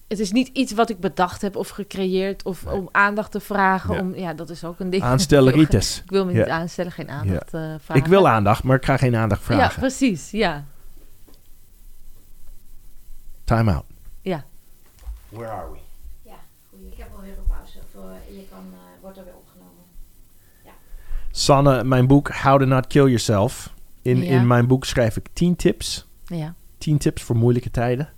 het 0.07 0.19
is 0.19 0.31
niet 0.31 0.47
iets 0.47 0.73
wat 0.73 0.89
ik 0.89 0.99
bedacht 0.99 1.41
heb 1.41 1.55
of 1.55 1.69
gecreëerd 1.69 2.43
of 2.43 2.65
Nee. 2.65 2.73
om 2.75 2.89
aandacht 2.91 3.31
te 3.31 3.39
vragen. 3.39 3.93
Ja. 3.95 3.99
Om, 4.01 4.15
ja, 4.15 4.33
dat 4.33 4.49
is 4.49 4.63
ook 4.63 4.79
een 4.79 4.89
ding. 4.89 5.03
Aanstelleritis. 5.03 5.97
Ik 6.05 6.09
wil 6.11 6.25
me 6.25 6.31
Ja. 6.31 6.37
niet 6.37 6.47
aanstellen, 6.49 6.91
geen 6.91 7.09
aandacht 7.09 7.53
eh, 7.53 7.61
vragen. 7.61 7.95
Ik 7.95 8.05
wil 8.05 8.27
aandacht, 8.27 8.63
maar 8.63 8.75
ik 8.77 8.85
ga 8.85 8.97
geen 8.97 9.15
aandacht 9.15 9.41
Ja, 9.47 9.55
vragen. 9.55 9.79
precies. 9.79 10.31
Ja, 10.31 10.63
Time 13.47 13.71
out. 13.71 13.85
ja. 14.21 14.43
Where 15.29 15.49
are 15.51 15.71
we? 15.71 15.77
Ja, 16.29 16.35
goeie. 16.69 16.87
Ik 16.91 16.97
heb 16.97 17.07
alweer 17.15 17.37
een 17.37 17.43
pauze. 17.47 17.77
Of, 17.77 18.03
eh, 18.03 18.35
je 18.37 18.43
kan, 18.49 18.59
eh, 18.73 19.01
wordt 19.01 19.17
er 19.17 19.23
weer 19.23 19.33
opgenomen. 19.35 19.83
Sanne, 21.31 21.83
mijn 21.83 22.07
boek 22.07 22.29
How 22.29 22.59
to 22.59 22.65
Not 22.65 22.87
Kill 22.87 23.03
Yourself. 23.05 23.73
In, 24.01 24.17
Ja. 24.23 24.31
in 24.39 24.47
mijn 24.47 24.67
boek 24.67 24.85
schrijf 24.85 25.17
ik 25.17 25.27
10 25.33 25.55
tips. 25.55 26.07
Ja, 26.25 26.53
10 26.77 26.97
tips 26.97 27.23
voor 27.23 27.35
moeilijke 27.35 27.71
tijden. 27.71 28.09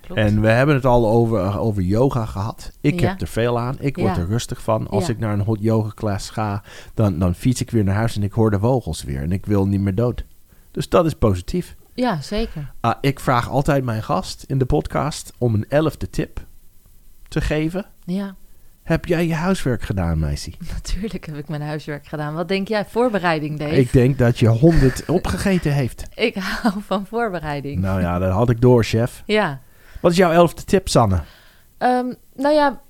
klopt. 0.00 0.20
En 0.20 0.40
we 0.40 0.48
hebben 0.48 0.74
het 0.74 0.84
al 0.84 1.08
over, 1.08 1.58
over 1.58 1.82
yoga 1.82 2.24
gehad. 2.26 2.72
Ik 2.80 3.00
Ja. 3.00 3.08
heb 3.08 3.20
er 3.20 3.26
veel 3.26 3.58
aan. 3.58 3.76
Ik 3.80 3.96
word 3.96 4.14
Ja. 4.16 4.20
er 4.22 4.26
rustig 4.28 4.62
van. 4.62 4.88
Als 4.88 5.06
Ja. 5.06 5.12
ik 5.12 5.18
naar 5.18 5.32
een 5.32 5.40
hot 5.40 5.60
yoga 5.60 5.90
class 5.94 6.30
ga, 6.30 6.62
dan, 6.94 7.18
dan 7.18 7.34
fiets 7.34 7.60
ik 7.60 7.70
weer 7.70 7.84
naar 7.84 7.94
huis 7.94 8.16
en 8.16 8.22
ik 8.22 8.32
hoor 8.32 8.50
de 8.50 8.58
vogels 8.58 9.02
weer. 9.02 9.22
En 9.22 9.32
ik 9.32 9.46
wil 9.46 9.66
niet 9.66 9.80
meer 9.80 9.94
dood. 9.94 10.24
Dus 10.70 10.88
dat 10.88 11.06
is 11.06 11.14
positief. 11.14 11.76
Ja, 11.94 12.20
zeker. 12.20 12.72
Ah, 12.80 12.94
ik 13.00 13.20
vraag 13.20 13.48
altijd 13.50 13.84
mijn 13.84 14.02
gast 14.02 14.44
in 14.46 14.58
de 14.58 14.64
podcast 14.64 15.32
om 15.38 15.54
een 15.54 15.66
elfde 15.68 16.10
tip 16.10 16.40
te 17.28 17.40
geven. 17.40 17.86
Ja, 18.04 18.34
Heb 18.82 19.04
jij 19.04 19.26
je 19.26 19.34
huiswerk 19.34 19.82
gedaan, 19.82 20.18
meisje? 20.18 20.52
natuurlijk 20.74 21.26
heb 21.26 21.36
ik 21.36 21.48
mijn 21.48 21.62
huiswerk 21.62 22.06
gedaan. 22.06 22.34
Wat 22.34 22.48
denk 22.48 22.68
jij? 22.68 22.84
Voorbereiding, 22.84 23.58
Dave? 23.58 23.76
Ik 23.76 23.92
denk 23.92 24.18
dat 24.18 24.38
je 24.38 24.48
honderd 24.48 25.04
opgegeten 25.20 25.72
heeft. 25.72 26.04
Ik 26.14 26.34
hou 26.34 26.74
van 26.86 27.06
voorbereiding. 27.06 27.80
Nou 27.80 28.00
ja, 28.00 28.18
dat 28.18 28.32
had 28.32 28.50
ik 28.50 28.60
door, 28.60 28.84
chef. 28.84 29.22
Ja. 29.26 29.60
Wat 30.00 30.10
is 30.10 30.16
jouw 30.16 30.32
elfde 30.32 30.64
tip, 30.64 30.88
Sanne? 30.88 31.20
Ehm, 31.78 32.12
nou 32.34 32.54
ja, 32.54 32.80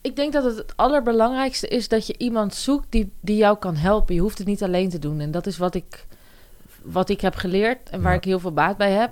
ik 0.00 0.16
denk 0.16 0.32
dat 0.32 0.44
het 0.44 0.56
het 0.56 0.72
allerbelangrijkste 0.76 1.68
is 1.68 1.88
dat 1.88 2.06
je 2.06 2.14
iemand 2.18 2.54
zoekt 2.54 2.86
die, 2.90 3.12
die 3.20 3.36
jou 3.36 3.58
kan 3.58 3.76
helpen. 3.76 4.14
Je 4.14 4.20
hoeft 4.20 4.38
het 4.38 4.46
niet 4.46 4.62
alleen 4.62 4.88
te 4.88 4.98
doen. 4.98 5.20
En 5.20 5.30
dat 5.30 5.46
is 5.46 5.58
wat 5.58 5.74
ik, 5.74 6.06
wat 6.82 7.08
ik 7.08 7.20
heb 7.20 7.34
geleerd 7.34 7.90
en 7.90 8.02
waar 8.02 8.12
Ja. 8.12 8.18
ik 8.18 8.24
heel 8.24 8.38
veel 8.40 8.52
baat 8.52 8.76
bij 8.76 8.90
heb. 8.92 9.10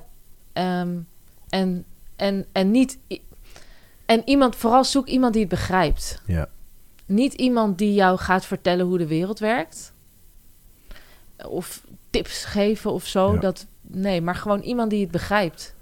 Ehm, 0.52 0.96
en, 1.48 1.84
en, 2.16 2.46
en 2.52 2.70
niet. 2.70 2.98
En 4.06 4.22
iemand, 4.24 4.56
vooral 4.56 4.84
zoek 4.84 5.06
iemand 5.06 5.32
die 5.32 5.42
het 5.42 5.50
begrijpt. 5.50 6.22
Ja. 6.26 6.48
Niet 7.06 7.34
iemand 7.34 7.78
die 7.78 7.94
jou 7.94 8.18
gaat 8.18 8.44
vertellen 8.46 8.86
hoe 8.86 8.98
de 8.98 9.06
wereld 9.06 9.38
werkt. 9.38 9.92
Of 11.48 11.84
tips 12.10 12.44
geven 12.44 12.92
of 12.92 13.06
zo. 13.06 13.34
Ja. 13.34 13.40
Dat, 13.40 13.66
nee, 13.80 14.20
maar 14.20 14.34
gewoon 14.34 14.60
iemand 14.60 14.90
die 14.90 15.00
het 15.02 15.10
begrijpt. 15.10 15.74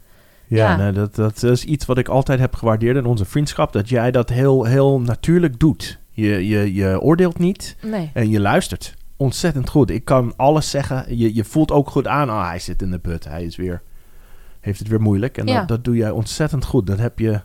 Ja, 0.46 0.70
Ja. 0.70 0.76
nee, 0.76 0.92
dat, 0.92 1.14
dat 1.14 1.42
is 1.42 1.64
iets 1.64 1.86
wat 1.86 1.98
ik 1.98 2.08
altijd 2.08 2.38
heb 2.38 2.54
gewaardeerd 2.54 2.96
in 2.96 3.06
onze 3.06 3.24
vriendschap. 3.24 3.72
Dat 3.72 3.88
jij 3.88 4.10
dat 4.10 4.28
heel, 4.28 4.64
heel 4.64 5.00
natuurlijk 5.00 5.58
doet. 5.58 5.98
Je, 6.10 6.46
je, 6.48 6.74
je 6.74 7.00
oordeelt 7.00 7.38
niet 7.38 7.76
Nee. 7.82 8.10
en 8.14 8.30
je 8.30 8.40
luistert. 8.40 8.94
Ontzettend 9.16 9.68
goed. 9.68 9.90
Ik 9.90 10.04
kan 10.04 10.32
alles 10.36 10.70
zeggen. 10.70 11.16
Je, 11.18 11.34
je 11.34 11.44
voelt 11.44 11.70
ook 11.70 11.90
goed 11.90 12.06
aan. 12.06 12.30
Oh, 12.30 12.48
hij 12.48 12.58
zit 12.58 12.82
in 12.82 12.90
de 12.90 12.98
put. 12.98 13.24
Hij 13.24 13.44
is 13.44 13.56
weer, 13.56 13.82
heeft 14.60 14.78
het 14.78 14.88
weer 14.88 15.00
moeilijk. 15.00 15.38
En 15.38 15.46
Ja. 15.46 15.58
dat, 15.58 15.68
dat 15.68 15.84
doe 15.84 15.96
jij 15.96 16.10
ontzettend 16.10 16.64
goed. 16.64 16.86
Dat, 16.86 16.98
heb 16.98 17.18
je, 17.18 17.40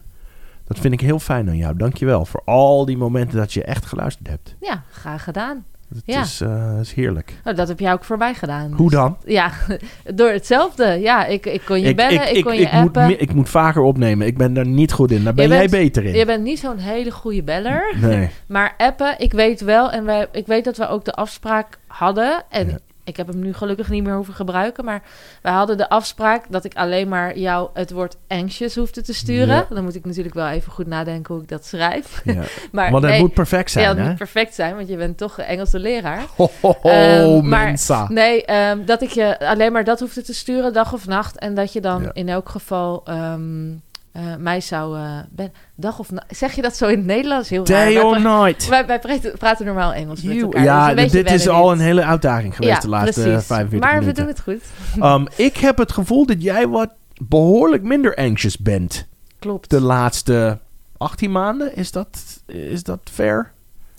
dat 0.64 0.80
vind 0.80 0.94
ik 0.94 1.02
heel 1.02 1.20
fijn 1.20 1.50
aan 1.50 1.58
jou. 1.58 1.76
Dankjewel 1.78 2.26
voor 2.26 2.42
al 2.46 2.86
die 2.86 2.98
momenten 2.98 3.38
dat 3.38 3.54
je 3.54 3.64
echt 3.64 3.86
geluisterd 3.86 4.28
hebt. 4.28 4.56
Ja, 4.60 4.84
graag 4.92 5.24
gedaan. 5.24 5.66
Het 5.96 6.04
Ja. 6.06 6.22
is, 6.22 6.42
eh, 6.42 6.80
is 6.80 6.94
heerlijk. 6.94 7.34
Nou, 7.44 7.56
dat 7.56 7.68
heb 7.68 7.80
jij 7.80 7.94
ook 7.94 8.04
voorbij 8.04 8.34
gedaan. 8.34 8.72
Hoe 8.74 8.90
dan? 8.90 9.18
Ja, 9.26 9.52
door 10.16 10.30
hetzelfde. 10.30 10.86
Ja, 10.86 11.26
ik, 11.26 11.46
ik 11.46 11.62
kon 11.66 11.82
je 11.82 11.96
bellen, 11.96 12.36
ik, 12.36 12.44
kon 12.44 12.56
je 12.56 12.62
ik 12.62 12.72
moet, 12.72 12.82
appen. 12.88 13.06
me- 13.08 13.18
ik 13.18 13.34
moet 13.34 13.50
vaker 13.50 13.82
opnemen. 13.82 14.28
Ik 14.28 14.38
ben 14.38 14.54
daar 14.54 14.68
niet 14.68 14.92
goed 14.94 15.12
in. 15.12 15.24
Daar 15.24 15.34
ben 15.34 15.48
jij 15.48 15.58
bent- 15.58 15.72
beter 15.72 16.04
in. 16.06 16.14
Je 16.16 16.26
bent 16.26 16.44
niet 16.44 16.60
zo'n 16.60 16.78
hele 16.78 17.12
goede 17.12 17.44
beller. 17.44 17.94
Nee. 18.02 18.30
Maar 18.48 18.74
appen, 18.78 19.16
ik 19.20 19.32
weet 19.34 19.62
wel. 19.62 19.92
En 19.92 20.06
wij, 20.06 20.28
ik 20.32 20.48
weet 20.48 20.64
dat 20.64 20.78
we 20.78 20.88
ook 20.88 21.06
de 21.06 21.14
afspraak 21.14 21.78
hadden. 21.88 22.44
En 22.50 22.68
Ja. 22.68 22.78
Ik 23.12 23.18
heb 23.18 23.28
hem 23.28 23.40
nu 23.40 23.54
gelukkig 23.54 23.90
niet 23.90 24.04
meer 24.04 24.16
hoeven 24.16 24.34
gebruiken. 24.34 24.86
Maar 24.86 25.02
wij 25.42 25.52
hadden 25.54 25.78
de 25.78 25.90
afspraak 25.90 26.46
dat 26.50 26.64
ik 26.66 26.76
alleen 26.76 27.08
maar 27.08 27.38
jou 27.38 27.70
het 27.74 27.92
woord 27.92 28.18
anxious 28.28 28.76
hoefde 28.76 29.02
te 29.02 29.14
sturen. 29.14 29.56
Ja. 29.56 29.66
Dan 29.70 29.84
moet 29.84 29.96
ik 29.96 30.06
natuurlijk 30.06 30.36
wel 30.36 30.48
even 30.48 30.72
goed 30.72 30.88
nadenken 30.88 31.34
hoe 31.34 31.44
ik 31.44 31.50
dat 31.50 31.66
schrijf. 31.66 32.22
Ja. 32.24 32.34
Maar 32.72 32.92
Want 32.92 33.04
het 33.04 33.12
nee, 33.12 33.22
moet 33.22 33.34
perfect 33.34 33.72
zijn, 33.72 33.84
ja, 33.86 33.90
het 33.92 34.00
hè? 34.00 34.08
moet 34.08 34.18
perfect 34.18 34.56
zijn, 34.56 34.76
want 34.76 34.88
je 34.88 34.96
bent 34.96 35.18
toch 35.18 35.38
een 35.38 35.44
Engelse 35.46 35.80
leraar. 35.80 36.24
Ho, 36.36 36.50
ho, 36.62 36.76
ho, 36.82 36.90
Ehm, 36.90 37.48
maar- 37.50 37.66
mensa. 37.66 38.06
Nee, 38.10 38.46
ehm, 38.46 38.86
dat 38.86 39.02
ik 39.02 39.10
je 39.10 39.40
alleen 39.40 39.72
maar 39.72 39.84
dat 39.84 40.00
hoefde 40.00 40.22
te 40.22 40.34
sturen, 40.34 40.74
dag 40.74 40.94
of 40.94 41.08
nacht. 41.08 41.38
En 41.38 41.54
dat 41.54 41.74
je 41.74 41.82
dan 41.82 42.02
Ja. 42.02 42.10
in 42.14 42.30
elk 42.30 42.50
geval 42.50 43.02
ehm, 43.06 43.70
eh, 44.12 44.36
mij 44.40 44.62
zou... 44.62 44.98
eh, 44.98 45.20
ben, 45.30 45.54
dag 45.76 46.00
of. 46.00 46.10
Zeg 46.30 46.54
je 46.54 46.62
dat 46.62 46.76
zo 46.76 46.88
in 46.88 46.98
het 46.98 47.06
Nederlands? 47.06 47.50
Heel 47.50 47.66
raar. 47.68 47.86
Day 47.86 47.98
or 48.02 48.20
pra- 48.22 48.44
night. 48.44 48.68
Wij, 48.68 48.86
wij 48.86 49.00
praten, 49.00 49.38
praten 49.38 49.66
normaal 49.66 49.94
Engels 49.94 50.22
met 50.22 50.42
elkaar. 50.42 50.64
ja, 50.64 50.94
dus 50.94 51.12
dit 51.12 51.32
is 51.32 51.48
al 51.48 51.72
een 51.72 51.80
hele 51.80 52.04
uitdaging 52.04 52.56
geweest 52.56 52.82
de 52.82 52.90
laatste 52.90 53.22
precies. 53.22 53.46
45 53.46 53.90
Maar 53.90 54.00
minuten. 54.00 54.26
we 54.26 54.34
doen 54.34 54.56
het 54.56 54.64
goed. 54.96 55.04
Um, 55.06 55.28
ik 55.48 55.58
heb 55.58 55.78
het 55.78 55.92
gevoel 55.92 56.26
dat 56.26 56.44
jij 56.44 56.68
wat 56.68 56.90
behoorlijk 57.22 57.84
minder 57.84 58.16
anxious 58.16 58.58
bent 58.58 59.08
Klopt. 59.40 59.70
de 59.70 59.82
laatste 59.82 60.58
18 60.98 61.32
maanden. 61.32 61.76
Is 61.76 61.92
dat, 61.92 62.42
is 62.46 62.84
dat 62.84 63.00
fair? 63.12 63.52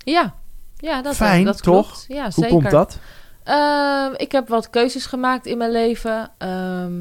Ja, 0.04 0.34
ja 0.76 1.02
dat, 1.02 1.14
Fijn, 1.16 1.44
dat 1.44 1.62
toch? 1.62 1.84
klopt. 1.86 2.04
Ja, 2.08 2.22
Hoe 2.22 2.32
zeker. 2.32 2.50
komt 2.50 2.70
dat? 2.70 2.98
Ehm, 3.44 4.12
ik 4.16 4.32
heb 4.32 4.48
wat 4.48 4.70
keuzes 4.70 5.06
gemaakt 5.06 5.46
in 5.46 5.58
mijn 5.58 5.70
leven 5.70 6.30
ehm, 6.38 6.92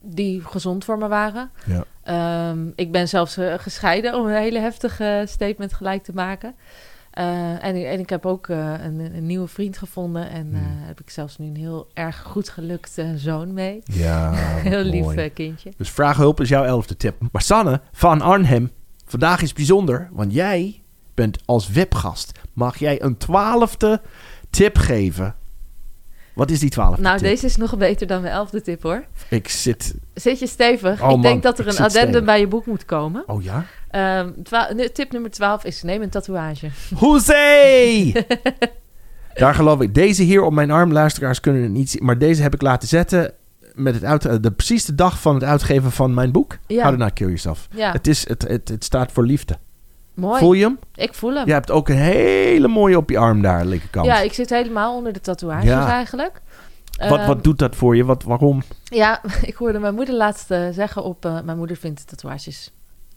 die 0.00 0.42
gezond 0.44 0.84
voor 0.84 0.98
me 0.98 1.08
waren. 1.08 1.50
Ja. 1.64 1.84
Ehm, 2.06 2.66
ik 2.74 2.92
ben 2.92 3.08
zelfs 3.08 3.36
eh, 3.36 3.54
gescheiden 3.56 4.14
om 4.14 4.26
een 4.26 4.36
hele 4.36 4.58
heftige 4.58 5.24
statement 5.28 5.72
gelijk 5.72 6.02
te 6.02 6.12
maken. 6.14 6.54
Eh, 7.10 7.64
en, 7.64 7.86
en 7.90 7.98
ik 7.98 8.10
heb 8.10 8.26
ook 8.26 8.48
eh, 8.48 8.72
een, 8.82 8.98
een 9.16 9.26
nieuwe 9.26 9.46
vriend 9.46 9.78
gevonden. 9.78 10.30
En 10.30 10.46
Hmm. 10.46 10.86
heb 10.86 11.00
ik 11.00 11.10
zelfs 11.10 11.38
nu 11.38 11.46
een 11.46 11.56
heel 11.56 11.88
erg 11.94 12.22
goed 12.22 12.48
gelukte 12.48 13.12
zoon 13.16 13.52
mee. 13.52 13.82
Ja, 13.84 14.32
heel 14.70 14.82
lief 14.82 15.32
kindje. 15.32 15.72
Dus 15.76 15.90
vraaghulp 15.90 16.40
is 16.40 16.48
jouw 16.48 16.64
elfde 16.64 16.96
tip. 16.96 17.14
Maar 17.32 17.42
Sanne 17.42 17.80
van 17.92 18.20
Arnhem, 18.20 18.70
vandaag 19.06 19.42
is 19.42 19.52
bijzonder, 19.52 20.08
want 20.12 20.32
jij 20.32 20.82
bent 21.14 21.38
als 21.44 21.68
webgast. 21.68 22.38
Mag 22.52 22.76
jij 22.76 23.02
een 23.02 23.16
twaalfde 23.16 24.00
tip 24.50 24.78
geven? 24.78 25.34
Wat 26.36 26.50
is 26.50 26.58
die 26.60 26.70
twaalfde 26.70 27.02
Nou, 27.02 27.18
tip? 27.18 27.28
deze 27.28 27.46
is 27.46 27.56
nog 27.56 27.76
beter 27.76 28.06
dan 28.06 28.20
mijn 28.20 28.32
elfde 28.34 28.60
tip 28.62 28.82
hoor. 28.82 29.04
Ik 29.28 29.48
zit... 29.48 29.94
Zit 30.14 30.38
je 30.38 30.46
stevig? 30.46 30.90
Oh, 31.02 31.06
ik 31.06 31.12
man, 31.12 31.20
denk 31.22 31.42
dat 31.42 31.58
er 31.58 31.66
een 31.66 31.76
addendum 31.78 32.08
stevig. 32.08 32.24
bij 32.24 32.40
je 32.40 32.46
boek 32.46 32.66
moet 32.66 32.84
komen. 32.84 33.22
Oh 33.26 33.42
ja? 33.42 33.64
Ehm, 33.90 34.30
tip 34.92 35.12
nummer 35.12 35.30
12 35.30 35.64
is 35.64 35.82
neem 35.82 36.02
een 36.02 36.08
tatoeage. 36.10 36.70
Hoezee! 36.98 38.12
Daar 39.34 39.54
geloof 39.54 39.80
ik. 39.80 39.94
Deze 39.94 40.22
hier 40.22 40.42
op 40.42 40.52
mijn 40.52 40.70
arm, 40.70 40.92
luisteraars 40.92 41.40
kunnen 41.40 41.62
het 41.62 41.70
niet 41.70 41.90
zien. 41.90 42.04
Maar 42.04 42.18
deze 42.18 42.42
heb 42.42 42.54
ik 42.54 42.62
laten 42.62 42.88
zetten. 42.88 43.32
met 43.74 43.94
het 43.94 44.04
uit, 44.04 44.42
de, 44.42 44.50
precies 44.52 44.84
de 44.84 44.94
dag 44.94 45.20
van 45.20 45.34
het 45.34 45.44
uitgeven 45.44 45.92
van 45.92 46.14
mijn 46.14 46.32
boek. 46.32 46.58
Ja. 46.66 46.82
How 46.82 46.92
to 46.92 46.98
Not 46.98 47.12
Kill 47.12 47.26
Yourself. 47.26 47.68
Ja, 47.74 47.92
Het, 47.92 48.06
is, 48.06 48.28
het, 48.28 48.48
het, 48.48 48.68
het 48.68 48.84
staat 48.84 49.12
voor 49.12 49.24
liefde. 49.24 49.58
Mooi. 50.16 50.38
Voel 50.38 50.52
je 50.52 50.62
hem? 50.64 50.78
Ik 50.94 51.14
voel 51.14 51.34
hem. 51.34 51.46
Je 51.46 51.52
hebt 51.52 51.70
ook 51.70 51.88
een 51.88 51.96
hele 51.96 52.68
mooie 52.68 52.96
op 52.96 53.10
je 53.10 53.18
arm 53.18 53.42
daar, 53.42 53.64
linkerkant. 53.64 54.06
Ja, 54.06 54.20
ik 54.20 54.32
zit 54.32 54.50
helemaal 54.50 54.96
onder 54.96 55.12
de 55.12 55.20
tatoeages 55.20 55.64
Ja. 55.68 55.88
eigenlijk. 55.88 56.40
wat, 57.08 57.18
Ehm, 57.18 57.26
wat 57.26 57.44
doet 57.44 57.58
dat 57.58 57.76
voor 57.76 57.96
je? 57.96 58.04
Wat, 58.04 58.22
waarom? 58.22 58.62
Ja, 58.84 59.20
ik 59.42 59.54
hoorde 59.54 59.78
mijn 59.78 59.94
moeder 59.94 60.14
laatst 60.14 60.50
eh, 60.50 60.68
zeggen 60.70 61.02
op... 61.04 61.24
eh, 61.24 61.40
mijn 61.44 61.58
moeder 61.58 61.76
vindt 61.76 62.06
tatoeages 62.06 62.72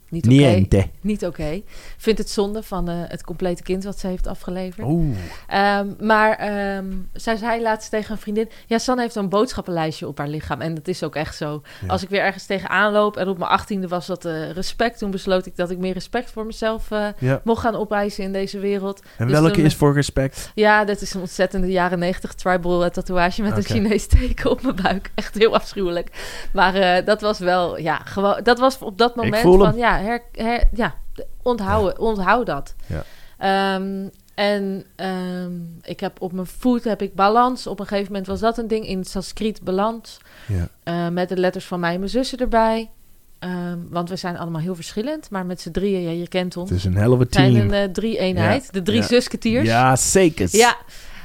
niet 0.10 0.26
oké. 0.26 0.36
Niente. 0.36 0.86
Niet 1.01 1.26
oké. 1.26 1.62
Vindt 1.97 2.20
het 2.20 2.30
zonde 2.30 2.64
van 2.64 2.89
eh, 2.89 2.95
het 3.07 3.24
complete 3.24 3.64
kind 3.64 3.84
wat 3.84 3.99
ze 3.99 4.07
heeft 4.07 4.28
afgeleverd. 4.28 4.88
Oeh. 4.88 5.16
Ehm, 5.47 5.88
maar 5.99 6.36
ehm, 6.38 6.86
zij 7.14 7.36
zei 7.36 7.62
laatst 7.62 7.89
tegen 7.89 8.12
een 8.12 8.18
vriendin... 8.22 8.49
Ja, 8.66 8.78
Sanne 8.78 9.01
heeft 9.01 9.16
een 9.16 9.30
boodschappenlijstje 9.30 10.07
op 10.07 10.18
haar 10.18 10.28
lichaam. 10.28 10.62
En 10.62 10.74
dat 10.74 10.88
is 10.88 11.03
ook 11.03 11.16
echt 11.16 11.36
zo. 11.36 11.62
Ja. 11.82 11.88
Als 11.88 12.03
ik 12.03 12.10
weer 12.10 12.22
ergens 12.22 12.45
tegenaan 12.45 12.91
loop... 12.91 13.18
en 13.18 13.28
op 13.28 13.38
mijn 13.38 13.49
achttiende 13.51 13.88
was 13.88 14.05
dat 14.07 14.26
eh, 14.26 14.51
respect. 14.51 14.97
Toen 14.97 15.12
besloot 15.12 15.45
ik 15.45 15.55
dat 15.55 15.70
ik 15.70 15.78
meer 15.78 15.93
respect 15.93 16.32
voor 16.32 16.45
mezelf 16.45 16.91
eh, 16.91 17.07
Ja. 17.20 17.41
mocht 17.43 17.62
gaan 17.62 17.76
opeisen 17.76 18.24
in 18.24 18.32
deze 18.32 18.60
wereld. 18.60 19.01
En 19.18 19.28
Dus 19.28 19.39
welke 19.39 19.55
toen- 19.55 19.66
is 19.66 19.76
voor 19.76 19.93
respect? 19.93 20.51
Ja, 20.55 20.86
dat 20.86 21.01
is 21.01 21.14
een 21.14 21.22
ontzettende 21.22 21.68
jaren 21.72 21.99
negentig 21.99 22.34
tribal 22.34 22.89
tatoeage 22.89 23.41
met 23.41 23.57
een 23.57 23.64
Chinees 23.64 24.07
teken 24.07 24.49
op 24.51 24.62
mijn 24.62 24.76
buik. 24.76 25.12
Echt 25.16 25.36
heel 25.38 25.53
afschuwelijk. 25.55 26.10
Maar 26.53 27.05
dat 27.05 27.22
was 27.22 27.39
wel, 27.39 27.78
ja, 27.80 28.01
gewoon, 28.05 28.39
dat 28.43 28.60
was 28.60 28.80
op 28.80 28.97
dat 28.97 29.16
moment 29.16 29.41
van, 29.41 29.76
ja, 29.78 29.98
her, 30.01 30.21
her- 30.31 30.67
ja 30.73 30.95
onthoud, 31.41 31.97
onthoud 31.99 32.45
dat. 32.45 32.75
Ja. 32.85 33.03
Ehm, 33.37 34.07
en 34.35 34.85
ehm, 34.95 35.51
ik 35.81 35.99
heb 35.99 36.21
op 36.21 36.31
mijn 36.31 36.47
voet 36.47 36.83
heb 36.83 37.01
ik 37.01 37.15
balans. 37.15 37.67
Op 37.67 37.79
een 37.79 37.87
gegeven 37.87 38.11
moment 38.11 38.27
was 38.29 38.39
dat 38.39 38.57
een 38.57 38.67
ding 38.67 38.87
in 38.87 39.03
Sanskriet 39.03 39.61
balans. 39.63 40.17
Ja. 40.47 40.67
Eh, 40.83 41.07
met 41.07 41.29
de 41.29 41.37
letters 41.37 41.65
van 41.65 41.79
mij 41.79 41.93
en 41.93 41.99
mijn 41.99 42.11
zussen 42.11 42.37
erbij. 42.37 42.89
Ehm, 43.39 43.77
want 43.89 44.09
we 44.09 44.15
zijn 44.15 44.37
allemaal 44.37 44.61
heel 44.61 44.75
verschillend. 44.75 45.29
Maar 45.29 45.45
met 45.45 45.61
z'n 45.61 45.71
drieën, 45.71 46.01
ja, 46.01 46.09
je 46.09 46.27
kent 46.27 46.57
ons. 46.57 46.69
Het 46.69 46.79
is 46.79 46.85
een 46.85 46.93
We 47.17 47.27
zijn 47.29 47.53
team. 47.53 47.65
een 47.65 47.73
eh, 47.73 47.83
drie-eenheid. 47.93 48.73
De 48.73 48.81
drie 48.81 48.99
Ja. 49.01 49.07
zusketiers. 49.07 49.65
Ja, 49.67 49.95
zeker. 49.95 50.47
Ja. 50.51 50.75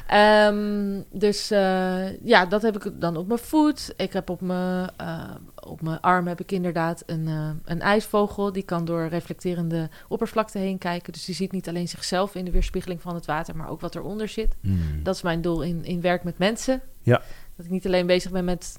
Ehm, 0.07 1.00
dus 1.12 1.50
eh, 1.50 2.24
ja, 2.24 2.46
dat 2.46 2.62
heb 2.62 2.84
ik 2.84 3.00
dan 3.00 3.16
op 3.16 3.26
mijn 3.26 3.38
voet. 3.38 3.92
Ik 3.96 4.12
heb 4.12 4.30
op 4.30 4.40
mijn, 4.40 4.90
eh, 4.96 5.30
op 5.61 5.82
mijn 5.82 6.00
arm 6.00 6.26
heb 6.26 6.40
ik 6.40 6.52
inderdaad 6.52 7.02
een, 7.07 7.28
eh, 7.28 7.50
een 7.64 7.80
ijsvogel. 7.80 8.52
Die 8.52 8.62
kan 8.62 8.84
door 8.84 9.07
reflecterende 9.09 9.88
oppervlakte 10.09 10.59
heen 10.59 10.78
kijken. 10.78 11.12
Dus 11.12 11.24
die 11.24 11.34
ziet 11.34 11.52
niet 11.52 11.68
alleen 11.68 11.88
zichzelf 11.88 12.34
in 12.34 12.44
de 12.44 12.50
weerspiegeling 12.50 13.02
van 13.02 13.14
het 13.14 13.26
water, 13.26 13.57
maar 13.57 13.68
ook 13.68 13.80
wat 13.80 13.94
eronder 13.94 14.28
zit. 14.28 14.57
Mm. 14.61 15.02
Dat 15.02 15.14
is 15.14 15.22
mijn 15.22 15.40
doel 15.40 15.62
in, 15.62 15.84
in 15.84 16.00
werk 16.00 16.24
met 16.24 16.38
mensen. 16.38 16.80
Ja. 17.02 17.22
Dat 17.57 17.66
ik 17.66 17.72
niet 17.72 17.86
alleen 17.86 18.07
bezig 18.07 18.30
ben 18.30 18.44
met 18.44 18.78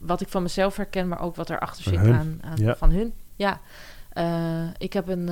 wat 0.00 0.20
ik 0.20 0.28
van 0.28 0.42
mezelf 0.42 0.76
herken, 0.76 1.08
maar 1.08 1.20
ook 1.20 1.36
wat 1.36 1.50
erachter 1.50 1.82
zit 1.82 1.96
aan, 1.98 2.38
aan 2.40 2.56
Ja. 2.56 2.76
van 2.76 2.90
hun. 2.90 3.12
Ja. 3.36 3.60
Ik 4.78 4.92
heb 4.92 5.08
een, 5.08 5.28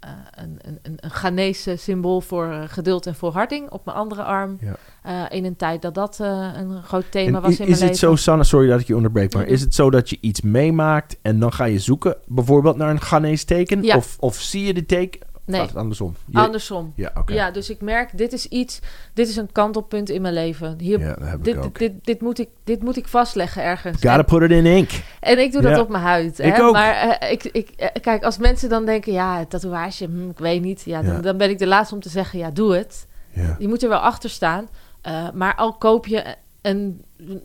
eh, 0.00 0.10
een, 0.34 0.58
een, 0.62 0.78
een, 0.82 1.10
Ghanese 1.10 1.76
symbool 1.76 2.20
voor 2.20 2.50
eh, 2.50 2.62
geduld 2.66 3.06
en 3.06 3.14
volharding 3.14 3.70
op 3.70 3.84
mijn 3.84 3.96
andere 3.96 4.22
arm. 4.22 4.58
Ja. 4.60 4.76
Eh, 5.02 5.36
in 5.36 5.44
een 5.44 5.56
tijd 5.56 5.82
dat 5.82 5.94
dat 5.94 6.18
een 6.18 6.82
groot 6.82 7.10
thema 7.10 7.36
En 7.36 7.42
was 7.42 7.60
in 7.60 7.66
is 7.66 7.78
mijn 7.78 7.90
het 7.90 7.98
zo, 7.98 8.08
leven. 8.08 8.22
Sanne, 8.22 8.44
sorry 8.44 8.68
dat 8.68 8.80
ik 8.80 8.86
je 8.86 8.96
onderbreek, 8.96 9.34
maar 9.34 9.46
is 9.46 9.60
het 9.60 9.74
zo 9.74 9.90
dat 9.90 10.10
je 10.10 10.18
iets 10.20 10.40
meemaakt 10.40 11.16
en 11.22 11.38
dan 11.38 11.52
ga 11.52 11.64
je 11.64 11.78
zoeken, 11.78 12.16
bijvoorbeeld 12.26 12.76
naar 12.76 12.90
een 12.90 13.00
Ghanese 13.00 13.44
teken? 13.44 13.82
Ja. 13.82 13.96
Of, 13.96 14.16
of 14.20 14.36
zie 14.36 14.64
je 14.64 14.74
de 14.74 14.86
teken? 14.86 15.20
Nee, 15.44 15.60
Gaat 15.60 15.76
andersom? 15.76 16.14
Je- 16.26 16.38
andersom. 16.38 16.92
Ja, 16.96 17.10
oké. 17.14 17.32
Ja, 17.32 17.50
dus 17.50 17.70
ik 17.70 17.80
merk, 17.80 18.18
dit 18.18 18.32
is 18.32 18.46
iets, 18.46 18.80
dit 19.14 19.28
is 19.28 19.36
een 19.36 19.52
kantelpunt 19.52 20.10
in 20.10 20.22
mijn 20.22 20.34
leven. 20.34 20.74
Hier, 20.78 21.00
Ja, 21.00 21.16
ik 21.16 21.44
dit, 21.44 21.78
dit, 21.78 21.92
dit, 22.02 22.20
moet 22.20 22.38
ik, 22.38 22.48
dit 22.64 22.82
moet 22.82 22.96
ik 22.96 23.08
vastleggen 23.08 23.62
ergens. 23.62 23.94
Gotta 23.94 24.18
En- 24.18 24.24
put 24.24 24.42
it 24.42 24.50
in 24.50 24.66
ink. 24.66 24.90
En 25.20 25.38
ik 25.38 25.52
doe 25.52 25.62
dat 25.62 25.78
op 25.78 25.88
mijn 25.88 26.02
huid. 26.02 26.38
Ik 26.38 26.54
hè? 26.54 26.62
ook. 26.62 26.72
Maar 26.72 26.94
eh, 26.94 27.32
ik, 27.32 27.44
ik, 27.44 27.70
eh, 27.70 27.88
kijk, 28.00 28.24
als 28.24 28.38
mensen 28.38 28.68
dan 28.68 28.84
denken, 28.84 29.12
ja, 29.12 29.44
tatoeage, 29.44 30.04
hm, 30.04 30.30
ik 30.30 30.38
weet 30.38 30.62
niet. 30.62 30.82
Ja, 30.84 31.02
dan, 31.20 31.36
ben 31.36 31.50
ik 31.50 31.58
de 31.58 31.66
laatste 31.66 31.94
om 31.94 32.00
te 32.00 32.08
zeggen, 32.08 32.38
ja, 32.38 32.50
doe 32.50 32.74
het. 32.74 33.06
Ja. 33.32 33.56
Je 33.58 33.68
moet 33.68 33.82
er 33.82 33.88
wel 33.88 33.98
achter 33.98 34.30
staan. 34.30 34.68
Eh, 35.00 35.30
maar 35.34 35.54
al 35.54 35.72
koop 35.72 36.06
je 36.06 36.34
een, 36.62 37.04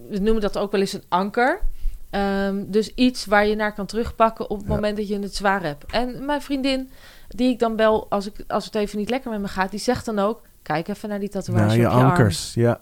we 0.10 0.20
noemen 0.20 0.42
dat 0.42 0.58
ook 0.58 0.72
wel 0.72 0.82
eens 0.82 0.94
een 0.94 1.04
anker. 1.10 1.62
Ehm, 2.10 2.64
dus 2.68 2.94
iets 2.94 3.26
waar 3.26 3.48
je 3.48 3.56
naar 3.56 3.74
kan 3.74 3.86
terugpakken 3.86 4.50
op 4.50 4.58
het 4.58 4.68
moment 4.68 4.98
dat 4.98 5.08
je 5.08 5.20
het 5.20 5.36
zwaar 5.36 5.64
hebt. 5.64 5.92
En 5.92 6.26
mijn 6.26 6.42
vriendin, 6.42 6.90
die 7.28 7.50
ik 7.50 7.60
dan 7.60 7.76
bel 7.76 8.10
als, 8.10 8.26
ik, 8.26 8.44
als 8.48 8.66
het 8.66 8.76
even 8.76 8.98
niet 8.98 9.10
lekker 9.10 9.32
met 9.32 9.40
me 9.42 9.48
gaat, 9.48 9.72
die 9.72 9.80
zegt 9.80 10.06
dan 10.06 10.20
ook, 10.20 10.42
kijk 10.62 10.88
even 10.88 11.10
naar 11.10 11.20
die 11.20 11.30
tatoeage 11.30 11.66
Naar 11.68 11.78
je 11.78 11.86
op 11.86 11.92
je 11.92 11.98
arm. 11.98 12.10
ankers. 12.10 12.54
Ja, 12.54 12.80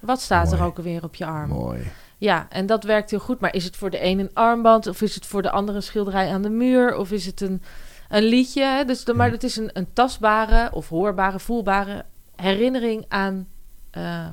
Wat 0.00 0.20
staat 0.20 0.52
er 0.52 0.62
ook 0.62 0.76
alweer 0.76 1.04
op 1.04 1.14
je 1.14 1.24
arm? 1.26 1.48
mooi. 1.48 1.90
Ja, 2.18 2.46
en 2.48 2.66
dat 2.66 2.84
werkt 2.84 3.10
heel 3.10 3.18
goed. 3.18 3.40
Maar 3.40 3.54
is 3.54 3.64
het 3.64 3.76
voor 3.76 3.90
de 3.90 4.04
een 4.04 4.18
een 4.18 4.30
armband? 4.34 4.86
Of 4.86 5.00
is 5.02 5.14
het 5.14 5.26
voor 5.26 5.42
de 5.42 5.50
andere 5.50 5.76
een 5.76 5.82
schilderij 5.82 6.32
aan 6.32 6.42
de 6.42 6.50
muur? 6.50 6.96
Of 6.96 7.10
is 7.10 7.26
het 7.26 7.40
een, 7.40 7.62
een 8.08 8.22
liedje? 8.22 8.64
hè? 8.64 8.84
Dus 8.84 9.04
de, 9.04 9.14
maar 9.14 9.30
het 9.30 9.42
is 9.44 9.56
een, 9.56 9.70
een 9.72 9.92
tastbare 9.92 10.70
of 10.72 10.88
hoorbare, 10.88 11.38
voelbare 11.38 12.04
herinnering 12.36 13.04
aan, 13.08 13.48
eh, 13.90 14.26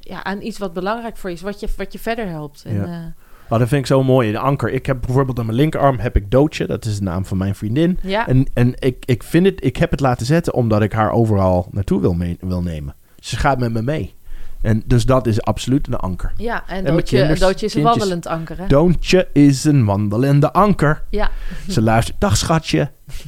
ja, 0.00 0.24
aan 0.24 0.42
iets 0.42 0.58
wat 0.58 0.72
belangrijk 0.72 1.16
voor 1.16 1.30
je 1.30 1.36
is. 1.36 1.42
Wat 1.42 1.60
je, 1.60 1.68
wat 1.76 1.92
je 1.92 1.98
verder 1.98 2.26
helpt. 2.28 2.62
En, 2.64 2.74
Ja. 2.74 2.84
eh, 2.84 3.21
Maar 3.48 3.58
dat 3.58 3.68
vind 3.68 3.80
ik 3.80 3.86
zo 3.86 4.02
mooi. 4.02 4.32
De 4.32 4.38
anker. 4.38 4.70
Ik 4.70 4.86
heb 4.86 5.00
bijvoorbeeld 5.06 5.38
aan 5.38 5.46
mijn 5.46 5.56
linkerarm 5.58 5.98
heb 5.98 6.16
ik 6.16 6.30
Doodje. 6.30 6.66
Dat 6.66 6.84
is 6.84 6.98
de 6.98 7.04
naam 7.04 7.24
van 7.26 7.36
mijn 7.36 7.54
vriendin. 7.54 7.98
ja, 8.02 8.28
En, 8.28 8.46
en 8.54 8.74
ik, 8.78 9.02
ik 9.04 9.22
vind 9.22 9.46
het, 9.46 9.64
ik 9.64 9.76
heb 9.76 9.90
het 9.90 10.00
laten 10.00 10.26
zetten 10.26 10.54
omdat 10.54 10.82
ik 10.82 10.92
haar 10.92 11.10
overal 11.12 11.68
naartoe 11.70 12.00
wil, 12.00 12.12
mee, 12.14 12.36
wil 12.40 12.62
nemen. 12.62 12.94
Ze 13.18 13.36
gaat 13.36 13.58
met 13.58 13.72
me 13.72 13.82
mee. 13.82 14.14
En 14.62 14.82
dus 14.86 15.04
dat 15.06 15.26
is 15.26 15.42
absoluut 15.42 15.86
een 15.86 15.96
anker. 15.96 16.32
ja, 16.36 16.62
en 16.68 16.82
mijn 16.82 16.94
doodje, 16.94 17.16
kinders- 17.16 17.40
doodje 17.40 17.66
is 17.66 17.74
een 17.74 17.80
kindjes- 17.82 17.98
wandelend 18.08 18.26
anker, 18.26 18.58
hè? 18.58 18.66
Doontje 18.66 19.28
is 19.32 19.64
een 19.64 19.84
wandelende 19.84 20.52
anker. 20.52 21.02
Ja, 21.10 21.30
Ze 21.68 21.82
luistert. 21.82 22.20
Dag 22.20 22.36
schatje. 22.36 22.90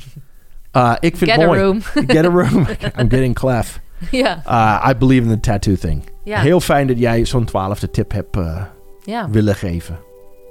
Ah, 0.71 0.97
ik 1.01 1.17
vind 1.17 1.31
get 1.31 1.41
a 1.41 1.45
room. 1.45 1.81
Get 2.07 2.25
a 2.25 2.29
room. 2.29 2.67
I'm 2.99 3.09
getting 3.11 3.35
clef. 3.35 3.81
ja, 4.11 4.41
Ah, 4.45 4.89
I 4.91 4.95
believe 4.97 5.23
in 5.23 5.29
the 5.29 5.41
tattoo 5.41 5.75
thing. 5.77 6.03
ja, 6.25 6.41
Heel 6.41 6.61
fijn 6.61 6.87
dat 6.87 6.99
jij 6.99 7.25
zo'n 7.25 7.45
twaalfde 7.45 7.91
tip 7.91 8.13
hebt 8.13 8.37
eh, 8.37 8.63
ja, 9.05 9.29
willen 9.31 9.55
geven. 9.55 9.99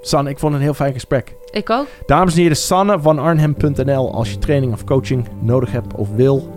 Sanne, 0.00 0.30
ik 0.30 0.38
vond 0.38 0.52
het 0.52 0.60
een 0.60 0.66
heel 0.66 0.76
fijn 0.76 0.92
gesprek. 0.92 1.36
ik 1.50 1.70
ook. 1.70 1.86
Dames 2.06 2.34
en 2.34 2.40
heren, 2.40 2.56
Sanne 2.56 3.00
van 3.00 3.18
Arnhem.nl 3.18 4.12
als 4.14 4.30
je 4.30 4.38
training 4.38 4.72
of 4.72 4.84
coaching 4.84 5.28
nodig 5.40 5.72
hebt 5.72 5.94
of 5.94 6.08
wil. 6.14 6.48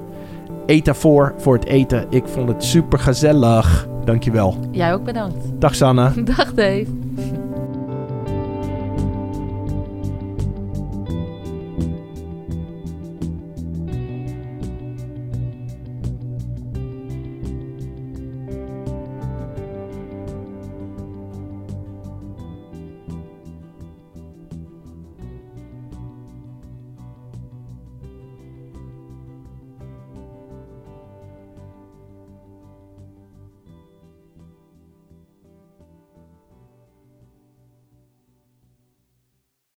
Eet 0.65 0.85
daarvoor 0.85 1.33
voor 1.37 1.53
het 1.55 1.65
eten. 1.65 2.05
Ik 2.09 2.27
vond 2.27 2.47
het 2.47 2.63
super 2.63 2.99
gezellig. 2.99 3.87
Dankjewel. 4.05 4.57
Jij 4.71 4.93
ook 4.93 5.03
bedankt. 5.03 5.35
Dag 5.59 5.75
Sanne. 5.75 6.23
Dag 6.37 6.53
Dave. 6.53 6.85